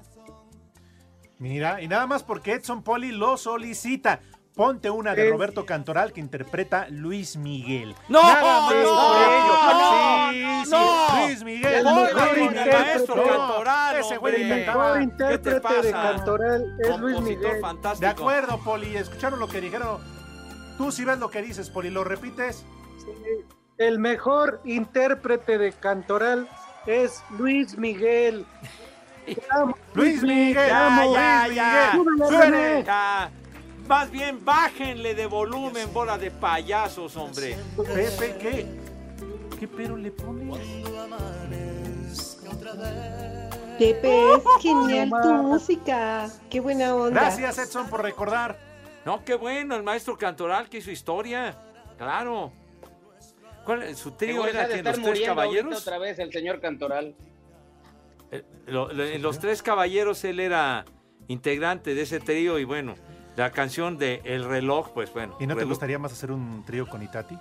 Mira, 1.37 1.81
y 1.81 1.87
nada 1.87 2.07
más 2.07 2.23
porque 2.23 2.53
Edson 2.53 2.83
Poli 2.83 3.11
lo 3.11 3.37
solicita. 3.37 4.21
Ponte 4.55 4.89
una 4.89 5.13
de 5.15 5.29
Roberto 5.29 5.65
Cantoral 5.65 6.11
que 6.11 6.19
interpreta 6.19 6.87
Luis 6.89 7.37
Miguel. 7.37 7.95
¡No! 8.09 8.21
Nada 8.23 8.41
más 8.41 8.73
¡No! 8.73 8.95
por 8.97 9.17
ello. 9.21 9.79
¡No! 9.79 10.31
Sí, 10.31 10.65
sí, 10.65 10.71
¡No! 10.71 11.25
Luis 11.27 11.43
Miguel. 11.43 11.73
El 11.75 11.83
no, 11.85 11.91
no, 11.95 12.01
no, 12.01 12.37
intérprete. 12.43 12.71
maestro 12.77 13.15
no, 13.15 13.23
Cantoral, 13.23 13.95
Ese 13.97 14.17
güey. 14.17 14.35
El 14.35 14.41
inventaba. 14.41 14.95
mejor 14.95 14.99
¿Qué 14.99 14.99
te 15.07 15.23
intérprete 15.51 15.81
de? 15.83 15.91
Cantoral 15.91 16.77
es 16.79 16.99
Luis 16.99 17.21
Miguel. 17.21 17.61
fantástico. 17.61 18.01
De 18.01 18.07
acuerdo, 18.07 18.59
Poli. 18.61 18.97
Escucharon 18.97 19.39
lo 19.39 19.47
que 19.47 19.61
dijeron. 19.61 20.01
Tú 20.77 20.91
sí 20.91 21.05
ves 21.05 21.19
lo 21.19 21.29
que 21.29 21.41
dices, 21.43 21.69
Poli. 21.69 21.89
¿Lo 21.91 22.03
repites? 22.03 22.65
El 23.77 23.99
mejor 23.99 24.59
intérprete 24.65 25.57
de 25.57 25.71
Cantoral 25.71 26.49
es 26.85 27.23
Luis 27.37 27.77
Miguel. 27.77 28.45
Amo, 29.51 29.75
Luis 29.93 30.23
Miguel. 30.23 30.55
Ya, 30.55 30.87
amo. 30.87 31.13
ya, 31.13 31.43
Luis 31.45 31.55
ya. 31.55 31.91
Miguel. 31.93 32.17
Súbele, 32.17 32.25
Súbele. 32.25 32.51
René. 32.51 32.83
Ya. 32.83 33.31
Más 33.87 34.11
bien, 34.11 34.45
bájenle 34.45 35.15
de 35.15 35.25
volumen, 35.25 35.91
bola 35.91 36.17
de 36.17 36.29
payasos, 36.29 37.15
hombre. 37.15 37.57
Pepe, 37.75 38.37
¿qué? 38.39 38.79
¿Qué 39.59 39.67
pero 39.67 39.97
le 39.97 40.11
pones? 40.11 40.59
Pepe, 43.79 44.33
es 44.35 44.43
genial 44.61 45.09
tu 45.23 45.33
música. 45.33 46.29
Qué 46.49 46.59
buena 46.59 46.93
onda. 46.93 47.21
Gracias, 47.21 47.57
Edson, 47.57 47.89
por 47.89 48.03
recordar. 48.03 48.57
No, 49.05 49.23
qué 49.25 49.35
bueno, 49.35 49.75
el 49.75 49.83
maestro 49.83 50.17
Cantoral 50.17 50.69
que 50.69 50.77
hizo 50.77 50.91
historia. 50.91 51.57
Claro. 51.97 52.51
¿Cuál, 53.69 53.95
¿Su 53.95 54.11
trío 54.11 54.47
era 54.47 54.63
estar 54.63 54.97
los 54.97 55.05
tres 55.11 55.21
caballeros? 55.27 55.81
otra 55.81 55.99
vez 55.99 56.17
el 56.17 56.31
señor 56.31 56.59
Cantoral. 56.59 57.13
Eh, 58.31 58.43
lo- 58.65 58.91
lo- 58.91 59.05
en 59.05 59.21
los 59.21 59.37
tres 59.37 59.61
caballeros 59.61 60.23
él 60.23 60.39
era 60.39 60.85
integrante 61.27 61.93
de 61.93 62.01
ese 62.01 62.19
trío 62.19 62.57
y 62.57 62.63
bueno, 62.63 62.95
la 63.35 63.51
canción 63.51 63.99
de 63.99 64.21
El 64.23 64.45
reloj, 64.45 64.89
pues 64.93 65.13
bueno. 65.13 65.37
¿Y 65.39 65.45
no 65.45 65.55
te 65.55 65.65
gustaría 65.65 65.99
más 65.99 66.11
hacer 66.13 66.31
un 66.31 66.63
trío 66.65 66.87
con 66.87 67.03
Itati? 67.03 67.37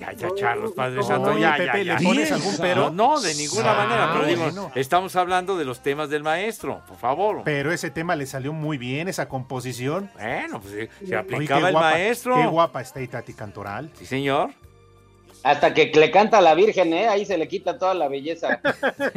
Ya, 0.00 0.12
ya, 0.12 0.28
Charlos, 0.34 0.72
Padre 0.72 1.00
Oye, 1.00 1.06
Santo, 1.06 1.38
ya, 1.38 1.56
Pepe, 1.58 1.84
ya, 1.84 1.94
¿le 1.94 2.02
ya. 2.02 2.08
pones 2.08 2.32
algún 2.32 2.56
pero? 2.58 2.90
No, 2.90 3.14
no, 3.16 3.20
de 3.20 3.34
ninguna 3.34 3.70
Ah, 3.72 3.84
manera, 3.86 4.10
pero 4.14 4.26
digo, 4.26 4.42
bueno. 4.44 4.72
estamos 4.74 5.14
hablando 5.14 5.58
de 5.58 5.66
los 5.66 5.82
temas 5.82 6.08
del 6.08 6.22
maestro, 6.22 6.80
por 6.88 6.96
favor. 6.96 7.42
Pero 7.44 7.70
ese 7.70 7.90
tema 7.90 8.16
le 8.16 8.24
salió 8.26 8.52
muy 8.54 8.78
bien, 8.78 9.08
esa 9.08 9.28
composición. 9.28 10.10
Bueno, 10.14 10.60
pues 10.62 10.72
se- 10.74 10.88
se 10.98 11.04
Oye, 11.04 11.16
aplicaba 11.16 11.68
el 11.68 11.74
guapa- 11.74 11.90
maestro. 11.92 12.34
Qué 12.34 12.46
guapa 12.46 12.80
está 12.80 13.02
Itati 13.02 13.34
Cantoral. 13.34 13.90
Sí, 13.94 14.06
señor. 14.06 14.50
Hasta 15.44 15.74
que 15.74 15.92
le 15.94 16.10
canta 16.10 16.38
a 16.38 16.40
la 16.40 16.54
Virgen, 16.54 16.94
¿eh? 16.94 17.06
Ahí 17.06 17.26
se 17.26 17.36
le 17.36 17.46
quita 17.46 17.78
toda 17.78 17.92
la 17.92 18.08
belleza. 18.08 18.60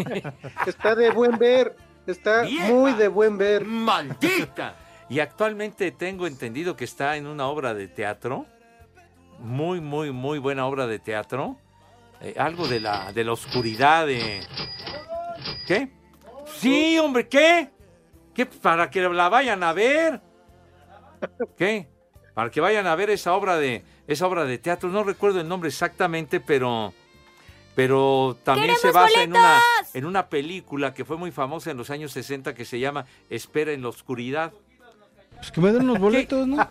Está 0.67 0.93
de 0.93 1.09
buen 1.09 1.37
ver. 1.39 1.73
Está 2.05 2.41
Vieja. 2.41 2.67
muy 2.67 2.93
de 2.93 3.07
buen 3.07 3.37
ver. 3.37 3.65
¡Maldita! 3.65 4.75
Y 5.09 5.21
actualmente 5.21 5.89
tengo 5.93 6.27
entendido 6.27 6.75
que 6.75 6.83
está 6.83 7.15
en 7.15 7.27
una 7.27 7.47
obra 7.47 7.73
de 7.73 7.87
teatro. 7.87 8.45
Muy, 9.39 9.79
muy, 9.79 10.11
muy 10.11 10.37
buena 10.37 10.67
obra 10.67 10.85
de 10.85 10.99
teatro. 10.99 11.55
Eh, 12.19 12.35
algo 12.37 12.67
de 12.67 12.81
la, 12.81 13.13
de 13.13 13.23
la 13.23 13.31
oscuridad 13.31 14.05
de... 14.05 14.41
¿Qué? 15.65 15.87
Sí, 16.43 16.99
hombre, 16.99 17.29
¿qué? 17.29 17.69
¿Qué? 18.33 18.45
Para 18.45 18.89
que 18.89 18.99
la 18.99 19.29
vayan 19.29 19.63
a 19.63 19.71
ver. 19.71 20.19
¿Qué? 21.57 21.87
Para 22.33 22.49
que 22.49 22.59
vayan 22.59 22.85
a 22.85 22.95
ver 22.95 23.09
esa 23.09 23.33
obra 23.33 23.55
de 23.55 23.85
esa 24.07 24.27
obra 24.27 24.45
de 24.45 24.57
teatro. 24.57 24.89
No 24.89 25.03
recuerdo 25.03 25.41
el 25.41 25.47
nombre 25.47 25.69
exactamente, 25.69 26.39
pero 26.39 26.93
pero 27.75 28.35
también 28.43 28.73
se 28.75 28.87
¡Queremos 28.87 29.01
basa 29.01 29.21
en 29.21 29.29
una 29.31 29.59
en 29.93 30.05
una 30.05 30.27
película 30.29 30.93
que 30.93 31.05
fue 31.05 31.17
muy 31.17 31.31
famosa 31.31 31.69
en 31.69 31.77
los 31.77 31.89
años 31.89 32.11
60 32.11 32.55
que 32.55 32.65
se 32.65 32.79
llama 32.79 33.05
Espera 33.29 33.71
en 33.71 33.83
la 33.83 33.89
oscuridad. 33.89 34.51
Pues 35.37 35.51
que 35.51 35.61
me 35.61 35.71
den 35.71 35.83
unos 35.83 35.99
boletos, 36.01 36.47
¿no? 36.47 36.57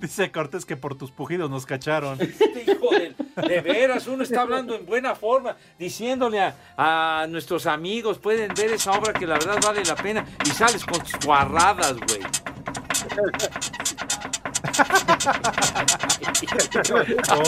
Dice 0.00 0.32
Cortés 0.32 0.64
que 0.64 0.76
por 0.76 0.96
tus 0.96 1.10
pujidos 1.12 1.48
nos 1.50 1.64
cacharon. 1.66 2.18
Este 2.20 2.64
hijo 2.72 2.90
de, 2.90 3.14
de 3.48 3.60
veras, 3.60 4.06
uno 4.08 4.24
está 4.24 4.42
hablando 4.42 4.74
en 4.74 4.84
buena 4.84 5.14
forma, 5.14 5.56
diciéndole 5.78 6.40
a, 6.40 6.56
a 6.76 7.26
nuestros 7.28 7.66
amigos, 7.66 8.18
pueden 8.18 8.52
ver 8.54 8.72
esa 8.72 8.92
obra 8.92 9.12
que 9.12 9.26
la 9.26 9.34
verdad 9.34 9.58
vale 9.62 9.84
la 9.84 9.94
pena, 9.94 10.26
y 10.44 10.50
sales 10.50 10.84
con 10.84 11.00
tus 11.00 11.24
guarradas, 11.24 11.94
güey. 11.94 12.20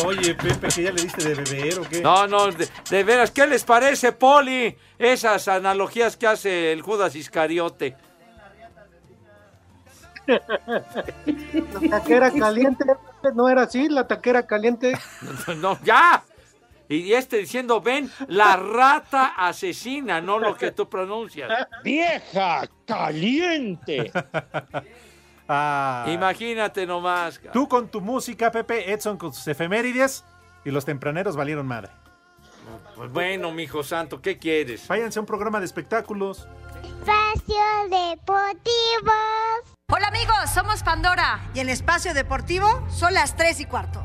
Oye, 0.05 0.35
Pepe, 0.35 0.69
que 0.69 0.83
ya 0.83 0.93
le 0.93 1.03
diste 1.03 1.29
de 1.29 1.35
beber 1.35 1.79
o 1.79 1.89
qué? 1.89 2.01
No, 2.01 2.27
no, 2.27 2.51
de, 2.51 2.69
de 2.91 3.05
veras, 3.05 3.31
¿qué 3.31 3.47
les 3.47 3.65
parece, 3.65 4.13
Poli? 4.13 4.77
Esas 4.99 5.49
analogías 5.49 6.17
que 6.17 6.27
hace 6.27 6.73
el 6.73 6.83
Judas 6.83 7.15
Iscariote. 7.15 7.97
La 10.27 11.91
taquera 11.91 12.31
caliente. 12.31 12.85
No 13.35 13.49
era 13.49 13.63
así, 13.63 13.89
la 13.89 14.07
taquera 14.07 14.47
caliente. 14.47 14.97
No, 15.47 15.55
no, 15.75 15.79
ya. 15.85 16.23
Y 16.89 17.13
este 17.13 17.37
diciendo, 17.39 17.81
ven, 17.81 18.11
la 18.27 18.57
rata 18.57 19.35
asesina, 19.37 20.21
no 20.21 20.41
lo 20.41 20.57
que 20.57 20.73
tú 20.73 20.89
pronuncias. 20.89 21.69
¡Vieja 21.85 22.69
caliente! 22.85 24.11
Ah. 25.53 26.05
Imagínate 26.07 26.87
nomás. 26.87 27.41
Tú 27.53 27.69
con 27.69 27.89
tu 27.89 28.01
música, 28.01 28.53
Pepe, 28.53 28.93
Edson 28.93 29.17
con 29.17 29.33
sus 29.33 29.49
efemérides 29.49 30.25
y 30.65 30.71
los 30.71 30.85
tempraneros 30.85 31.35
valieron 31.35 31.67
madre. 31.67 31.91
Pues 32.95 33.11
bueno, 33.11 33.51
mijo 33.51 33.83
santo, 33.83 34.23
¿qué 34.23 34.39
quieres? 34.39 34.87
Váyanse 34.87 35.19
a 35.19 35.23
un 35.23 35.27
programa 35.27 35.59
de 35.59 35.67
espectáculos. 35.67 36.47
Espacio 36.85 37.57
Deportivo. 37.89 39.13
Hola 39.91 40.07
amigos, 40.07 40.51
somos 40.55 40.85
Pandora. 40.85 41.41
Y 41.53 41.59
en 41.59 41.69
Espacio 41.69 42.15
Deportivo 42.15 42.87
son 42.89 43.15
las 43.15 43.35
3 43.35 43.59
y 43.59 43.65
cuarto. 43.65 44.05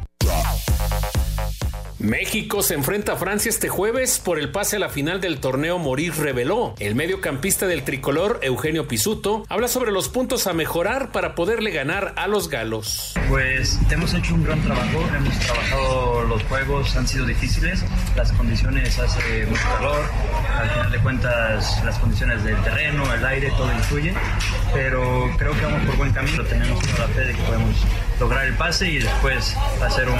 México 2.05 2.61
se 2.61 2.75
enfrenta 2.75 3.13
a 3.13 3.15
Francia 3.15 3.49
este 3.49 3.67
jueves 3.67 4.21
por 4.23 4.37
el 4.37 4.51
pase 4.51 4.75
a 4.75 4.79
la 4.79 4.89
final 4.89 5.21
del 5.21 5.39
torneo 5.39 5.79
Morir 5.79 6.13
Reveló. 6.15 6.75
El 6.77 6.93
mediocampista 6.93 7.65
del 7.65 7.83
tricolor, 7.83 8.39
Eugenio 8.43 8.87
Pisuto, 8.87 9.43
habla 9.49 9.67
sobre 9.67 9.91
los 9.91 10.07
puntos 10.07 10.45
a 10.45 10.53
mejorar 10.53 11.11
para 11.11 11.33
poderle 11.33 11.71
ganar 11.71 12.13
a 12.15 12.27
los 12.27 12.47
galos. 12.47 13.15
Pues 13.27 13.79
hemos 13.89 14.13
hecho 14.13 14.35
un 14.35 14.43
gran 14.43 14.61
trabajo, 14.61 15.03
hemos 15.17 15.39
trabajado 15.39 16.23
los 16.25 16.43
juegos, 16.43 16.95
han 16.95 17.07
sido 17.07 17.25
difíciles, 17.25 17.83
las 18.15 18.31
condiciones 18.33 18.99
hace 18.99 19.47
mucho 19.47 19.63
calor, 19.63 20.05
al 20.59 20.69
final 20.69 20.91
de 20.91 20.99
cuentas 20.99 21.83
las 21.83 21.97
condiciones 21.97 22.43
del 22.43 22.61
terreno, 22.61 23.11
el 23.15 23.25
aire, 23.25 23.49
todo 23.57 23.73
influye, 23.73 24.13
pero 24.75 25.31
creo 25.39 25.53
que 25.53 25.65
vamos 25.65 25.81
por 25.87 25.97
buen 25.97 26.13
camino, 26.13 26.43
tenemos 26.43 26.79
toda 26.81 27.07
la 27.07 27.13
fe 27.15 27.21
de 27.21 27.33
que 27.33 27.41
podemos 27.41 27.75
lograr 28.19 28.45
el 28.45 28.53
pase 28.53 28.91
y 28.91 28.99
después 28.99 29.55
hacer 29.81 30.07
un, 30.07 30.19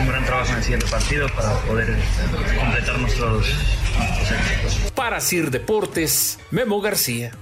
un 0.00 0.08
gran 0.08 0.24
trabajo 0.24 0.50
en 0.52 0.56
el 0.56 0.62
siguiente 0.62 0.86
partido 0.86 1.09
para 1.18 1.52
poder 1.62 1.88
completar 2.56 2.98
nuestros, 3.00 3.46
nuestros 3.98 4.30
éxitos. 4.30 4.92
Para 4.94 5.20
Sir 5.20 5.50
Deportes, 5.50 6.38
Memo 6.52 6.80
García. 6.80 7.32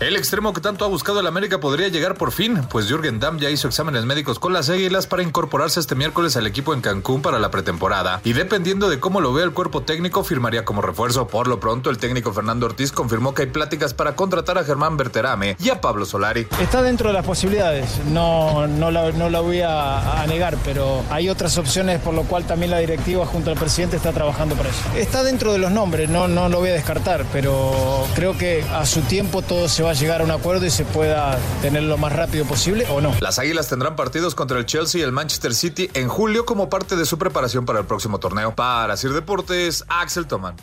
El 0.00 0.14
extremo 0.14 0.52
que 0.52 0.60
tanto 0.60 0.84
ha 0.84 0.88
buscado 0.88 1.18
el 1.18 1.26
América 1.26 1.58
podría 1.58 1.88
llegar 1.88 2.14
por 2.14 2.30
fin, 2.30 2.62
pues 2.70 2.86
Jürgen 2.86 3.18
Damm 3.18 3.40
ya 3.40 3.50
hizo 3.50 3.66
exámenes 3.66 4.04
médicos 4.04 4.38
con 4.38 4.52
las 4.52 4.70
Águilas 4.70 5.08
para 5.08 5.24
incorporarse 5.24 5.80
este 5.80 5.96
miércoles 5.96 6.36
al 6.36 6.46
equipo 6.46 6.72
en 6.72 6.80
Cancún 6.80 7.20
para 7.20 7.40
la 7.40 7.50
pretemporada. 7.50 8.20
Y 8.22 8.32
dependiendo 8.32 8.88
de 8.88 9.00
cómo 9.00 9.20
lo 9.20 9.32
vea 9.32 9.44
el 9.44 9.52
cuerpo 9.52 9.82
técnico, 9.82 10.22
firmaría 10.22 10.64
como 10.64 10.82
refuerzo. 10.82 11.26
Por 11.26 11.48
lo 11.48 11.58
pronto, 11.58 11.90
el 11.90 11.98
técnico 11.98 12.32
Fernando 12.32 12.66
Ortiz 12.66 12.92
confirmó 12.92 13.34
que 13.34 13.42
hay 13.42 13.48
pláticas 13.48 13.92
para 13.92 14.14
contratar 14.14 14.56
a 14.56 14.62
Germán 14.62 14.96
Berterame 14.96 15.56
y 15.58 15.70
a 15.70 15.80
Pablo 15.80 16.04
Solari. 16.06 16.46
Está 16.60 16.80
dentro 16.80 17.08
de 17.08 17.14
las 17.14 17.26
posibilidades, 17.26 17.98
no, 18.06 18.68
no, 18.68 18.92
la, 18.92 19.10
no 19.10 19.28
la 19.30 19.40
voy 19.40 19.62
a, 19.62 20.22
a 20.22 20.26
negar, 20.28 20.56
pero 20.64 21.02
hay 21.10 21.28
otras 21.28 21.58
opciones 21.58 22.00
por 22.00 22.14
lo 22.14 22.22
cual 22.22 22.46
también 22.46 22.70
la 22.70 22.78
directiva 22.78 23.26
junto 23.26 23.50
al 23.50 23.58
presidente 23.58 23.96
está 23.96 24.12
trabajando 24.12 24.54
para 24.54 24.68
eso. 24.68 24.78
Está 24.94 25.24
dentro 25.24 25.52
de 25.52 25.58
los 25.58 25.72
nombres, 25.72 26.08
no, 26.08 26.28
no 26.28 26.48
lo 26.48 26.60
voy 26.60 26.68
a 26.68 26.74
descartar, 26.74 27.26
pero 27.32 28.06
creo 28.14 28.38
que 28.38 28.62
a 28.62 28.86
su 28.86 29.00
tiempo 29.00 29.42
todo 29.42 29.68
se 29.68 29.82
va 29.82 29.87
a 29.88 29.94
llegar 29.94 30.20
a 30.20 30.24
un 30.24 30.30
acuerdo 30.30 30.66
y 30.66 30.70
se 30.70 30.84
pueda 30.84 31.38
tener 31.62 31.82
lo 31.82 31.96
más 31.96 32.12
rápido 32.12 32.44
posible 32.44 32.86
o 32.90 33.00
no. 33.00 33.14
Las 33.20 33.38
Águilas 33.38 33.68
tendrán 33.68 33.96
partidos 33.96 34.34
contra 34.34 34.58
el 34.58 34.66
Chelsea 34.66 35.00
y 35.00 35.04
el 35.04 35.12
Manchester 35.12 35.54
City 35.54 35.90
en 35.94 36.08
julio 36.08 36.44
como 36.44 36.68
parte 36.68 36.96
de 36.96 37.06
su 37.06 37.18
preparación 37.18 37.64
para 37.64 37.80
el 37.80 37.86
próximo 37.86 38.18
torneo. 38.18 38.54
Para 38.54 38.96
Sir 38.96 39.12
Deportes, 39.12 39.84
Axel 39.88 40.26
Toman. 40.26 40.56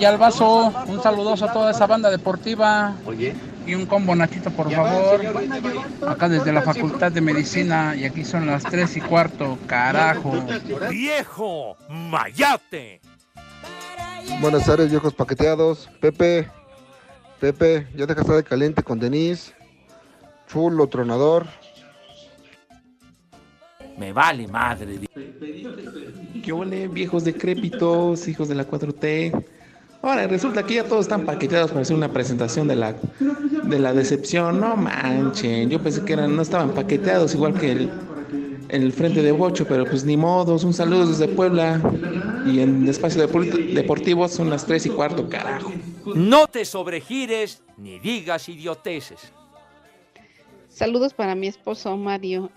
Villalbazo. 0.00 0.72
Un 0.86 1.02
saludoso 1.02 1.44
a 1.44 1.52
toda 1.52 1.72
esa 1.72 1.86
banda 1.86 2.10
deportiva. 2.10 2.96
Y 3.66 3.74
un 3.74 3.84
combo 3.84 4.16
Nachito, 4.16 4.50
por 4.50 4.72
favor. 4.72 5.20
Acá 6.08 6.26
desde 6.26 6.54
la 6.54 6.62
Facultad 6.62 7.12
de 7.12 7.20
Medicina. 7.20 7.94
Y 7.94 8.06
aquí 8.06 8.24
son 8.24 8.46
las 8.46 8.62
3 8.62 8.96
y 8.96 9.00
cuarto. 9.02 9.58
Carajo. 9.66 10.32
¡Viejo! 10.88 11.76
¡Mayate! 11.90 13.02
Buenas 14.40 14.64
tardes, 14.64 14.90
viejos 14.90 15.12
paqueteados. 15.12 15.90
Pepe, 16.00 16.48
Pepe, 17.38 17.86
ya 17.94 18.06
deja 18.06 18.22
estar 18.22 18.36
de 18.36 18.44
caliente 18.44 18.82
con 18.82 18.98
Denise. 18.98 19.52
Chulo, 20.50 20.86
tronador. 20.88 21.46
Me 23.98 24.14
vale 24.14 24.48
madre. 24.48 24.98
¿Qué 26.42 26.52
ole, 26.52 26.88
viejos 26.88 27.22
decrépitos, 27.22 28.26
hijos 28.28 28.48
de 28.48 28.54
la 28.54 28.66
4T? 28.66 29.59
Ahora, 30.02 30.26
resulta 30.26 30.62
que 30.64 30.74
ya 30.74 30.84
todos 30.84 31.02
están 31.02 31.26
paqueteados 31.26 31.70
para 31.70 31.82
hacer 31.82 31.94
una 31.96 32.10
presentación 32.12 32.66
de 32.66 32.76
la, 32.76 32.94
de 33.64 33.78
la 33.78 33.92
decepción. 33.92 34.58
No 34.58 34.74
manchen, 34.76 35.68
yo 35.68 35.82
pensé 35.82 36.04
que 36.04 36.14
eran, 36.14 36.34
no 36.34 36.40
estaban 36.42 36.70
paqueteados 36.70 37.34
igual 37.34 37.52
que 37.58 37.72
el, 37.72 37.90
el 38.70 38.92
frente 38.92 39.22
de 39.22 39.32
Bocho, 39.32 39.66
pero 39.66 39.84
pues 39.84 40.04
ni 40.04 40.16
modos. 40.16 40.64
Un 40.64 40.72
saludo 40.72 41.06
desde 41.06 41.28
Puebla 41.28 41.80
y 42.46 42.60
en 42.60 42.88
Espacio 42.88 43.28
Depor- 43.28 43.74
Deportivo 43.74 44.26
son 44.28 44.48
las 44.48 44.64
3 44.64 44.86
y 44.86 44.88
cuarto, 44.90 45.28
carajo. 45.28 45.70
No 46.14 46.46
te 46.46 46.64
sobregires 46.64 47.62
ni 47.76 47.98
digas 47.98 48.48
idioteces. 48.48 49.32
Saludos 50.68 51.12
para 51.12 51.34
mi 51.34 51.46
esposo 51.46 51.94
Mario. 51.98 52.50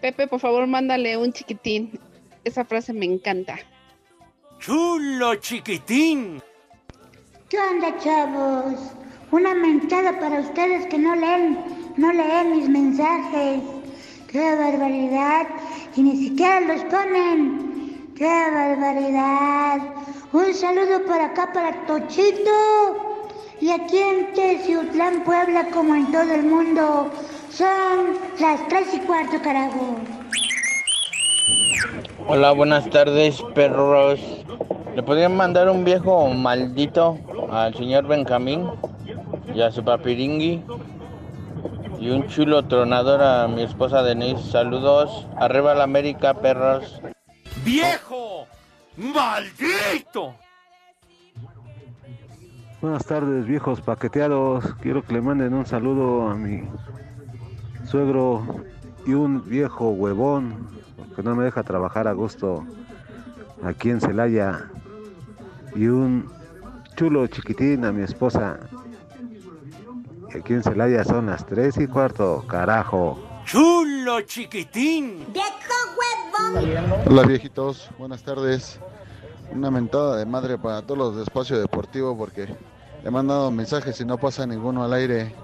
Pepe, 0.00 0.28
por 0.28 0.38
favor, 0.38 0.68
mándale 0.68 1.16
un 1.16 1.32
chiquitín. 1.32 1.98
Esa 2.44 2.64
frase 2.64 2.92
me 2.92 3.06
encanta. 3.06 3.58
¡Chulo 4.64 5.34
chiquitín! 5.34 6.42
¿Qué 7.50 7.58
onda, 7.58 7.94
chavos? 7.98 8.72
Una 9.30 9.54
mentada 9.54 10.18
para 10.18 10.40
ustedes 10.40 10.86
que 10.86 10.96
no 10.96 11.14
leen, 11.14 11.58
no 11.98 12.10
leen 12.10 12.56
mis 12.56 12.70
mensajes. 12.70 13.60
¡Qué 14.26 14.54
barbaridad! 14.56 15.48
Y 15.94 16.02
ni 16.04 16.16
siquiera 16.16 16.60
los 16.60 16.82
ponen. 16.84 18.08
¡Qué 18.16 18.24
barbaridad! 18.24 19.82
Un 20.32 20.54
saludo 20.54 21.04
por 21.04 21.20
acá 21.20 21.52
para 21.52 21.84
Tochito. 21.84 23.20
Y 23.60 23.68
aquí 23.70 23.98
en 23.98 24.32
Teciutlán, 24.32 25.24
Puebla, 25.24 25.66
como 25.74 25.94
en 25.94 26.10
todo 26.10 26.32
el 26.32 26.44
mundo, 26.44 27.10
son 27.50 28.16
las 28.40 28.66
tres 28.68 28.94
y 28.94 29.00
cuarto, 29.00 29.42
carajo. 29.42 29.98
Hola, 32.26 32.52
buenas 32.52 32.88
tardes, 32.88 33.42
perros. 33.54 34.43
¿Le 34.94 35.02
podrían 35.02 35.36
mandar 35.36 35.68
un 35.68 35.84
viejo 35.84 36.28
maldito 36.28 37.18
al 37.50 37.74
señor 37.74 38.06
Benjamín 38.06 38.68
y 39.52 39.60
a 39.60 39.72
su 39.72 39.84
papiringui? 39.84 40.62
Y 41.98 42.10
un 42.10 42.28
chulo 42.28 42.62
tronador 42.64 43.20
a 43.20 43.48
mi 43.48 43.62
esposa 43.62 44.04
Denise. 44.04 44.50
Saludos. 44.52 45.26
Arriba 45.36 45.74
la 45.74 45.84
América, 45.84 46.34
perros. 46.34 47.00
¡Viejo! 47.64 48.46
¡Maldito! 48.96 50.34
Buenas 52.80 53.04
tardes, 53.04 53.46
viejos 53.46 53.80
paqueteados. 53.80 54.74
Quiero 54.80 55.02
que 55.02 55.14
le 55.14 55.22
manden 55.22 55.54
un 55.54 55.66
saludo 55.66 56.28
a 56.28 56.36
mi 56.36 56.62
suegro 57.84 58.46
y 59.06 59.14
un 59.14 59.48
viejo 59.48 59.88
huevón 59.88 60.68
que 61.16 61.22
no 61.22 61.34
me 61.34 61.44
deja 61.44 61.64
trabajar 61.64 62.06
a 62.06 62.12
gusto 62.12 62.64
aquí 63.64 63.90
en 63.90 64.00
Celaya. 64.00 64.70
Y 65.74 65.86
un 65.86 66.30
chulo 66.96 67.26
chiquitín 67.26 67.84
a 67.84 67.92
mi 67.92 68.02
esposa. 68.02 68.58
Y 70.32 70.38
aquí 70.38 70.52
en 70.52 70.62
Celaya 70.62 71.04
son 71.04 71.26
las 71.26 71.44
tres 71.44 71.76
y 71.78 71.86
cuarto, 71.86 72.44
carajo. 72.46 73.18
¡Chulo 73.44 74.20
chiquitín! 74.22 75.26
Hola 77.06 77.22
viejitos, 77.22 77.90
buenas 77.98 78.22
tardes. 78.22 78.78
Una 79.52 79.70
mentada 79.70 80.16
de 80.16 80.26
madre 80.26 80.58
para 80.58 80.82
todos 80.82 80.98
los 80.98 81.16
de 81.16 81.22
espacio 81.24 81.58
deportivo 81.58 82.16
porque 82.16 82.48
le 83.02 83.10
me 83.10 83.18
han 83.18 83.26
dado 83.26 83.50
mensajes 83.50 84.00
y 84.00 84.04
no 84.04 84.16
pasa 84.16 84.46
ninguno 84.46 84.84
al 84.84 84.92
aire. 84.92 85.34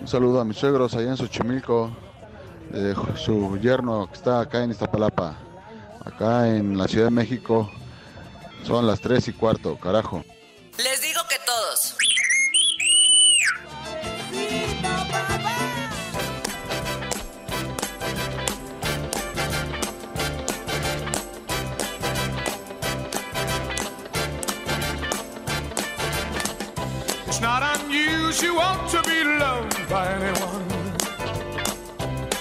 Un 0.00 0.08
saludo 0.08 0.40
a 0.40 0.44
mis 0.44 0.56
suegros 0.56 0.94
allá 0.94 1.10
en 1.10 1.16
Xochimilco, 1.16 1.90
eh, 2.72 2.94
su 3.14 3.56
yerno 3.58 4.08
que 4.08 4.14
está 4.14 4.40
acá 4.40 4.64
en 4.64 4.70
Iztapalapa, 4.70 5.36
acá 6.04 6.48
en 6.48 6.76
la 6.76 6.88
Ciudad 6.88 7.06
de 7.06 7.10
México. 7.12 7.70
Son 8.66 8.86
las 8.86 9.00
3 9.00 9.28
y 9.28 9.32
cuarto, 9.34 9.76
carajo. 9.78 10.24
Les 10.78 11.02
digo 11.02 11.20
que 11.28 11.36
todos. 11.44 11.96
It's 27.26 27.40
not 27.40 27.62
unusual 27.80 28.88
to 28.88 29.02
be 29.02 29.24
loved 29.38 29.88
by 29.90 30.06
anyone. 30.08 30.64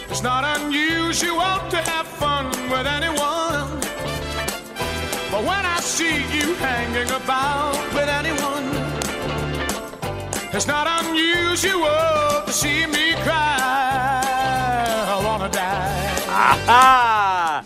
It's 0.09 0.23
not 0.23 0.45
unusual 0.61 1.59
to 1.69 1.77
have 1.77 2.07
fun 2.07 2.45
with 2.69 2.87
anyone. 2.87 3.32
Hanging 6.63 7.11
about 7.11 7.75
with 7.93 8.09
anyone, 8.09 8.67
it's 10.55 10.67
not 10.67 10.87
unusual 11.03 12.43
to 12.45 12.51
see 12.51 12.87
me 12.87 13.13
cry. 13.23 13.73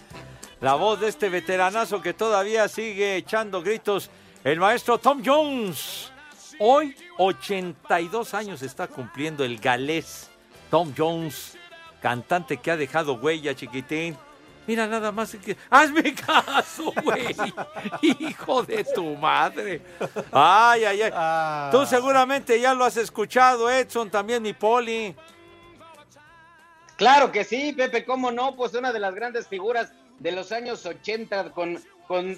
La 0.60 0.74
voz 0.74 1.00
de 1.00 1.08
este 1.08 1.30
veteranazo 1.30 2.02
que 2.02 2.14
todavía 2.14 2.68
sigue 2.68 3.16
echando 3.16 3.62
gritos, 3.62 4.10
el 4.44 4.60
maestro 4.60 4.98
Tom 4.98 5.22
Jones. 5.24 6.12
Hoy, 6.60 6.96
82 7.18 8.34
años 8.34 8.62
está 8.64 8.88
cumpliendo 8.88 9.46
el 9.46 9.60
galés 9.60 10.30
Tom 10.70 10.92
Jones, 10.98 11.58
cantante 12.02 12.58
que 12.58 12.72
ha 12.72 12.78
dejado 12.78 13.14
huella, 13.14 13.56
chiquitín. 13.56 14.18
Mira 14.68 14.86
nada 14.86 15.14
más 15.14 15.34
que... 15.36 15.56
¡Hazme 15.70 16.14
caso, 16.14 16.94
güey! 17.04 17.36
¡Hijo 18.02 18.64
de 18.64 18.84
tu 18.84 19.16
madre! 19.16 19.82
¡Ay, 20.32 20.84
ay, 20.84 21.02
ay! 21.02 21.72
Tú 21.72 21.86
seguramente 21.86 22.60
ya 22.60 22.74
lo 22.74 22.84
has 22.84 22.98
escuchado, 22.98 23.70
Edson, 23.72 24.12
también 24.12 24.44
mi 24.44 24.54
poli. 24.54 25.16
Claro 26.98 27.32
que 27.32 27.46
sí, 27.46 27.74
Pepe, 27.74 28.04
cómo 28.04 28.30
no, 28.30 28.56
pues 28.56 28.74
una 28.74 28.92
de 28.92 29.00
las 29.00 29.16
grandes 29.16 29.48
figuras 29.48 29.94
de 30.20 30.32
los 30.34 30.52
años 30.52 30.86
80 30.86 31.52
con, 31.52 31.80
con 32.08 32.38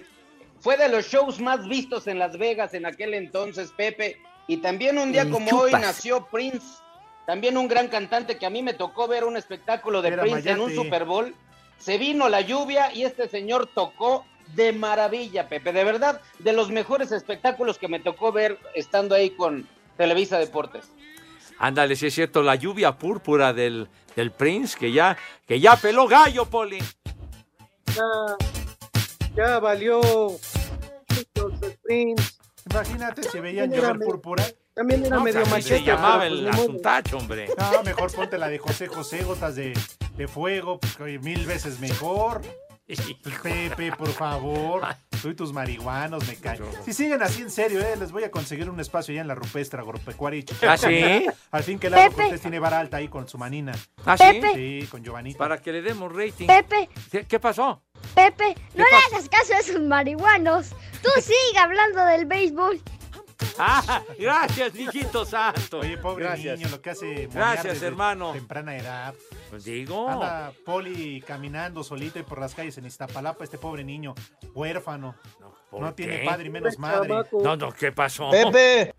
fue 0.59 0.77
de 0.77 0.89
los 0.89 1.07
shows 1.07 1.39
más 1.39 1.67
vistos 1.67 2.07
en 2.07 2.19
Las 2.19 2.37
Vegas 2.37 2.73
en 2.73 2.85
aquel 2.85 3.13
entonces, 3.13 3.71
Pepe, 3.75 4.21
y 4.47 4.57
también 4.57 4.97
un 4.97 5.11
día 5.11 5.29
como 5.29 5.47
Chupas. 5.49 5.63
hoy 5.63 5.71
nació 5.71 6.25
Prince, 6.25 6.67
también 7.25 7.57
un 7.57 7.67
gran 7.67 7.87
cantante 7.87 8.37
que 8.37 8.45
a 8.45 8.49
mí 8.49 8.61
me 8.61 8.73
tocó 8.73 9.07
ver 9.07 9.23
un 9.23 9.37
espectáculo 9.37 10.01
de 10.01 10.09
Era 10.09 10.21
Prince 10.21 10.51
en 10.51 10.59
un. 10.59 10.75
Super 10.75 11.05
Bowl. 11.05 11.33
Se 11.79 11.97
vino 11.97 12.29
la 12.29 12.41
lluvia 12.41 12.93
y 12.93 13.03
este 13.03 13.27
señor 13.27 13.67
tocó 13.73 14.25
de 14.55 14.73
maravilla, 14.73 15.47
Pepe. 15.47 15.71
De 15.73 15.83
verdad, 15.83 16.21
de 16.39 16.53
los 16.53 16.69
mejores 16.71 17.11
espectáculos 17.11 17.77
que 17.77 17.87
me 17.87 17.99
tocó 17.99 18.31
ver 18.31 18.57
estando 18.75 19.15
ahí 19.15 19.31
con 19.31 19.67
Televisa 19.97 20.37
Deportes. 20.37 20.91
Ándale, 21.57 21.95
si 21.95 22.07
es 22.07 22.13
cierto, 22.13 22.41
la 22.41 22.55
lluvia 22.55 22.97
púrpura 22.97 23.53
del, 23.53 23.89
del 24.15 24.31
Prince, 24.31 24.77
que 24.77 24.91
ya, 24.91 25.17
que 25.45 25.59
ya 25.59 25.75
peló 25.75 26.07
gallo, 26.07 26.45
Poli. 26.45 26.79
Ya, 27.95 28.37
ya 29.35 29.59
valió 29.59 29.99
los 31.35 31.53
sprints. 31.73 32.39
Imagínate, 32.71 33.23
se 33.23 33.41
veían 33.41 33.71
llover 33.71 33.99
púrpura. 33.99 34.45
También 34.79 35.05
era 35.05 35.17
No, 35.17 35.23
medio 35.23 35.45
machete. 35.47 35.79
se 35.79 35.83
llamaba 35.83 36.19
pero 36.23 36.35
el 36.35 36.43
pues 36.45 36.55
modo. 36.55 36.63
asuntacho, 36.63 37.17
hombre. 37.17 37.49
No, 37.57 37.83
mejor 37.83 38.13
ponte 38.13 38.37
la 38.37 38.47
de 38.47 38.59
José 38.59 38.87
José, 38.87 39.23
gotas 39.25 39.57
de, 39.57 39.77
de 40.15 40.27
fuego, 40.29 40.79
pues, 40.79 40.97
oye, 41.01 41.19
mil 41.19 41.45
veces 41.45 41.81
mejor. 41.81 42.41
Pepe, 43.43 43.91
por 43.91 44.07
favor. 44.09 44.81
Tú 45.21 45.27
y 45.29 45.35
tus 45.35 45.51
marihuanos 45.51 46.25
me 46.25 46.37
caen. 46.37 46.63
Si 46.85 46.93
siguen 46.93 47.21
así 47.21 47.41
en 47.41 47.51
serio, 47.51 47.81
eh, 47.81 47.97
les 47.97 48.13
voy 48.13 48.23
a 48.23 48.31
conseguir 48.31 48.69
un 48.69 48.79
espacio 48.79 49.13
ya 49.13 49.19
en 49.19 49.27
la 49.27 49.35
rupestre 49.35 49.81
agropecuaria. 49.81 50.39
y 50.39 50.45
¿Ah, 50.65 50.77
sí? 50.77 51.25
Al 51.51 51.63
fin 51.63 51.77
que 51.77 51.89
Pepe. 51.91 52.15
Cortés 52.15 52.39
tiene 52.41 52.57
vara 52.57 52.79
alta 52.79 52.95
ahí 52.97 53.09
con 53.09 53.27
su 53.27 53.37
manina. 53.37 53.73
¿Ah, 54.05 54.17
sí? 54.17 54.23
Pepe. 54.23 54.53
Sí, 54.55 54.87
con 54.87 55.03
Giovanni. 55.03 55.33
Para 55.35 55.57
que 55.61 55.73
le 55.73 55.81
demos 55.81 56.09
rating. 56.15 56.47
Pepe. 56.47 56.87
¿Qué, 57.11 57.25
qué 57.27 57.37
pasó? 57.37 57.83
Pepe, 58.15 58.55
no 58.75 58.85
le 58.85 58.95
hagas 59.13 59.27
caso 59.27 59.53
a 59.55 59.57
esos 59.59 59.81
marihuanos. 59.81 60.69
Tú 61.03 61.09
sigue 61.21 61.59
hablando 61.59 62.05
del 62.05 62.25
béisbol. 62.25 62.81
Ah, 63.57 64.03
gracias, 64.19 64.73
mijito 64.73 65.25
santo. 65.25 65.79
Oye, 65.79 65.97
pobre 65.97 66.25
Gracias. 66.25 66.59
niño, 66.59 66.69
lo 66.71 66.81
que 66.81 66.89
hace 66.91 67.27
Gracias, 67.27 67.73
desde 67.75 67.87
hermano. 67.87 68.31
temprana 68.33 68.77
edad. 68.77 69.13
Pues 69.49 69.63
digo. 69.63 70.09
Anda 70.09 70.51
Poli 70.65 71.21
caminando 71.21 71.83
solito 71.83 72.19
y 72.19 72.23
por 72.23 72.39
las 72.39 72.55
calles 72.55 72.77
en 72.77 72.85
Iztapalapa, 72.85 73.43
este 73.43 73.57
pobre 73.57 73.83
niño, 73.83 74.13
huérfano. 74.53 75.15
¿por 75.69 75.81
No 75.81 75.93
tiene 75.93 76.25
padre 76.25 76.47
y 76.47 76.49
menos 76.49 76.77
madre. 76.79 77.13
No, 77.31 77.55
no, 77.55 77.71
¿qué 77.71 77.91
pasó? 77.91 78.29
Pepe. 78.31 78.93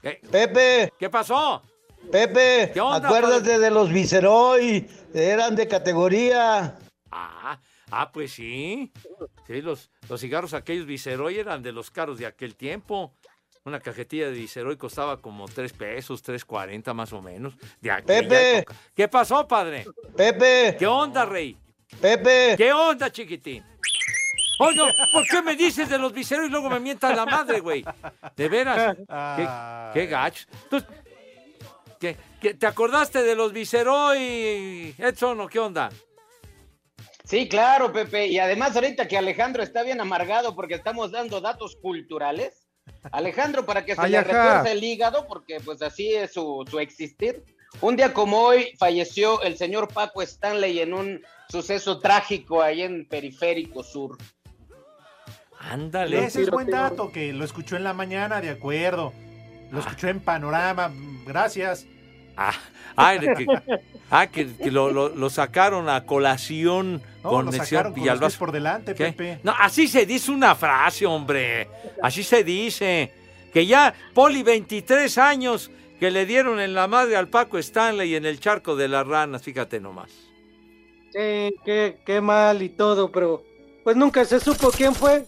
¿Qué, 0.00 0.20
Pepe. 0.30 0.92
¿Qué 0.98 1.10
pasó? 1.10 1.62
Pepe, 2.10 2.70
¿Qué 2.72 2.80
onda, 2.80 3.08
acuérdate 3.08 3.58
de 3.58 3.70
los 3.70 3.90
Viceroy, 3.90 4.88
eran 5.12 5.56
de 5.56 5.66
categoría. 5.66 6.78
Ah, 7.10 7.58
ah, 7.90 8.10
pues 8.12 8.32
sí. 8.32 8.92
Sí, 9.46 9.62
los, 9.62 9.90
los 10.08 10.20
cigarros 10.20 10.54
aquellos 10.54 10.86
Viceroy 10.86 11.38
eran 11.38 11.62
de 11.62 11.72
los 11.72 11.90
caros 11.90 12.18
de 12.18 12.26
aquel 12.26 12.54
tiempo. 12.54 13.14
Una 13.64 13.80
cajetilla 13.80 14.26
de 14.26 14.32
Viceroy 14.32 14.76
costaba 14.76 15.20
como 15.20 15.46
tres 15.48 15.72
pesos, 15.72 16.22
tres 16.22 16.44
cuarenta 16.44 16.94
más 16.94 17.12
o 17.12 17.20
menos. 17.20 17.54
De 17.80 17.90
Pepe. 18.02 18.58
época. 18.58 18.74
¿Qué 18.94 19.08
pasó, 19.08 19.46
padre? 19.48 19.84
Pepe. 20.16 20.76
¿Qué 20.78 20.86
onda, 20.86 21.24
rey? 21.24 21.56
Pepe. 22.00 22.54
¿Qué 22.56 22.72
onda, 22.72 23.10
chiquitín? 23.10 23.64
Oye, 24.58 24.80
¿por 25.12 25.24
qué 25.28 25.42
me 25.42 25.54
dices 25.56 25.88
de 25.88 25.98
los 25.98 26.12
Viceroy 26.12 26.46
y 26.46 26.50
luego 26.50 26.70
me 26.70 26.80
mientas 26.80 27.14
la 27.16 27.26
madre, 27.26 27.60
güey? 27.60 27.84
De 28.36 28.48
veras. 28.48 28.96
¿Qué, 28.96 30.00
qué 30.00 30.06
gach. 30.06 30.46
Tú- 30.70 30.82
¿qué- 32.00 32.16
qué- 32.40 32.54
¿Te 32.54 32.66
acordaste 32.66 33.22
de 33.22 33.34
los 33.34 33.52
Viceroy, 33.52 34.94
Edson, 34.96 35.40
o 35.40 35.48
qué 35.48 35.58
onda? 35.58 35.90
Sí, 37.26 37.48
claro, 37.48 37.92
Pepe. 37.92 38.28
Y 38.28 38.38
además 38.38 38.76
ahorita 38.76 39.08
que 39.08 39.18
Alejandro 39.18 39.62
está 39.62 39.82
bien 39.82 40.00
amargado 40.00 40.54
porque 40.54 40.74
estamos 40.74 41.10
dando 41.10 41.40
datos 41.40 41.76
culturales. 41.76 42.66
Alejandro, 43.10 43.66
para 43.66 43.84
que 43.84 43.96
se 43.96 44.00
Ay, 44.00 44.12
le 44.12 44.22
refuerce 44.22 44.72
el 44.72 44.84
hígado, 44.84 45.26
porque 45.26 45.58
pues 45.60 45.82
así 45.82 46.14
es 46.14 46.32
su, 46.32 46.64
su 46.70 46.78
existir. 46.78 47.44
Un 47.80 47.96
día 47.96 48.12
como 48.14 48.40
hoy 48.40 48.72
falleció 48.78 49.42
el 49.42 49.56
señor 49.56 49.92
Paco 49.92 50.22
Stanley 50.22 50.78
en 50.78 50.94
un 50.94 51.22
suceso 51.48 51.98
trágico 51.98 52.62
ahí 52.62 52.82
en 52.82 53.08
Periférico 53.08 53.82
Sur. 53.82 54.16
Ándale. 55.58 56.24
Ese 56.24 56.42
es 56.42 56.50
buen 56.50 56.68
dato, 56.68 57.10
que 57.10 57.32
lo 57.32 57.44
escuchó 57.44 57.76
en 57.76 57.82
la 57.82 57.92
mañana, 57.92 58.40
de 58.40 58.50
acuerdo. 58.50 59.12
Lo 59.72 59.80
escuchó 59.80 60.06
en 60.06 60.20
Panorama, 60.20 60.88
mm, 60.88 61.24
gracias. 61.26 61.86
Ah, 62.36 62.52
ah, 62.96 63.14
que, 63.18 63.46
ah, 64.10 64.26
que, 64.26 64.54
que 64.56 64.70
lo, 64.70 64.90
lo- 64.90 65.08
lo 65.08 65.30
sacaron 65.30 65.88
a 65.88 66.04
colación 66.04 67.02
No, 67.22 67.30
con 67.30 67.46
lo 67.46 67.52
el 67.52 67.62
señor 67.62 67.84
con 67.84 67.94
Villalbazo. 67.94 68.38
por 68.38 68.52
delante, 68.52 68.94
¿Qué? 68.94 69.06
Pepe. 69.06 69.40
No, 69.42 69.54
así 69.58 69.88
se 69.88 70.04
dice 70.06 70.30
una 70.30 70.54
frase, 70.54 71.06
hombre. 71.06 71.68
Así 72.02 72.22
se 72.22 72.44
dice. 72.44 73.12
Que 73.52 73.64
ya, 73.66 73.94
Poli, 74.12 74.42
23 74.42 75.16
años 75.18 75.70
que 75.98 76.10
le 76.10 76.26
dieron 76.26 76.60
en 76.60 76.74
la 76.74 76.86
madre 76.88 77.16
al 77.16 77.28
Paco 77.28 77.56
Stanley 77.56 78.14
en 78.14 78.26
el 78.26 78.38
charco 78.38 78.76
de 78.76 78.86
las 78.88 79.06
ranas, 79.06 79.42
fíjate 79.42 79.80
nomás. 79.80 80.10
Sí, 81.12 81.54
qué, 81.64 81.96
qué 82.04 82.20
mal 82.20 82.60
y 82.62 82.68
todo, 82.68 83.10
pero 83.10 83.42
pues 83.82 83.96
nunca 83.96 84.24
se 84.26 84.38
supo 84.40 84.70
quién 84.70 84.94
fue. 84.94 85.24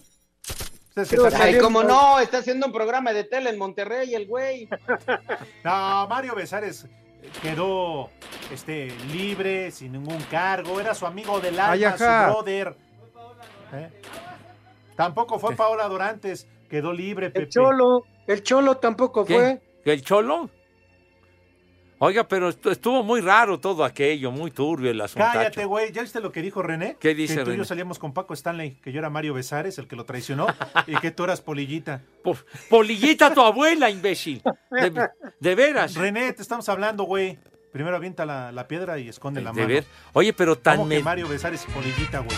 Ay, 1.39 1.57
cómo 1.59 1.81
no, 1.81 2.19
está 2.19 2.39
haciendo 2.39 2.65
un 2.67 2.73
programa 2.73 3.13
de 3.13 3.23
tele 3.23 3.49
en 3.51 3.57
Monterrey 3.57 4.13
el 4.13 4.27
güey. 4.27 4.67
No, 5.63 6.07
Mario 6.07 6.35
Besares 6.35 6.85
quedó 7.41 8.09
este, 8.51 8.91
libre, 9.11 9.71
sin 9.71 9.93
ningún 9.93 10.21
cargo. 10.29 10.79
Era 10.79 10.93
su 10.93 11.05
amigo 11.05 11.39
del 11.39 11.59
alma, 11.59 11.73
Ay, 11.73 11.83
ajá. 11.83 12.27
su 12.27 12.31
brother. 12.33 12.75
¿Eh? 13.73 13.89
Tampoco 14.95 15.39
fue 15.39 15.55
Paola 15.55 15.87
Dorantes, 15.87 16.47
quedó 16.69 16.91
libre, 16.91 17.29
Pepe. 17.29 17.43
El 17.43 17.49
Cholo, 17.49 18.03
el 18.27 18.43
Cholo 18.43 18.77
tampoco 18.77 19.25
¿Qué? 19.25 19.33
fue. 19.33 19.61
¿Que 19.83 19.93
el 19.93 20.01
cholo? 20.03 20.49
Oiga, 22.01 22.27
pero 22.27 22.49
estu- 22.49 22.71
estuvo 22.71 23.03
muy 23.03 23.19
raro 23.19 23.59
todo 23.59 23.83
aquello, 23.83 24.31
muy 24.31 24.51
turbio 24.51 24.89
el 24.89 25.01
asunto. 25.01 25.27
Cállate, 25.33 25.65
güey. 25.65 25.91
¿Ya 25.91 26.01
viste 26.01 26.21
lo 26.21 26.31
que 26.31 26.41
dijo 26.41 26.61
René? 26.63 26.95
¿Qué 26.99 27.13
dice 27.13 27.35
que 27.37 27.43
tú 27.43 27.51
y 27.51 27.57
yo 27.57 27.65
salíamos 27.65 27.99
con 27.99 28.13
Paco 28.13 28.33
Stanley, 28.33 28.75
que 28.81 28.91
yo 28.93 28.99
era 28.99 29.09
Mario 29.09 29.33
Besares, 29.33 29.77
el 29.79 29.87
que 29.87 29.97
lo 29.97 30.05
traicionó, 30.05 30.47
y 30.87 30.95
que 30.97 31.11
tú 31.11 31.25
eras 31.25 31.41
Polillita. 31.41 32.01
Polillita 32.69 33.33
tu 33.33 33.41
abuela, 33.41 33.89
imbécil. 33.89 34.41
De, 34.71 35.09
de 35.39 35.55
veras. 35.55 35.95
René, 35.95 36.31
te 36.33 36.41
estamos 36.41 36.69
hablando, 36.69 37.03
güey. 37.03 37.37
Primero 37.73 37.95
avienta 37.97 38.25
la, 38.25 38.51
la 38.51 38.67
piedra 38.67 38.97
y 38.97 39.09
esconde 39.09 39.41
la 39.41 39.51
De 39.51 39.61
mano. 39.61 39.67
ver. 39.67 39.85
Oye, 40.13 40.33
pero 40.33 40.57
tan, 40.57 40.77
¿Cómo 40.77 40.89
que 40.89 41.03
Mario 41.03 41.27
Besares 41.27 41.65
y 41.67 41.71
Polillita, 41.71 42.19
güey? 42.19 42.35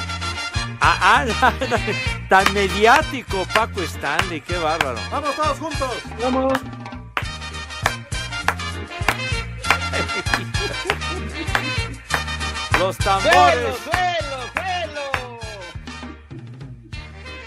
Ah, 0.82 1.26
ah, 1.40 1.54
tan 2.30 2.52
mediático 2.54 3.46
Paco 3.54 3.82
Stanley, 3.84 4.42
qué 4.42 4.58
bárbaro. 4.58 4.98
¡Vamos 5.12 5.36
todos 5.36 5.60
juntos! 5.60 5.98
¡Vamos! 6.22 6.54
Los 12.80 12.98
tambores. 12.98 13.34
¡Suelo, 13.34 13.78
suelo, 14.54 15.40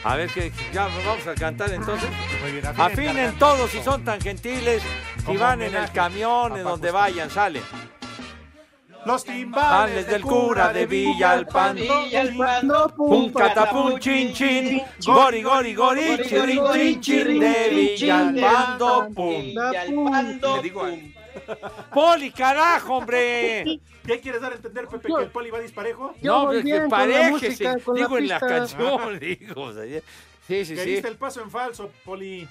A 0.04 0.16
ver, 0.16 0.30
que 0.30 0.52
ya 0.72 0.86
vamos 0.86 1.26
a 1.26 1.34
cantar 1.34 1.72
entonces. 1.72 2.08
Muy 2.42 2.52
bien, 2.52 2.66
Afinen 2.76 3.38
todos 3.38 3.70
si 3.70 3.82
son 3.82 4.04
tan 4.04 4.20
gentiles. 4.20 4.82
Si 5.26 5.36
van 5.36 5.62
en 5.62 5.74
el 5.74 5.90
camión, 5.90 6.56
en 6.56 6.64
donde 6.64 6.90
vayan, 6.90 7.30
sale. 7.30 7.62
Los 9.06 9.24
timbales 9.24 10.06
del 10.06 10.22
cura 10.22 10.72
de 10.72 10.86
Villalpando. 10.86 12.04
Villalpando. 12.04 12.94
Un 12.96 13.32
catapum 13.32 13.98
chin 13.98 14.32
chin. 14.32 14.82
Gori 15.04 15.42
gori 15.42 15.74
gori 15.74 16.18
chirin 16.26 16.62
chin 16.72 17.00
chin 17.00 17.38
de 17.40 17.68
Villalpando 17.70 19.08
pum. 19.14 19.42
Villalpando. 19.42 20.56
Le 20.56 20.62
digo 20.62 20.84
a- 20.84 21.13
Poli, 21.92 22.30
carajo, 22.30 22.96
hombre. 22.98 23.80
¿Qué 24.06 24.20
quieres 24.20 24.40
dar 24.40 24.52
a 24.52 24.56
entender, 24.56 24.86
Pepe, 24.88 25.08
que 25.08 25.22
el 25.22 25.30
poli 25.30 25.50
va 25.50 25.58
disparejo? 25.60 26.14
No, 26.22 26.46
voy 26.46 26.62
pues, 26.62 26.64
que 26.64 27.66
la 27.66 27.76
Digo 27.94 28.18
en 28.18 28.28
la 28.28 28.40
canción, 28.40 29.18
digo. 29.20 29.62
o 29.62 29.72
sea, 29.72 29.84
Sí, 30.46 30.64
sí, 30.66 30.74
Que 30.74 30.84
sí. 30.84 30.90
diste 30.90 31.08
el 31.08 31.16
paso 31.16 31.40
en 31.42 31.50
falso, 31.50 31.90
poli. 32.04 32.46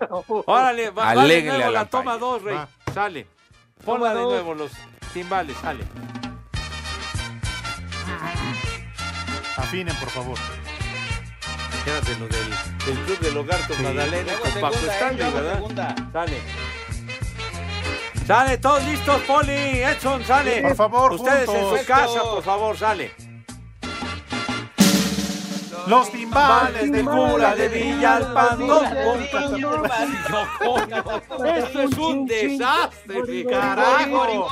Órale, 0.46 0.90
va, 0.90 1.04
va 1.04 1.14
de 1.14 1.20
Aléguenle 1.20 1.50
nuevo 1.58 1.64
a 1.68 1.72
la 1.72 1.78
la 1.80 1.88
toma 1.88 2.18
dos, 2.18 2.42
rey. 2.42 2.56
Va. 2.56 2.68
Sale. 2.92 3.26
Ponla 3.84 4.08
Toma 4.08 4.08
de 4.14 4.20
dos. 4.20 4.32
nuevo 4.32 4.54
los 4.54 4.72
timbales, 5.12 5.56
sale. 5.58 5.84
Afinen, 9.56 9.94
por 9.96 10.08
favor. 10.10 10.38
Quédate 11.84 12.18
lo 12.18 12.26
del, 12.28 12.50
del 12.86 13.04
Club 13.06 13.18
del 13.20 13.36
Hogar 13.38 13.66
con 13.66 13.76
Sí. 13.76 13.82
Magdalena, 13.82 14.22
Luego 14.32 14.42
con 14.42 14.60
Paco 14.60 14.76
eh, 14.76 14.88
Stanley, 14.90 15.32
¿verdad? 15.32 15.54
segunda. 15.54 15.94
Sale. 16.12 16.36
Sale, 18.30 18.58
todos 18.58 18.84
listos, 18.84 19.20
Poli, 19.22 19.50
Edson, 19.50 20.22
sale. 20.22 20.62
Por 20.62 20.76
favor, 20.76 21.14
Ustedes 21.14 21.48
en 21.48 21.62
juntos. 21.62 21.80
su 21.80 21.84
casa, 21.84 22.22
por 22.22 22.42
favor, 22.44 22.78
sale. 22.78 23.10
Los 25.88 26.12
timbales 26.12 26.92
del 26.92 27.06
cura 27.06 27.56
de 27.56 27.68
Villalpando. 27.68 28.82
Esto 31.56 31.82
es 31.82 31.98
un 31.98 32.26
desastre, 32.26 33.46
carajo. 33.50 34.48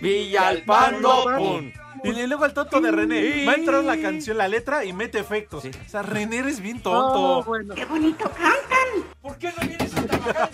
Villalpando. 0.00 1.60
Y 2.02 2.26
luego 2.26 2.46
el 2.46 2.54
tonto 2.54 2.80
de 2.80 2.92
René. 2.92 3.44
Va 3.44 3.52
a 3.52 3.56
entrar 3.56 3.84
la 3.84 4.00
canción, 4.00 4.38
la 4.38 4.48
letra 4.48 4.86
y 4.86 4.94
mete 4.94 5.18
efectos. 5.18 5.66
O 5.66 5.88
sea, 5.88 6.00
René 6.00 6.38
eres 6.38 6.60
bien 6.60 6.80
tonto. 6.80 7.42
Bueno. 7.44 7.74
¡Qué 7.74 7.84
bonito 7.84 8.24
cantan! 8.30 9.04
¿Por 9.20 9.36
qué 9.36 9.52
no 9.52 9.68
vienes 9.68 9.94
a 9.94 10.02
trabajar 10.02 10.50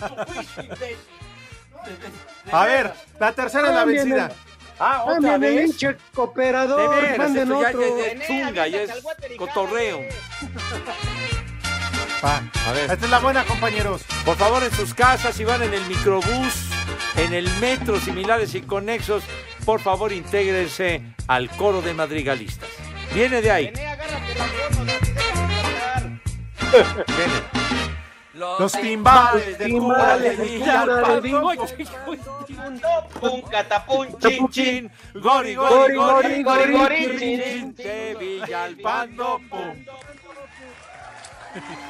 en 0.57 0.67
tu? 0.67 1.20
A 2.51 2.65
ver, 2.65 2.93
la 3.19 3.31
tercera 3.33 3.69
es 3.69 3.75
la 3.75 3.85
vencida. 3.85 4.25
el- 4.27 4.31
Ah, 4.83 5.03
otra 5.05 5.37
vez. 5.37 5.77
De 5.79 5.95
cooperador, 6.15 7.01
veras, 7.01 7.17
manden 7.19 7.43
esto 7.43 7.61
ya, 7.61 7.67
otro. 7.69 7.81
ya- 7.81 8.03
ya 8.03 8.11
es 8.13 8.27
chunga, 8.27 8.67
ya 8.67 8.81
es 8.81 8.91
cotorreo. 9.37 9.99
Va. 12.23 12.41
A 12.67 12.71
ver. 12.71 12.91
Esta 12.91 13.05
es 13.05 13.09
la 13.11 13.19
buena, 13.19 13.43
compañeros. 13.45 14.01
Por 14.25 14.37
favor, 14.37 14.63
en 14.63 14.71
sus 14.71 14.93
casas, 14.95 15.35
si 15.35 15.43
van 15.43 15.61
en 15.61 15.73
el 15.73 15.85
microbús, 15.85 16.69
en 17.17 17.33
el 17.33 17.47
metro, 17.59 17.99
similares 17.99 18.55
y 18.55 18.61
conexos, 18.61 19.23
por 19.65 19.79
favor, 19.81 20.11
intégrense 20.11 21.03
al 21.27 21.49
coro 21.51 21.81
de 21.83 21.93
madrigalistas. 21.93 22.69
Viene 23.13 23.41
de 23.43 23.51
ahí. 23.51 23.71
Viene. 26.71 27.41
Los 28.41 28.71
timbales 28.71 29.57
de 29.59 29.65
timbales 29.65 30.37
de 30.37 30.59
cura 30.59 31.15
de 31.15 31.21
Villalpando. 31.21 33.07
Pum, 33.19 33.41
catapum, 33.43 34.07
chin, 34.19 34.49
chin. 34.49 34.91
Gori, 35.13 35.53
Gori, 35.53 35.95
gori, 35.95 36.43
gori, 36.43 36.71
gori, 36.73 37.17
chin, 37.19 37.75
de 37.75 38.15
Villalpando, 38.19 39.39
pum. 39.47 39.75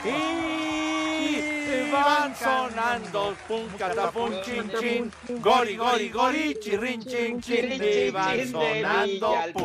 Y 0.04 1.92
van 1.92 2.36
sonando, 2.36 3.36
pum, 3.48 3.68
catapum, 3.78 4.32
chin, 4.44 4.72
chin. 4.78 5.12
Gori, 5.40 5.78
gori, 5.78 6.10
gori, 6.10 6.56
chirrin, 6.60 7.02
chin, 7.02 7.40
chin. 7.40 7.82
Y 7.82 8.10
van 8.10 8.48
sonando, 8.48 9.36
pum, 9.54 9.64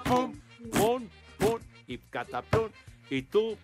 pum, 0.00 0.32
pum, 0.70 1.08
pum. 1.38 1.58
Y 1.88 1.98
catapum. 1.98 2.68
Y 3.10 3.22
tú, 3.22 3.56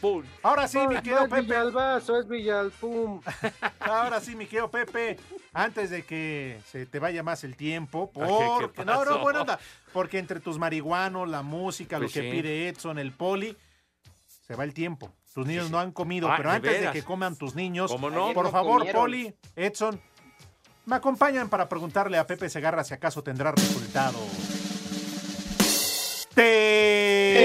pum. 0.00 0.22
Ahora 0.42 0.66
sí, 0.68 0.78
mi 0.88 0.96
querido 0.96 1.24
es 1.24 1.30
Pepe. 1.30 1.42
Villalbazo, 1.42 2.18
es 2.18 2.28
Villalpum. 2.28 3.20
Ahora 3.80 4.20
sí, 4.20 4.34
mi 4.36 4.46
querido 4.46 4.70
Pepe. 4.70 5.18
Antes 5.52 5.90
de 5.90 6.04
que 6.04 6.60
se 6.70 6.86
te 6.86 6.98
vaya 6.98 7.22
más 7.22 7.44
el 7.44 7.56
tiempo, 7.56 8.10
Ay, 8.14 8.20
¿qué- 8.26 8.28
qué 8.28 8.60
porque 8.60 8.84
no, 8.84 8.92
no, 9.04 9.10
pasó? 9.10 9.18
buena 9.20 9.40
onda. 9.42 9.58
Porque 9.92 10.18
entre 10.18 10.40
tus 10.40 10.58
marihuanos, 10.58 11.28
la 11.28 11.42
música, 11.42 11.98
Pues 11.98 12.10
lo 12.14 12.20
que 12.22 12.30
sí. 12.30 12.36
pide 12.36 12.68
Edson, 12.68 12.98
el 12.98 13.12
poli, 13.12 13.56
se 14.46 14.54
va 14.54 14.64
el 14.64 14.74
tiempo. 14.74 15.12
Tus 15.34 15.46
niños 15.46 15.70
no 15.70 15.78
han 15.78 15.92
comido, 15.92 16.28
Ah, 16.30 16.34
pero 16.36 16.50
¿de 16.50 16.56
antes 16.56 16.80
de 16.80 16.90
que 16.90 17.02
coman 17.04 17.36
tus 17.36 17.54
niños, 17.54 17.90
¿Cómo 17.92 18.10
no? 18.10 18.32
por 18.34 18.46
No 18.46 18.50
favor, 18.50 18.78
comieron. 18.78 19.00
Poli, 19.02 19.34
Edson, 19.54 20.00
me 20.86 20.96
acompañan 20.96 21.48
para 21.48 21.68
preguntarle 21.68 22.18
a 22.18 22.26
Pepe 22.26 22.48
Segarra 22.50 22.82
si 22.82 22.92
acaso 22.94 23.22
tendrá 23.22 23.52
resultado. 23.52 24.18
Te... 26.34 27.39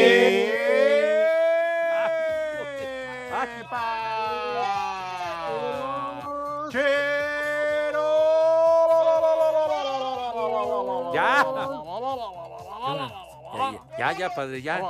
Ya, 13.98 14.12
ya, 14.12 14.30
padre, 14.30 14.62
ya. 14.62 14.82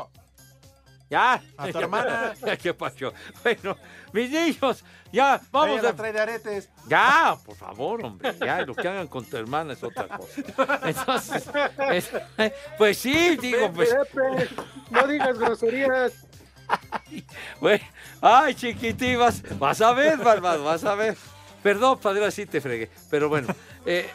Ya. 1.10 1.41
A 1.58 1.68
tu 1.72 1.78
hermana. 1.78 2.34
¿Qué 2.62 2.74
pasó? 2.74 3.14
Bueno, 3.43 3.78
mis 4.12 4.30
niños, 4.32 4.84
ya, 5.12 5.39
vamos 5.51 5.80
Ella 5.80 5.89
a... 5.89 5.95
trae 5.95 6.12
de 6.12 6.20
aretes. 6.20 6.70
Ya, 6.88 7.38
por 7.45 7.56
favor, 7.56 8.03
hombre, 8.03 8.36
ya, 8.39 8.62
lo 8.62 8.74
que 8.74 8.88
hagan 8.88 9.08
con 9.08 9.24
tu 9.24 9.38
hermana 9.38 9.74
es 9.74 9.84
otra 9.84 10.08
cosa. 10.08 10.41
Entonces, 10.84 11.49
es- 11.91 12.12
pues 12.78 12.97
sí, 12.97 13.38
digo, 13.38 13.72
pues, 13.72 13.93
Pepe, 13.93 14.49
no 14.89 15.08
digas 15.08 15.38
groserías. 15.38 16.14
bueno, 17.62 17.84
ay, 18.22 18.56
chiquitín, 18.56 19.20
vas, 19.60 19.82
a 19.82 19.93
ver, 19.93 20.18
malvado, 20.18 20.64
vas 20.64 20.84
a 20.84 20.95
ver. 20.95 21.16
Perdón, 21.66 21.97
padre, 21.97 22.24
así 22.24 22.45
te 22.45 22.61
fregué, 22.61 22.91
pero 23.09 23.28
bueno, 23.28 23.47
eh, 23.88 24.07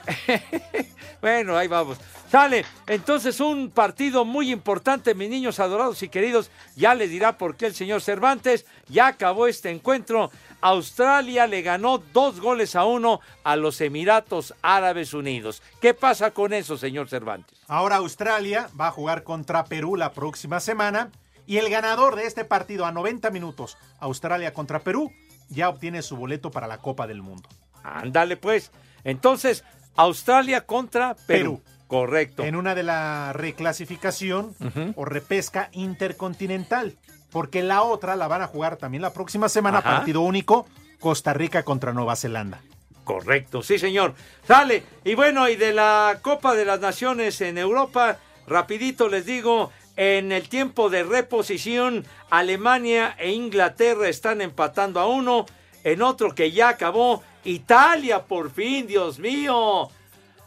bueno, 1.20 1.56
ahí 1.56 1.66
vamos. 1.66 1.98
Sale, 2.30 2.64
entonces 2.86 3.40
un 3.40 3.72
partido 3.72 4.24
muy 4.24 4.52
importante, 4.52 5.16
mis 5.16 5.28
niños 5.28 5.58
adorados 5.58 6.00
y 6.04 6.08
queridos, 6.08 6.48
ya 6.76 6.94
le 6.94 7.08
dirá 7.08 7.36
por 7.36 7.56
qué 7.56 7.66
el 7.66 7.74
señor 7.74 8.02
Cervantes, 8.02 8.66
ya 8.86 9.08
acabó 9.08 9.48
este 9.48 9.68
encuentro. 9.68 10.30
Australia 10.60 11.48
le 11.48 11.62
ganó 11.62 11.98
dos 11.98 12.38
goles 12.38 12.76
a 12.76 12.84
uno 12.84 13.18
a 13.42 13.56
los 13.56 13.80
Emiratos 13.80 14.54
Árabes 14.62 15.12
Unidos. 15.12 15.60
¿Qué 15.80 15.92
pasa 15.92 16.30
con 16.30 16.52
eso, 16.52 16.78
señor 16.78 17.08
Cervantes? 17.08 17.58
Ahora 17.66 17.96
Australia 17.96 18.70
va 18.80 18.86
a 18.86 18.92
jugar 18.92 19.24
contra 19.24 19.64
Perú 19.64 19.96
la 19.96 20.12
próxima 20.12 20.60
semana 20.60 21.10
y 21.48 21.56
el 21.56 21.68
ganador 21.68 22.14
de 22.14 22.26
este 22.26 22.44
partido 22.44 22.86
a 22.86 22.92
90 22.92 23.28
minutos, 23.30 23.76
Australia 23.98 24.54
contra 24.54 24.78
Perú, 24.78 25.10
ya 25.50 25.68
obtiene 25.68 26.02
su 26.02 26.16
boleto 26.16 26.50
para 26.50 26.66
la 26.66 26.78
Copa 26.78 27.06
del 27.06 27.22
Mundo. 27.22 27.48
Ándale 27.82 28.36
pues. 28.36 28.70
Entonces, 29.04 29.64
Australia 29.96 30.62
contra 30.62 31.14
Perú. 31.14 31.60
Perú. 31.60 31.62
Correcto. 31.86 32.44
En 32.44 32.54
una 32.54 32.76
de 32.76 32.84
la 32.84 33.32
reclasificación 33.32 34.54
o 34.94 35.04
repesca 35.04 35.70
intercontinental, 35.72 36.96
porque 37.32 37.64
la 37.64 37.82
otra 37.82 38.14
la 38.14 38.28
van 38.28 38.42
a 38.42 38.46
jugar 38.46 38.76
también 38.76 39.02
la 39.02 39.12
próxima 39.12 39.48
semana, 39.48 39.78
Ajá. 39.78 39.96
partido 39.96 40.20
único, 40.20 40.68
Costa 41.00 41.34
Rica 41.34 41.64
contra 41.64 41.92
Nueva 41.92 42.14
Zelanda. 42.14 42.60
Correcto, 43.02 43.62
sí 43.64 43.76
señor. 43.76 44.14
Sale. 44.46 44.84
Y 45.04 45.16
bueno, 45.16 45.48
y 45.48 45.56
de 45.56 45.72
la 45.72 46.20
Copa 46.22 46.54
de 46.54 46.64
las 46.64 46.78
Naciones 46.78 47.40
en 47.40 47.58
Europa, 47.58 48.18
rapidito 48.46 49.08
les 49.08 49.26
digo, 49.26 49.72
en 49.96 50.32
el 50.32 50.48
tiempo 50.48 50.90
de 50.90 51.02
reposición, 51.02 52.04
Alemania 52.30 53.16
e 53.18 53.30
Inglaterra 53.32 54.08
están 54.08 54.40
empatando 54.40 55.00
a 55.00 55.06
uno. 55.06 55.46
En 55.84 56.02
otro 56.02 56.34
que 56.34 56.52
ya 56.52 56.70
acabó, 56.70 57.22
Italia 57.44 58.24
por 58.24 58.50
fin, 58.50 58.86
Dios 58.86 59.18
mío. 59.18 59.88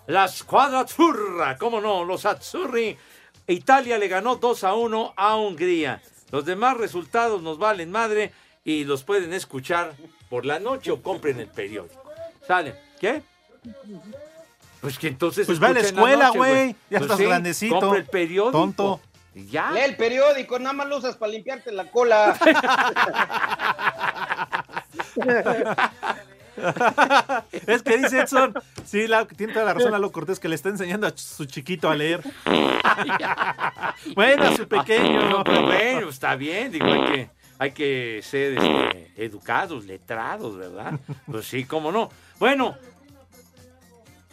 La 0.07 0.27
squadra 0.27 0.81
azzurra, 0.81 1.57
cómo 1.57 1.81
no, 1.81 2.03
los 2.03 2.25
azzurri. 2.25 2.97
Italia 3.47 3.97
le 3.97 4.07
ganó 4.07 4.35
2 4.35 4.63
a 4.63 4.73
1 4.73 5.13
a 5.15 5.35
Hungría. 5.35 6.01
Los 6.31 6.45
demás 6.45 6.77
resultados 6.77 7.41
nos 7.41 7.57
valen 7.57 7.91
madre 7.91 8.31
y 8.63 8.85
los 8.85 9.03
pueden 9.03 9.33
escuchar 9.33 9.93
por 10.29 10.45
la 10.45 10.59
noche 10.59 10.91
o 10.91 11.01
compren 11.01 11.39
el 11.39 11.47
periódico. 11.47 12.03
Sale. 12.47 12.75
¿Qué? 12.99 13.21
Pues 14.81 14.97
que 14.97 15.07
entonces. 15.07 15.45
Pues 15.45 15.59
ve 15.59 15.67
a 15.67 15.73
la 15.73 15.79
escuela, 15.79 16.29
güey. 16.29 16.75
Ya 16.89 16.99
Pues 16.99 17.01
estás 17.03 17.17
sí, 17.17 17.25
grandecito. 17.25 17.79
Compre 17.79 17.99
el 17.99 18.05
periódico. 18.05 18.51
Tonto. 18.51 19.01
Ya. 19.35 19.71
Lee 19.71 19.81
el 19.81 19.95
periódico, 19.95 20.59
nada 20.59 20.73
más 20.73 20.87
lo 20.87 20.97
usas 20.97 21.15
para 21.17 21.31
limpiarte 21.31 21.71
la 21.71 21.89
cola. 21.89 22.37
es 27.67 27.81
que 27.81 27.97
dice 27.97 28.21
Edson, 28.21 28.53
sí, 28.85 29.07
la, 29.07 29.25
tiene 29.25 29.53
toda 29.53 29.65
la 29.65 29.73
razón 29.73 29.91
Lalo 29.91 30.11
Cortés 30.11 30.39
que 30.39 30.47
le 30.47 30.55
está 30.55 30.69
enseñando 30.69 31.07
a 31.07 31.13
su 31.15 31.45
chiquito 31.45 31.89
a 31.89 31.95
leer. 31.95 32.21
bueno, 34.15 34.43
a 34.43 34.55
su 34.55 34.67
pequeño. 34.67 35.29
No, 35.29 35.43
pero 35.43 35.63
bueno, 35.63 36.09
está 36.09 36.35
bien, 36.35 36.71
digo, 36.71 36.85
hay 36.85 37.05
que, 37.05 37.29
hay 37.57 37.71
que 37.71 38.21
ser 38.23 38.57
este, 38.57 39.11
educados, 39.17 39.85
letrados, 39.85 40.57
¿verdad? 40.57 40.99
Pues 41.25 41.47
sí, 41.47 41.65
cómo 41.65 41.91
no. 41.91 42.09
Bueno, 42.39 42.75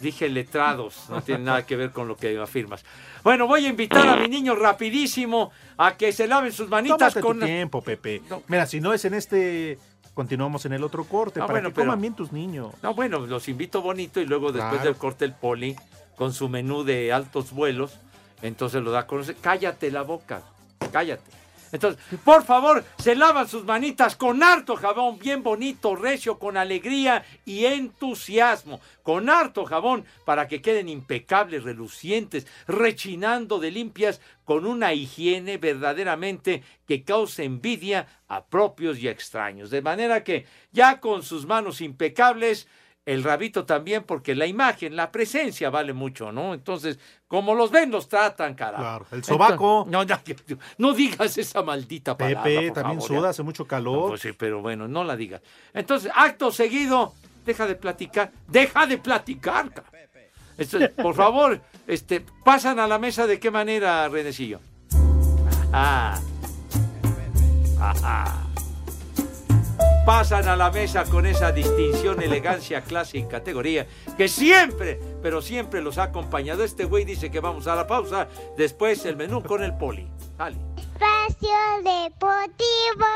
dije 0.01 0.29
letrados, 0.29 1.05
no 1.09 1.21
tiene 1.23 1.45
nada 1.45 1.65
que 1.67 1.77
ver 1.77 1.91
con 1.91 2.09
lo 2.09 2.17
que 2.17 2.39
afirmas. 2.39 2.85
Bueno, 3.23 3.47
voy 3.47 3.67
a 3.67 3.69
invitar 3.69 4.09
a 4.09 4.17
mi 4.17 4.29
niño 4.29 4.55
rapidísimo 4.55 5.51
a 5.77 5.97
que 5.97 6.13
se 6.13 6.27
laven 6.27 6.53
sus 6.53 6.69
manitas 6.69 6.99
Tómate 7.15 7.21
con... 7.21 7.39
tu 7.41 7.47
tiempo, 7.47 7.83
Pepe. 7.83 8.23
Mira, 8.49 8.67
si 8.67 8.81
no 8.81 8.93
es 8.95 9.05
en 9.05 9.15
este, 9.15 9.79
continuamos 10.15 10.65
en 10.67 10.73
el 10.73 10.83
otro 10.85 11.05
corte 11.05 11.41
Ah, 11.41 11.47
para 11.47 11.55
bueno, 11.61 11.69
que 11.71 11.75
pero- 11.77 11.87
coman 11.87 12.01
bien 12.01 12.15
tus 12.15 12.33
niños. 12.33 12.73
No, 12.83 12.95
bueno, 12.95 13.21
los 13.27 13.49
invito 13.49 13.83
bonito 13.83 14.21
y 14.21 14.27
luego 14.27 14.53
después 14.53 14.81
Claro. 14.81 14.85
del 14.91 14.97
corte 14.97 15.25
el 15.25 15.35
poli 15.35 15.77
con 16.17 16.33
su 16.33 16.49
menú 16.49 16.83
de 16.85 17.13
altos 17.13 17.53
vuelos, 17.53 17.99
entonces 18.43 18.83
lo 18.83 18.91
da 18.91 19.01
a 19.01 19.07
conocer. 19.07 19.37
Cállate 19.41 19.91
la 19.91 20.03
boca, 20.03 20.43
cállate. 20.93 21.31
Entonces, 21.73 22.03
por 22.25 22.45
favor, 22.45 22.85
se 22.99 23.15
lavan 23.15 23.49
sus 23.49 23.65
manitas 23.65 24.17
con 24.17 24.43
harto 24.43 24.77
jabón, 24.77 25.19
bien 25.19 25.43
bonito, 25.43 25.97
recio, 25.97 26.39
con 26.39 26.57
alegría 26.57 27.25
y 27.45 27.65
entusiasmo. 27.67 28.81
Con 29.03 29.31
harto 29.31 29.65
jabón 29.65 30.05
para 30.25 30.49
que 30.49 30.63
queden 30.63 30.89
impecables, 30.89 31.65
relucientes, 31.65 32.47
rechinando 32.67 33.59
de 33.59 33.71
limpias, 33.71 34.21
con 34.45 34.67
una 34.67 34.93
higiene 34.95 35.59
verdaderamente 35.59 36.65
que 36.87 37.05
cause 37.05 37.45
envidia 37.45 38.09
a 38.27 38.45
propios 38.45 38.99
y 38.99 39.09
extraños. 39.09 39.71
De 39.71 39.83
manera 39.83 40.25
que 40.25 40.45
ya 40.73 41.01
con 41.01 41.23
sus 41.23 41.47
manos 41.47 41.81
impecables, 41.81 42.67
el 43.13 43.25
rabito 43.25 43.65
también, 43.65 44.05
porque 44.05 44.35
la 44.35 44.47
imagen, 44.47 44.95
la 44.95 45.11
presencia 45.11 45.69
vale 45.71 45.93
mucho, 45.93 46.31
¿no? 46.33 46.55
Entonces, 46.55 46.99
como 47.27 47.55
los 47.55 47.71
ven, 47.71 47.91
los 47.91 48.09
tratan, 48.09 48.55
carajo. 48.55 48.83
Claro, 48.83 49.07
el 49.13 49.25
sobaco. 49.25 49.85
Entonces, 49.89 50.37
no, 50.49 50.57
no, 50.57 50.59
no 50.91 50.95
digas 50.95 51.37
esa 51.39 51.63
maldita 51.63 52.17
palabra. 52.17 52.43
Pepe, 52.45 52.67
por 52.69 52.75
también 52.75 53.01
favor, 53.01 53.09
suda, 53.17 53.23
ya. 53.23 53.29
hace 53.31 53.43
mucho 53.43 53.65
No, 53.65 53.69
calor. 53.69 54.09
pues 54.11 54.21
sí, 54.21 54.31
pero 54.33 54.61
bueno, 54.63 54.87
no 54.87 55.03
la 55.05 55.17
digas. 55.17 55.41
Entonces, 55.75 56.13
acto 56.15 56.53
seguido, 56.53 57.15
deja 57.45 57.67
de 57.67 57.75
platicar, 57.75 58.31
deja 58.47 58.87
de 58.87 58.99
platicar. 58.99 59.71
ca- 59.73 59.85
Esto 60.57 60.79
es, 60.79 60.91
por 60.91 61.15
favor, 61.23 61.61
este, 61.87 62.25
pasan 62.45 62.79
a 62.79 62.87
la 62.87 62.99
mesa 62.99 63.27
de 63.27 63.41
qué 63.41 63.51
manera, 63.51 64.09
Renecillo. 64.09 64.61
Ah. 65.73 66.19
Ajá. 67.81 68.47
Pasan 70.05 70.49
a 70.49 70.57
la 70.57 70.71
mesa 70.71 71.05
con 71.05 71.27
esa 71.27 71.53
distinción, 71.53 72.23
elegancia, 72.23 72.83
clase 72.83 73.19
y 73.19 73.25
categoría 73.25 73.87
que 74.17 74.29
siempre, 74.29 74.99
pero 75.23 75.43
siempre 75.43 75.83
los 75.83 75.99
ha 75.99 76.05
acompañado. 76.05 76.65
Este 76.65 76.85
güey 76.85 77.05
dice 77.05 77.31
que 77.31 77.41
vamos 77.41 77.67
a 77.67 77.75
la 77.75 77.87
pausa, 77.87 78.29
después 78.57 79.05
el 79.05 79.17
menú 79.17 79.43
con 79.43 79.63
el 79.63 79.77
poli. 79.77 80.09
Dale. 80.39 80.57
Espacio 80.77 81.51
Deportivo. 81.79 83.07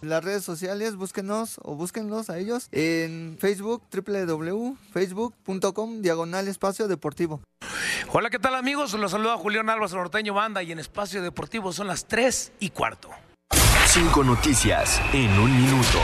Las 0.00 0.24
redes 0.24 0.44
sociales, 0.44 0.96
búsquenos 0.96 1.58
o 1.62 1.74
búsquenlos 1.74 2.30
a 2.30 2.38
ellos 2.38 2.68
en 2.72 3.36
Facebook, 3.38 3.82
www.facebook.com, 3.92 6.02
diagonal 6.02 6.48
espacio 6.48 6.88
deportivo. 6.88 7.40
Hola, 8.12 8.30
¿qué 8.30 8.38
tal 8.38 8.54
amigos? 8.54 8.94
Los 8.94 9.10
saluda 9.10 9.36
Julián 9.36 9.68
Álvarez 9.68 9.94
Norteño 9.94 10.34
Banda 10.34 10.62
y 10.62 10.72
en 10.72 10.78
Espacio 10.78 11.22
Deportivo 11.22 11.72
son 11.72 11.88
las 11.88 12.06
3 12.06 12.52
y 12.60 12.70
cuarto. 12.70 13.10
Cinco 13.94 14.24
noticias 14.24 15.00
en 15.12 15.38
un 15.38 15.56
minuto. 15.56 16.00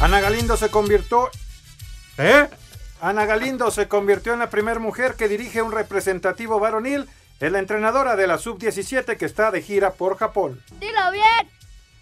Ana 0.00 0.22
Galindo 0.22 0.56
se 0.56 0.70
convirtió... 0.70 1.28
¿Eh? 2.16 2.48
Ana 3.02 3.26
Galindo 3.26 3.70
se 3.70 3.88
convirtió 3.88 4.32
en 4.32 4.38
la 4.38 4.48
primera 4.48 4.80
mujer 4.80 5.14
que 5.14 5.28
dirige 5.28 5.60
un 5.60 5.70
representativo 5.70 6.58
varonil 6.58 7.10
es 7.40 7.52
la 7.52 7.58
entrenadora 7.58 8.16
de 8.16 8.26
la 8.26 8.38
sub-17 8.38 9.18
que 9.18 9.26
está 9.26 9.50
de 9.50 9.60
gira 9.60 9.92
por 9.92 10.16
Japón. 10.16 10.62
Dilo 10.80 11.10
bien. 11.12 11.46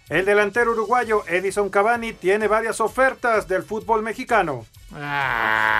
El 0.07 0.23
delantero 0.23 0.71
uruguayo 0.71 1.25
Edison 1.27 1.69
Cavani 1.69 2.13
tiene 2.13 2.47
varias 2.47 2.79
ofertas 2.79 3.45
del 3.45 3.63
fútbol 3.63 4.03
mexicano. 4.03 4.65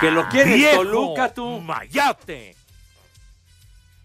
que 0.01 0.11
lo 0.11 0.27
quiere 0.27 0.75
Toluca, 0.75 1.33
tú. 1.33 1.61
Mayate. 1.61 2.57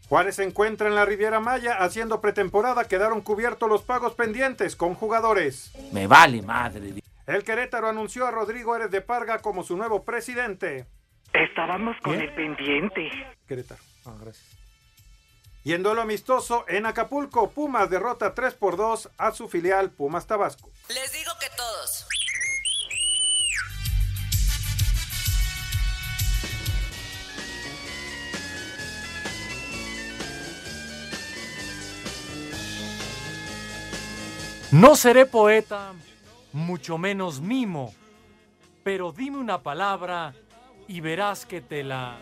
Juárez 0.08 0.36
se 0.36 0.44
encuentra 0.44 0.88
en 0.88 0.94
la 0.94 1.04
Riviera 1.04 1.40
Maya 1.40 1.78
haciendo 1.78 2.20
pretemporada. 2.20 2.84
Quedaron 2.86 3.22
cubiertos 3.22 3.68
los 3.68 3.82
pagos 3.82 4.14
pendientes 4.14 4.76
con 4.76 4.94
jugadores. 4.94 5.72
Me 5.92 6.06
vale 6.06 6.42
madre. 6.42 6.94
El 7.26 7.42
Querétaro 7.42 7.88
anunció 7.88 8.26
a 8.26 8.30
Rodrigo 8.30 8.76
Eres 8.76 8.90
de 8.92 9.00
Parga 9.00 9.40
como 9.40 9.64
su 9.64 9.76
nuevo 9.76 10.04
presidente. 10.04 10.86
Estábamos 11.32 11.96
con 12.02 12.14
el 12.14 12.32
pendiente. 12.34 13.10
Querétaro. 13.48 13.82
Ah, 14.04 14.14
gracias. 14.20 14.46
Y 15.64 15.72
en 15.72 15.82
duelo 15.82 16.02
amistoso 16.02 16.64
en 16.68 16.86
Acapulco, 16.86 17.50
Pumas 17.50 17.90
derrota 17.90 18.32
3 18.32 18.54
por 18.54 18.76
2 18.76 19.10
a 19.18 19.32
su 19.32 19.48
filial 19.48 19.90
Pumas 19.90 20.28
Tabasco. 20.28 20.70
Les 20.88 21.12
digo 21.12 21.32
que 21.40 21.48
todos. 21.56 22.06
No 34.76 34.94
seré 34.94 35.24
poeta, 35.24 35.94
mucho 36.52 36.98
menos 36.98 37.40
mimo, 37.40 37.94
pero 38.84 39.10
dime 39.10 39.38
una 39.38 39.62
palabra 39.62 40.34
y 40.86 41.00
verás 41.00 41.46
que 41.46 41.62
te 41.62 41.82
la... 41.82 42.18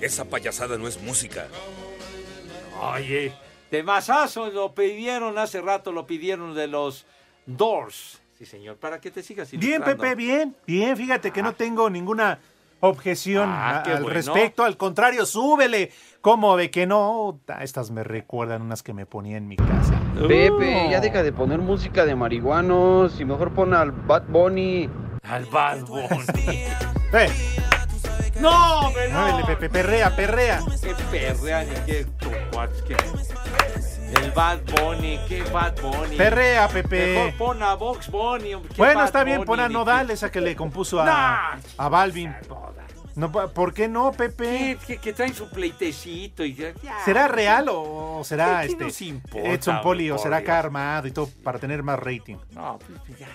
Esa 0.00 0.24
payasada 0.26 0.78
no 0.78 0.86
es 0.86 1.02
música. 1.02 1.48
Oye, 2.80 3.32
de 3.72 3.82
masazo 3.82 4.48
lo 4.52 4.72
pidieron 4.72 5.36
hace 5.36 5.60
rato, 5.62 5.90
lo 5.90 6.06
pidieron 6.06 6.54
de 6.54 6.68
los 6.68 7.06
Doors. 7.44 8.20
Sí, 8.38 8.46
señor, 8.46 8.76
para 8.76 9.00
que 9.00 9.10
te 9.10 9.24
sigas 9.24 9.50
Bien. 9.50 9.82
Pepe, 9.82 10.14
bien, 10.14 10.54
bien. 10.64 10.96
Fíjate 10.96 11.32
que 11.32 11.42
no 11.42 11.54
tengo 11.54 11.90
ninguna 11.90 12.38
objeción 12.80 13.48
Ah, 13.50 13.78
a- 13.78 13.80
al 13.82 14.02
bueno. 14.02 14.08
respecto. 14.14 14.64
Al 14.64 14.76
contrario, 14.76 15.26
súbele. 15.26 15.90
¿Cómo 16.20 16.56
de 16.56 16.70
que 16.70 16.86
no? 16.86 17.40
Ta, 17.44 17.62
Estas 17.62 17.90
me 17.90 18.02
recuerdan 18.02 18.62
unas 18.62 18.82
que 18.82 18.92
me 18.92 19.06
ponía 19.06 19.36
en 19.36 19.46
mi 19.48 19.56
casa. 19.56 19.94
Pepe, 20.26 20.88
ya 20.90 21.00
deja 21.00 21.22
de 21.22 21.32
poner 21.32 21.60
música 21.60 22.04
de 22.04 22.16
marihuanos 22.16 23.20
y 23.20 23.24
mejor 23.24 23.52
pon 23.54 23.74
al 23.74 23.92
Bad 23.92 24.24
Bunny. 24.28 24.90
Al 25.22 25.44
Bad 25.46 25.82
Bunny. 25.86 26.06
Eh, 27.12 27.30
No, 28.40 28.80
hombre, 28.80 29.08
no. 29.10 29.46
Pepe, 29.46 29.70
perrea, 29.70 30.14
perrea. 30.16 30.60
Qué 30.82 30.94
perrea, 31.10 31.64
ni 31.64 31.74
qué 31.86 32.06
cuates, 32.52 32.82
qué- 32.82 32.96
El 34.14 34.30
Bad 34.32 34.60
Bunny, 34.64 35.18
qué 35.28 35.42
Bad 35.42 35.80
Bunny. 35.80 36.16
Perrea, 36.16 36.68
Pepe. 36.68 37.14
Mejor 37.14 37.36
pon 37.38 37.62
a 37.62 37.74
Box 37.74 38.10
Bunny. 38.10 38.54
Bueno, 38.76 39.00
Bad 39.00 39.04
está 39.06 39.24
bien, 39.24 39.38
Bunny, 39.38 39.46
pon 39.46 39.60
a 39.60 39.68
Nodal, 39.68 40.10
esa 40.10 40.30
que 40.30 40.40
le 40.40 40.54
compuso 40.54 41.00
a, 41.00 41.04
Nah. 41.04 41.60
a 41.76 41.88
Balvin. 41.88 42.34
No, 43.16 43.32
¿Por 43.32 43.72
qué 43.72 43.88
no, 43.88 44.12
Pepe? 44.12 44.76
Que, 44.86 44.98
que 44.98 45.12
traen 45.14 45.34
su 45.34 45.48
pleitecito 45.48 46.44
y 46.44 46.54
ya- 46.54 46.74
ya. 46.82 47.02
¿Será 47.04 47.26
real 47.28 47.68
o, 47.70 48.18
o 48.18 48.24
será 48.24 48.60
¿Qué 48.60 48.66
este 48.72 48.84
nos 48.84 49.00
importa, 49.00 49.48
Edson 49.52 49.80
Poli 49.80 50.10
o 50.10 50.18
será 50.18 50.36
acá 50.38 50.58
armado 50.58 51.08
y 51.08 51.12
todo 51.12 51.28
para 51.42 51.58
tener 51.58 51.82
más 51.82 51.98
rating? 51.98 52.36
No, 52.52 52.78
pues, 52.78 53.18
ya. 53.18 53.28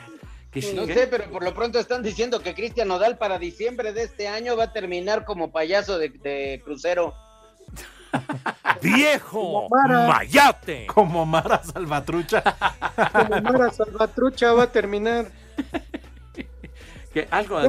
Que 0.52 0.74
No 0.74 0.86
sé, 0.86 1.08
pero 1.08 1.32
por 1.32 1.44
lo 1.44 1.54
pronto 1.56 1.80
están 1.80 2.04
diciendo 2.04 2.42
que 2.42 2.54
Cristian 2.54 2.90
Nodal 2.90 3.18
para 3.18 3.40
diciembre 3.40 3.92
de 3.94 4.04
este 4.04 4.28
año 4.28 4.56
va 4.56 4.66
a 4.66 4.74
terminar 4.74 5.26
como 5.26 5.52
payaso 5.52 5.98
de, 5.98 6.10
de 6.10 6.62
crucero. 6.64 7.16
¡Viejo! 8.82 9.68
Mara. 9.70 10.08
¡Mayate! 10.08 10.88
Como 10.88 11.26
Mara 11.26 11.62
Salvatrucha. 11.64 12.44
Como 13.12 13.42
Mara 13.42 13.72
Salvatrucha 13.72 14.54
va 14.54 14.64
a 14.64 14.72
terminar. 14.72 15.28
Que 17.14 17.28
algo 17.30 17.60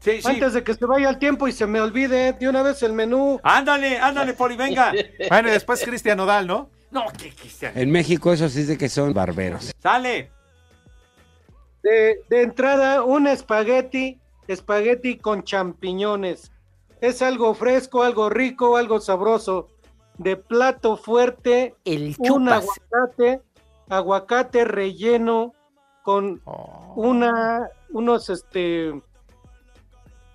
Sí, 0.00 0.20
sí. 0.20 0.28
antes 0.28 0.54
de 0.54 0.64
que 0.64 0.74
se 0.74 0.84
vaya 0.86 1.08
el 1.08 1.18
tiempo 1.18 1.46
y 1.46 1.52
se 1.52 1.66
me 1.68 1.80
olvide 1.80 2.32
de 2.32 2.48
una 2.48 2.62
vez 2.62 2.82
el 2.82 2.92
menú. 2.92 3.38
Ándale, 3.44 3.98
ándale, 3.98 4.32
Poli, 4.34 4.56
venga. 4.56 4.92
Bueno, 5.28 5.48
y 5.48 5.52
después 5.52 5.84
Cristian 5.84 6.16
Nodal, 6.18 6.46
¿no? 6.46 6.68
No, 6.90 7.06
que 7.16 7.30
Cristian. 7.30 7.72
En 7.76 7.90
México 7.90 8.32
eso 8.32 8.48
sí 8.48 8.60
es 8.60 8.68
de 8.68 8.76
que 8.78 8.88
son 8.88 9.12
barberos. 9.14 9.72
Sale. 9.80 10.30
De, 11.82 12.22
de 12.28 12.42
entrada, 12.42 13.04
un 13.04 13.28
espagueti, 13.28 14.18
espagueti 14.48 15.18
con 15.18 15.44
champiñones. 15.44 16.50
Es 17.00 17.22
algo 17.22 17.54
fresco, 17.54 18.02
algo 18.02 18.30
rico, 18.30 18.76
algo 18.76 19.00
sabroso. 19.00 19.68
De 20.18 20.36
plato 20.36 20.96
fuerte, 20.96 21.74
El 21.84 22.16
un 22.18 22.48
aguacate, 22.48 23.42
aguacate 23.88 24.64
relleno 24.64 25.52
con 26.02 26.40
una, 26.94 27.68
unos, 27.90 28.30
este... 28.30 28.92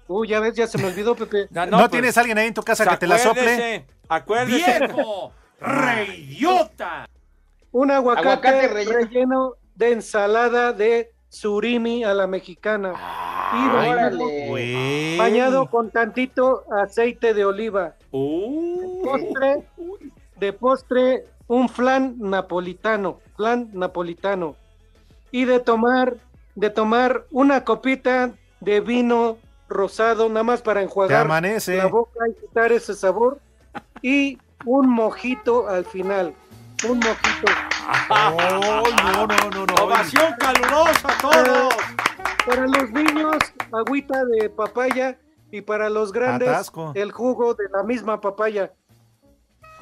Uy, 0.08 0.28
ya 0.28 0.40
ves, 0.40 0.56
ya 0.56 0.68
se 0.68 0.78
me 0.78 0.88
olvidó, 0.88 1.16
Pepe. 1.16 1.48
Ya 1.52 1.66
¿No, 1.66 1.90
tienes 1.90 2.18
alguien 2.18 2.38
ahí 2.38 2.48
en 2.48 2.54
tu 2.54 2.62
casa 2.62 2.86
que 2.86 2.98
te 2.98 3.08
la 3.08 3.18
sople? 3.18 3.42
Acuérdese, 3.42 3.88
acuérdese. 4.10 4.80
¡Viejo! 4.94 5.32
¡Reyota! 5.60 7.08
Un 7.72 7.92
aguacate, 7.92 8.28
Aguacate 8.28 8.68
relleno. 8.68 8.98
relleno. 8.98 9.54
de 9.76 9.92
ensalada 9.94 10.74
de 10.74 11.14
surimi 11.32 12.04
a 12.04 12.14
la 12.14 12.28
mexicana. 12.28 12.94
y 13.54 15.18
bañado, 15.18 15.66
con 15.68 15.90
tantito 15.90 16.66
aceite 16.72 17.34
de 17.34 17.46
oliva. 17.46 17.96
Uh. 18.12 18.82
De 18.82 19.04
postre, 19.04 19.68
de 20.38 20.54
postre, 20.54 21.26
un 21.48 21.70
flan 21.70 22.16
napolitano, 22.20 23.20
flan 23.38 23.70
napolitano. 23.74 24.56
Y 25.32 25.46
de 25.46 25.60
tomar, 25.60 26.18
de 26.56 26.70
tomar 26.70 27.26
una 27.32 27.64
copita 27.64 28.32
de 28.60 28.82
vino 28.82 29.38
rosado, 29.70 30.28
nada 30.28 30.44
más 30.44 30.62
para 30.62 30.82
enjuagar 30.82 31.28
la 31.28 31.88
boca 31.88 32.28
y 32.30 32.34
quitar 32.42 32.74
ese 32.74 32.94
sabor. 32.94 33.40
Y 34.02 34.38
un 34.66 34.90
mojito 34.90 35.70
al 35.70 35.86
final. 35.86 36.34
Un 36.88 37.00
mojito. 37.00 37.52
Oh, 38.10 38.84
no, 39.04 39.28
no, 39.28 39.51
Ovación 40.02 40.34
calurosa 40.40 41.08
a 41.10 41.18
todos. 41.22 41.74
Para 42.46 42.66
los 42.68 42.92
niños, 42.92 43.38
agüita 43.72 44.26
de 44.26 44.50
papaya 44.50 45.20
y 45.52 45.62
para 45.62 45.90
los 45.90 46.12
grandes, 46.12 46.50
Atasco. 46.50 46.92
el 46.96 47.12
jugo 47.12 47.54
de 47.54 47.66
la 47.72 47.84
misma 47.84 48.20
papaya. 48.20 48.74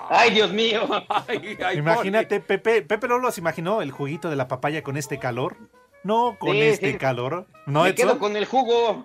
Ay, 0.10 0.32
Dios 0.32 0.52
mío. 0.52 0.82
Ay, 1.28 1.58
ay, 1.64 1.78
Imagínate, 1.78 2.40
Pepe, 2.40 2.82
Pepe 2.82 3.08
Lolo 3.08 3.32
se 3.32 3.42
imaginó 3.42 3.82
el 3.82 3.92
juguito 3.92 4.30
de 4.30 4.36
la 4.36 4.48
papaya 4.48 4.82
con 4.84 4.98
este 4.98 5.20
calor. 5.20 5.56
No 6.04 6.38
con 6.40 6.52
Sí, 6.54 6.62
este 6.62 6.94
sí. 6.94 6.98
calor. 6.98 7.46
No, 7.66 7.84
Me 7.84 7.90
Edson? 7.90 8.08
quedo 8.08 8.20
con 8.20 8.36
el 8.38 8.46
jugo. 8.46 9.04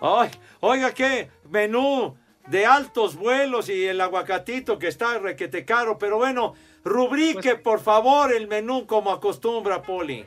Ay, 0.00 0.30
oiga, 0.60 0.92
qué 0.92 1.30
menú 1.48 2.16
de 2.48 2.66
altos 2.66 3.16
vuelos 3.16 3.68
y 3.68 3.86
el 3.86 4.00
aguacatito 4.00 4.78
que 4.78 4.88
está 4.88 5.18
requete 5.18 5.64
caro. 5.64 5.98
Pero 5.98 6.16
bueno, 6.18 6.54
rubrique 6.86 7.56
Pues 7.56 7.62
por 7.62 7.80
favor 7.80 8.32
el 8.32 8.48
menú 8.48 8.86
como 8.86 9.10
acostumbra, 9.10 9.82
Poli. 9.82 10.26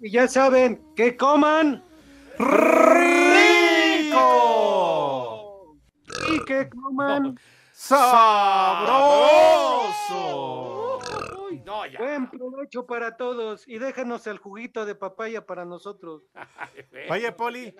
Y 0.00 0.10
ya 0.10 0.26
saben, 0.28 0.84
que 0.96 1.16
coman 1.16 1.84
¡Rico! 2.38 2.58
y 6.32 6.44
que 6.44 6.68
coman 6.68 7.38
¡Sabroso! 7.72 8.18
Uy, 11.48 11.62
no, 11.64 11.86
ya. 11.86 11.98
buen 11.98 12.28
provecho 12.30 12.86
para 12.86 13.16
todos 13.16 13.66
y 13.66 13.78
déjanos 13.78 14.26
el 14.26 14.38
juguito 14.38 14.84
de 14.86 14.94
papaya 14.94 15.46
para 15.46 15.64
nosotros. 15.64 16.22
Oye, 17.10 17.32
Poli, 17.32 17.74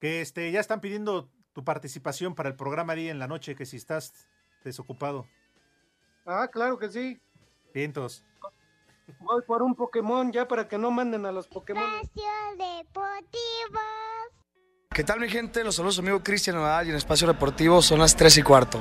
que 0.00 0.20
este, 0.20 0.50
ya 0.50 0.60
están 0.60 0.80
pidiendo 0.80 1.30
tu 1.52 1.64
participación 1.64 2.34
para 2.34 2.48
el 2.48 2.56
programa 2.56 2.94
día 2.94 3.10
en 3.10 3.18
la 3.18 3.28
noche, 3.28 3.54
que 3.54 3.66
si 3.66 3.76
estás 3.76 4.26
desocupado. 4.64 5.26
Ah, 6.26 6.48
claro 6.48 6.78
que 6.78 6.88
sí. 6.90 7.20
Vientos. 7.72 8.24
Voy 9.20 9.42
por 9.46 9.62
un 9.62 9.74
Pokémon 9.74 10.32
ya 10.32 10.48
para 10.48 10.66
que 10.66 10.78
no 10.78 10.90
manden 10.90 11.26
a 11.26 11.32
los 11.32 11.46
Pokémon. 11.46 11.84
¿Qué 14.90 15.04
tal 15.04 15.20
mi 15.20 15.28
gente? 15.28 15.62
Los 15.64 15.76
saludos 15.76 15.98
amigo 15.98 16.22
Cristian 16.22 16.56
Nodal 16.56 16.86
y 16.86 16.90
en 16.90 16.96
Espacio 16.96 17.26
Deportivo 17.26 17.82
son 17.82 17.98
las 17.98 18.16
3 18.16 18.38
y 18.38 18.42
cuarto. 18.42 18.80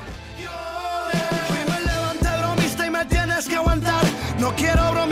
Te 2.22 2.38
bromista 2.40 2.86
y 2.86 2.90
me 2.90 3.06
tienes 3.06 3.48
que 3.48 3.56
aguantar. 3.56 4.04
No 4.40 4.56
quiero 4.56 4.92
bromear 4.92 5.03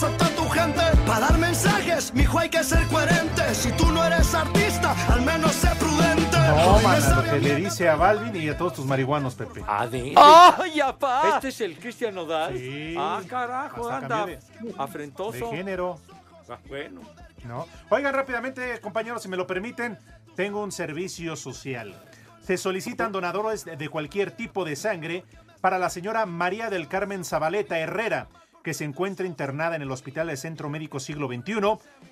pero 0.00 0.12
pisas 0.12 0.14
a 0.14 0.16
toda 0.16 0.30
tu 0.30 0.48
gente. 0.48 0.80
Para 1.06 1.20
dar 1.20 1.38
mensajes, 1.38 2.12
mijo, 2.14 2.38
hay 2.38 2.48
que 2.48 2.62
ser 2.64 2.86
coherente. 2.88 3.54
Si 3.54 3.72
tú 3.72 3.86
no 3.92 4.04
eres 4.04 4.34
artista, 4.34 4.94
al 5.12 5.22
menos 5.22 5.52
sé 5.52 5.68
prudente. 5.78 6.36
No, 6.38 6.80
mana, 6.80 7.22
lo 7.22 7.22
que 7.22 7.38
le 7.40 7.56
dice 7.56 7.88
a 7.88 7.96
Balvin 7.96 8.36
y 8.36 8.48
a 8.48 8.56
todos 8.56 8.74
tus 8.74 8.86
marihuanos, 8.86 9.34
Pepe. 9.34 9.62
¡Ay, 9.66 10.80
apá! 10.80 11.34
Este 11.34 11.48
es 11.48 11.60
el 11.60 11.78
Cristian 11.78 12.14
Nodal. 12.14 12.56
Sí. 12.56 12.94
Ah, 12.98 13.20
carajo, 13.28 13.88
Hasta 13.88 13.96
anda 13.96 14.26
de- 14.26 14.38
afrentoso. 14.78 15.50
De 15.50 15.56
género. 15.56 15.98
Ah, 16.48 16.58
bueno. 16.68 17.00
¿no? 17.44 17.66
Oigan, 17.90 18.12
rápidamente, 18.14 18.80
compañeros, 18.80 19.22
si 19.22 19.28
me 19.28 19.36
lo 19.36 19.46
permiten, 19.46 19.98
tengo 20.34 20.62
un 20.62 20.72
servicio 20.72 21.36
social. 21.36 21.94
Se 22.42 22.56
solicitan 22.56 23.12
donadores 23.12 23.64
de 23.64 23.88
cualquier 23.88 24.30
tipo 24.32 24.64
de 24.64 24.76
sangre 24.76 25.24
para 25.60 25.78
la 25.78 25.90
señora 25.90 26.26
María 26.26 26.70
del 26.70 26.88
Carmen 26.88 27.24
Zabaleta 27.24 27.78
Herrera, 27.78 28.28
que 28.66 28.74
se 28.74 28.82
encuentra 28.82 29.28
internada 29.28 29.76
en 29.76 29.82
el 29.82 29.92
Hospital 29.92 30.26
de 30.26 30.36
Centro 30.36 30.68
Médico 30.68 30.98
Siglo 30.98 31.28
XXI 31.28 31.54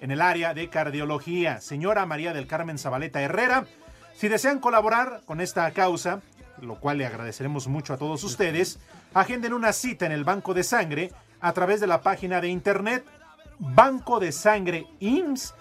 en 0.01 0.13
el 0.13 0.21
área 0.21 0.55
de 0.55 0.69
cardiología. 0.69 1.61
Señora 1.61 2.07
María 2.07 2.33
del 2.33 2.47
Carmen 2.47 2.79
Zabaleta 2.79 3.21
Herrera, 3.21 3.67
si 4.15 4.29
desean 4.29 4.61
colaborar 4.61 5.23
con 5.27 5.41
esta 5.41 5.69
causa, 5.73 6.21
lo 6.63 6.79
cual 6.79 6.99
le 6.99 7.07
agradeceremos 7.07 7.67
mucho 7.67 7.93
a 7.93 7.97
todos 7.97 8.23
ustedes, 8.23 8.79
agenden 9.15 9.53
una 9.53 9.73
cita 9.73 10.07
en 10.07 10.13
el 10.13 10.23
Banco 10.23 10.55
de 10.55 10.63
Sangre 10.63 11.11
a 11.41 11.53
través 11.55 11.81
de 11.81 11.89
la 11.89 12.03
página 12.03 12.41
de 12.41 12.47
internet 12.47 13.05
banco 13.59 14.21
de 14.21 14.31
sangre 14.31 14.87
IMSS.gov.mx. 15.01 15.57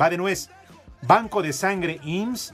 Va 0.00 0.10
de 0.10 0.16
nuez. 0.16 0.48
Banco 1.02 1.42
de 1.42 1.52
sangre 1.52 1.98
IMSS.gov.mx. 2.04 2.52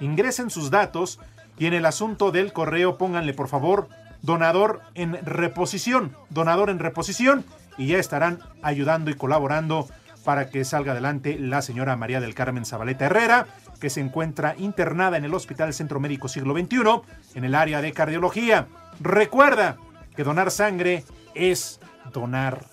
Ingresen 0.00 0.50
sus 0.50 0.70
datos 0.70 1.18
y 1.58 1.66
en 1.66 1.74
el 1.74 1.86
asunto 1.86 2.30
del 2.30 2.52
correo 2.52 2.98
pónganle 2.98 3.34
por 3.34 3.48
favor 3.48 3.88
donador 4.22 4.80
en 4.94 5.18
reposición. 5.24 6.16
Donador 6.30 6.70
en 6.70 6.78
reposición 6.78 7.44
y 7.76 7.88
ya 7.88 7.98
estarán 7.98 8.40
ayudando 8.62 9.10
y 9.10 9.14
colaborando 9.14 9.88
para 10.24 10.48
que 10.48 10.64
salga 10.64 10.92
adelante 10.92 11.38
la 11.38 11.60
señora 11.60 11.96
María 11.96 12.20
del 12.20 12.34
Carmen 12.34 12.64
Zabaleta 12.64 13.06
Herrera, 13.06 13.46
que 13.78 13.90
se 13.90 14.00
encuentra 14.00 14.54
internada 14.56 15.18
en 15.18 15.26
el 15.26 15.34
Hospital 15.34 15.74
Centro 15.74 16.00
Médico 16.00 16.28
Siglo 16.28 16.54
XXI 16.54 17.02
en 17.34 17.44
el 17.44 17.54
área 17.54 17.82
de 17.82 17.92
cardiología. 17.92 18.66
Recuerda 19.00 19.76
que 20.16 20.24
donar 20.24 20.50
sangre 20.50 21.04
es 21.34 21.80
donar 22.12 22.64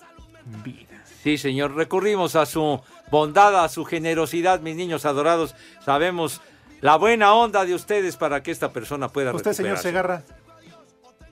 vida. 0.64 0.88
Sí, 1.22 1.36
señor, 1.38 1.74
recurrimos 1.74 2.34
a 2.34 2.46
su 2.46 2.80
bondad, 3.10 3.62
a 3.62 3.68
su 3.68 3.84
generosidad, 3.84 4.60
mis 4.60 4.74
niños 4.74 5.04
adorados. 5.04 5.54
Sabemos 5.84 6.40
la 6.82 6.96
buena 6.96 7.32
onda 7.32 7.64
de 7.64 7.74
ustedes 7.74 8.16
para 8.18 8.42
que 8.42 8.50
esta 8.50 8.70
persona 8.72 9.08
pueda 9.08 9.32
¿Usted, 9.32 9.54
señor. 9.54 9.78
Segarra, 9.78 10.22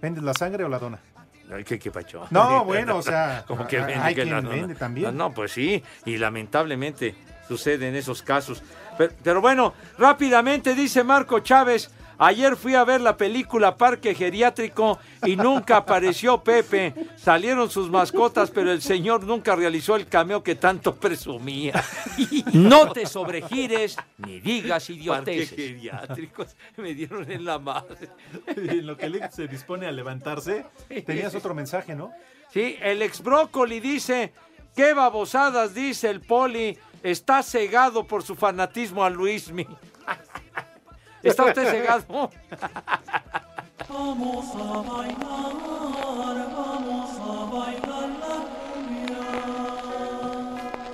vende 0.01 0.23
la 0.23 0.33
sangre 0.33 0.65
o 0.65 0.69
la 0.69 0.79
dona? 0.79 0.99
Ay, 1.53 1.65
¿Qué, 1.65 1.79
qué 1.79 1.91
pacho? 1.91 2.27
No, 2.31 2.65
bueno, 2.65 2.97
o 2.97 3.03
sea, 3.03 3.45
Como 3.49 3.67
que 3.67 3.79
hay 3.79 3.87
vende, 3.87 4.09
que 4.09 4.15
quien 4.23 4.31
la 4.31 4.41
dona. 4.41 4.55
vende 4.55 4.75
también. 4.77 5.17
No, 5.17 5.29
no, 5.29 5.35
pues 5.35 5.53
sí, 5.53 5.83
y 6.07 6.17
lamentablemente 6.17 7.15
sucede 7.47 7.89
en 7.89 7.97
esos 7.97 8.23
casos. 8.23 8.63
Pero, 8.97 9.13
pero 9.23 9.41
bueno, 9.41 9.75
rápidamente 9.99 10.75
dice 10.75 11.03
Marco 11.05 11.41
Chávez, 11.41 11.91
ayer 12.21 12.57
fui 12.57 12.77
a 12.77 12.85
ver 12.85 13.01
la 13.01 13.17
película 13.17 13.77
Parque 13.77 14.15
Geriátrico 14.15 14.99
y 15.25 15.35
nunca 15.35 15.79
apareció 15.79 16.43
Pepe. 16.43 16.95
Salieron 17.17 17.69
sus 17.69 17.91
mascotas, 17.91 18.51
pero 18.51 18.71
el 18.71 18.83
señor 18.83 19.25
nunca 19.25 19.57
realizó 19.57 19.97
el 19.97 20.07
cameo 20.07 20.43
que 20.43 20.55
tanto 20.55 20.95
presumía. 20.95 21.83
No 22.53 22.93
te 22.93 23.07
sobregires 23.07 23.97
ni 24.19 24.39
digas 24.41 24.85
Parque 24.87 24.93
idioteces. 24.93 25.57
geriátricos. 25.57 26.57
Me 26.77 26.95
dieron 26.95 27.29
en 27.31 27.45
la 27.45 27.59
madre. 27.59 28.11
en 28.47 28.87
lo 28.87 28.97
que 28.97 29.07
él 29.07 29.21
se 29.33 29.49
dispone 29.49 29.87
a 29.87 29.93
levantarse, 29.93 30.67
tenías 31.05 31.35
otro 31.35 31.55
mensaje, 31.55 31.95
¿no? 31.95 32.13
Sí, 32.53 32.77
el 32.83 33.03
ex 33.03 33.23
brócoli 33.23 33.81
dice, 33.81 34.33
qué 34.75 34.93
babosadas 34.93 35.75
dice 35.75 36.11
el 36.11 36.21
poli, 36.21 36.77
está 37.03 37.43
cegado 37.43 38.07
por 38.07 38.23
su 38.23 38.35
fanatismo 38.35 39.05
a 39.05 39.11
Luismi. 39.11 39.67
¿Está 41.23 41.45
usted 41.45 41.71
cegado? 41.71 42.31
Vamos 43.89 44.47
a 44.55 44.83
bailar, 44.83 45.19
vamos 46.55 47.11
a 47.19 47.51
bailar 47.53 48.11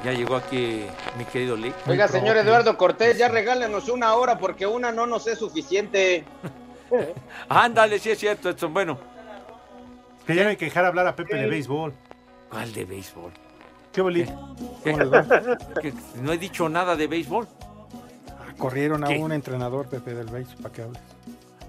Ya 0.04 0.12
llegó 0.12 0.36
aquí 0.36 0.86
mi 1.18 1.24
querido 1.24 1.56
Lee. 1.56 1.74
Oiga, 1.86 2.06
señor 2.06 2.36
Eduardo 2.36 2.76
Cortés, 2.76 3.18
ya 3.18 3.28
regálenos 3.28 3.88
una 3.88 4.14
hora 4.14 4.38
porque 4.38 4.64
una 4.66 4.92
no 4.92 5.04
nos 5.06 5.26
es 5.26 5.38
suficiente. 5.38 6.24
Ándale, 7.48 7.98
sí 7.98 8.10
es 8.10 8.18
cierto, 8.18 8.48
Edson. 8.50 8.72
Bueno, 8.72 8.98
Que 10.26 10.36
ya 10.36 10.44
no 10.44 10.50
hay 10.50 10.56
que 10.56 10.66
dejar 10.66 10.84
hablar 10.84 11.08
a 11.08 11.16
Pepe 11.16 11.36
de 11.36 11.48
béisbol. 11.48 11.92
¿cuál 12.50 12.72
de 12.72 12.84
béisbol? 12.84 13.32
¿Qué. 13.92 14.02
¿Qué? 15.82 15.92
No 16.22 16.32
he 16.32 16.38
dicho 16.38 16.68
nada 16.68 16.94
de 16.94 17.06
béisbol. 17.08 17.48
Corrieron 18.58 19.04
a 19.04 19.08
¿Qué? 19.08 19.18
un 19.18 19.32
entrenador, 19.32 19.86
Pepe, 19.86 20.14
del 20.14 20.26
béisbol, 20.28 20.56
para 20.62 20.74
que 20.74 20.82
hables. 20.82 21.00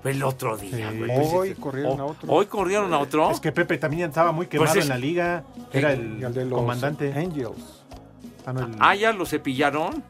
El 0.03 0.23
otro 0.23 0.55
día, 0.55 0.89
Sí. 0.91 0.97
güey. 0.99 1.11
Hoy 1.33 1.53
corrieron 1.55 1.99
a 1.99 2.05
otro. 2.05 2.31
Hoy 2.31 2.45
corrieron 2.45 2.93
a 2.93 2.99
otro. 2.99 3.29
Es 3.31 3.39
que 3.41 3.51
Pepe 3.51 3.77
también 3.77 4.07
estaba 4.09 4.31
muy 4.31 4.47
quemado 4.47 4.67
Pues 4.71 4.77
es- 4.77 4.83
en 4.85 4.89
la 4.89 4.97
liga. 4.97 5.43
Era 5.73 5.91
el, 5.91 6.19
de 6.33 6.45
los 6.45 6.59
comandante. 6.59 7.11
Angels. 7.13 7.83
Ah, 8.45 8.53
no, 8.53 8.61
el- 8.61 8.75
Ah, 8.79 8.95
ya 8.95 9.11
lo 9.11 9.25
cepillaron. 9.25 10.01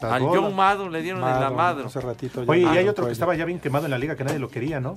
Las 0.00 0.12
Al. 0.12 0.22
John 0.22 0.54
Madden 0.54 0.92
le 0.92 1.02
dieron 1.02 1.20
en 1.20 1.26
la 1.28 1.40
Madden, 1.40 1.56
madre. 1.56 1.84
Hace 1.86 2.00
ratito 2.00 2.44
ya 2.44 2.50
Oye, 2.50 2.62
y 2.62 2.64
hay 2.66 2.88
otro 2.88 3.06
que 3.06 3.12
estaba 3.12 3.34
ya 3.34 3.44
bien 3.44 3.58
quemado 3.58 3.84
en 3.86 3.90
la 3.90 3.98
liga 3.98 4.14
que 4.16 4.24
nadie 4.24 4.38
lo 4.38 4.48
quería, 4.48 4.78
¿no? 4.80 4.96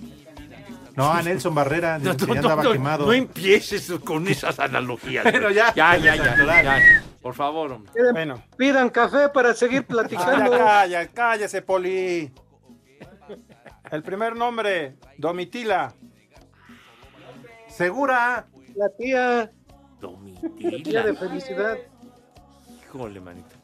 No, 0.95 1.11
a 1.11 1.21
Nelson 1.23 1.55
Barrera, 1.55 1.97
No, 1.99 2.15
que 2.15 2.25
no, 2.27 2.33
andaba 2.33 2.63
no, 2.63 2.71
quemado. 2.71 3.05
no 3.05 3.13
empieces 3.13 3.91
con 4.05 4.27
esas 4.27 4.59
analogías. 4.59 5.23
Pero 5.23 5.49
ya, 5.51 5.73
ya, 5.73 5.97
ya, 5.97 6.15
ya, 6.15 6.23
ya, 6.23 6.31
natural. 6.35 6.65
ya. 6.65 7.03
Por 7.21 7.33
favor, 7.33 7.71
hombre. 7.71 7.91
Bueno. 8.11 8.43
Pidan 8.57 8.89
café 8.89 9.29
para 9.29 9.53
seguir 9.53 9.81
Ah, 9.89 9.91
platicando. 9.91 10.51
ya, 10.51 10.57
calla, 10.65 11.07
cállese, 11.07 11.61
Poli. 11.61 12.31
El 13.91 14.03
primer 14.03 14.35
nombre, 14.35 14.95
Domitila. 15.17 15.93
Segura. 17.67 18.45
La 18.75 18.89
tía. 18.89 19.51
Tía 19.51 20.09
Domitila. 20.09 21.03
de 21.03 21.13
felicidad. 21.15 21.77
Híjole, 22.85 23.19
manito. 23.19 23.55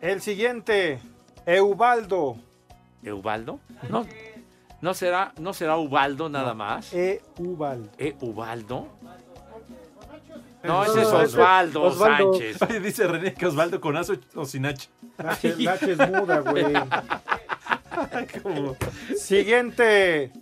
El 0.00 0.20
siguiente, 0.20 1.00
Eubaldo. 1.46 2.36
¿Eubaldo? 3.02 3.60
No, 3.88 4.06
no 4.84 4.92
será, 4.92 5.32
no 5.40 5.54
será 5.54 5.78
Ubaldo 5.78 6.28
nada 6.28 6.52
más. 6.52 6.92
Eubaldo. 6.92 7.88
¿Eh, 7.96 8.14
Ubaldo? 8.20 8.86
No, 10.62 10.84
ese 10.84 11.00
es 11.00 11.08
No, 11.08 11.22
ese- 11.22 11.36
Osvaldo, 11.38 11.82
Osvaldo. 11.84 12.32
Sánchez. 12.34 12.62
Oye, 12.62 12.80
dice 12.80 13.06
René 13.06 13.32
que 13.32 13.46
Osvaldo 13.46 13.80
con 13.80 13.96
H 13.96 14.20
o 14.34 14.44
sin 14.44 14.66
H. 14.66 14.88
H, 15.16 15.68
H 15.68 15.92
es 15.92 15.98
muda, 16.10 16.40
güey. 16.40 16.66
Como- 18.42 18.76
Siguiente, 19.16 20.32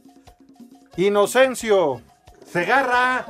Inocencio. 0.97 2.03
Segarra. 2.45 3.25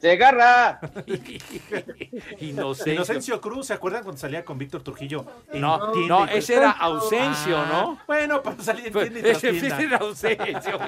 Segarra. 0.00 0.78
Inocencio. 2.40 2.92
Inocencio 2.92 3.40
Cruz, 3.40 3.66
¿se 3.66 3.72
acuerdan 3.72 4.02
cuando 4.02 4.20
salía 4.20 4.44
con 4.44 4.58
Víctor 4.58 4.82
Trujillo? 4.82 5.24
No, 5.54 5.94
no, 5.94 6.26
ese 6.26 6.54
era 6.56 6.70
Ausencio, 6.70 7.58
Ah, 7.58 7.68
¿no? 7.70 7.98
Bueno, 8.06 8.42
pero 8.42 8.62
salía 8.62 8.90
Pues, 8.92 9.06
entiende 9.08 9.30
y 9.30 9.32
ese 9.32 9.82
era 9.84 9.96
Ausencio, 9.98 10.78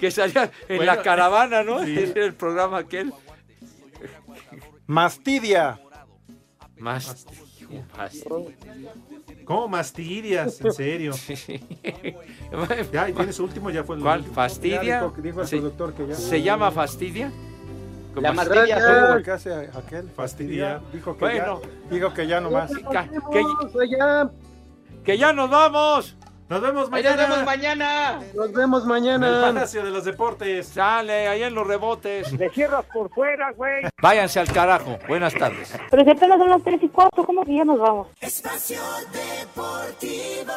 que 0.00 0.10
salía 0.10 0.50
en 0.68 0.76
Bueno, 0.76 0.84
la 0.94 1.02
caravana, 1.02 1.62
¿no? 1.62 1.84
sí. 1.84 1.98
Ese 1.98 2.12
era 2.12 2.24
el 2.26 2.34
programa 2.34 2.78
aquel. 2.78 3.12
Mastidia. 4.86 5.80
Más. 6.78 7.26
¿Cómo 9.44 9.68
mastidias? 9.68 10.60
En 10.60 10.72
serio. 10.72 11.12
Ya, 12.92 13.08
y 13.08 13.12
tiene 13.12 13.32
su 13.32 13.44
último, 13.44 13.70
ya 13.70 13.82
fue 13.84 13.96
el 13.96 14.02
¿Cuál? 14.02 14.24
¿Fastidia? 14.24 14.82
Ya 14.82 15.02
dijo- 15.02 15.14
dijo 15.20 15.40
el 15.42 15.46
¿Se, 15.48 15.56
productor 15.56 15.94
que 15.94 16.06
ya- 16.06 16.14
¿Se 16.14 16.40
llama 16.42 16.70
Fastidia? 16.70 17.30
La 18.20 18.28
¿Cómo 18.30 18.42
se- 18.42 18.48
Mastidia 18.50 18.78
Ya, 18.78 19.04
Azul. 19.10 19.22
¿Qué 19.24 19.30
hace 19.30 19.54
aquel? 19.76 20.10
Fastidia. 20.10 20.80
Dijo 20.92 21.14
que 21.16 21.20
Bueno. 21.24 21.60
ya, 21.62 21.68
dijo 21.90 22.14
que 22.14 22.26
ya 22.26 22.40
nomás. 22.40 22.70
Ca- 22.92 23.08
que- 23.32 23.42
Vamos 23.42 23.76
allá. 23.80 24.30
que 25.04 25.18
ya 25.18 25.32
nos 25.32 25.48
vamos. 25.50 26.14
Nos 26.48 26.62
vemos 26.62 26.90
mañana. 26.90 27.16
Nos 27.16 27.28
vemos 27.28 27.44
mañana. 27.44 28.20
Nos 28.34 28.52
vemos 28.52 28.78
En 28.84 28.84
el 28.84 28.88
mañana. 28.88 29.40
Palacio 29.42 29.84
de 29.84 29.90
los 29.90 30.04
Deportes. 30.06 30.66
Sale, 30.68 31.28
ahí 31.28 31.42
en 31.42 31.54
los 31.54 31.66
rebotes. 31.66 32.32
Le 32.32 32.48
cierras 32.48 32.86
por 32.86 33.10
fuera, 33.10 33.52
güey. 33.52 33.84
Váyanse 34.00 34.40
al 34.40 34.50
carajo. 34.50 34.98
Buenas 35.06 35.34
tardes. 35.34 35.74
Pero 35.90 36.04
si 36.04 36.10
apenas 36.10 36.38
son 36.38 36.48
las 36.48 36.62
3 36.62 36.82
y 36.82 36.88
4, 36.88 37.22
¿cómo 37.26 37.44
que 37.44 37.54
ya 37.54 37.64
nos 37.66 37.78
vamos? 37.78 38.08
Espacio 38.22 38.80
Deportivo. 39.12 40.52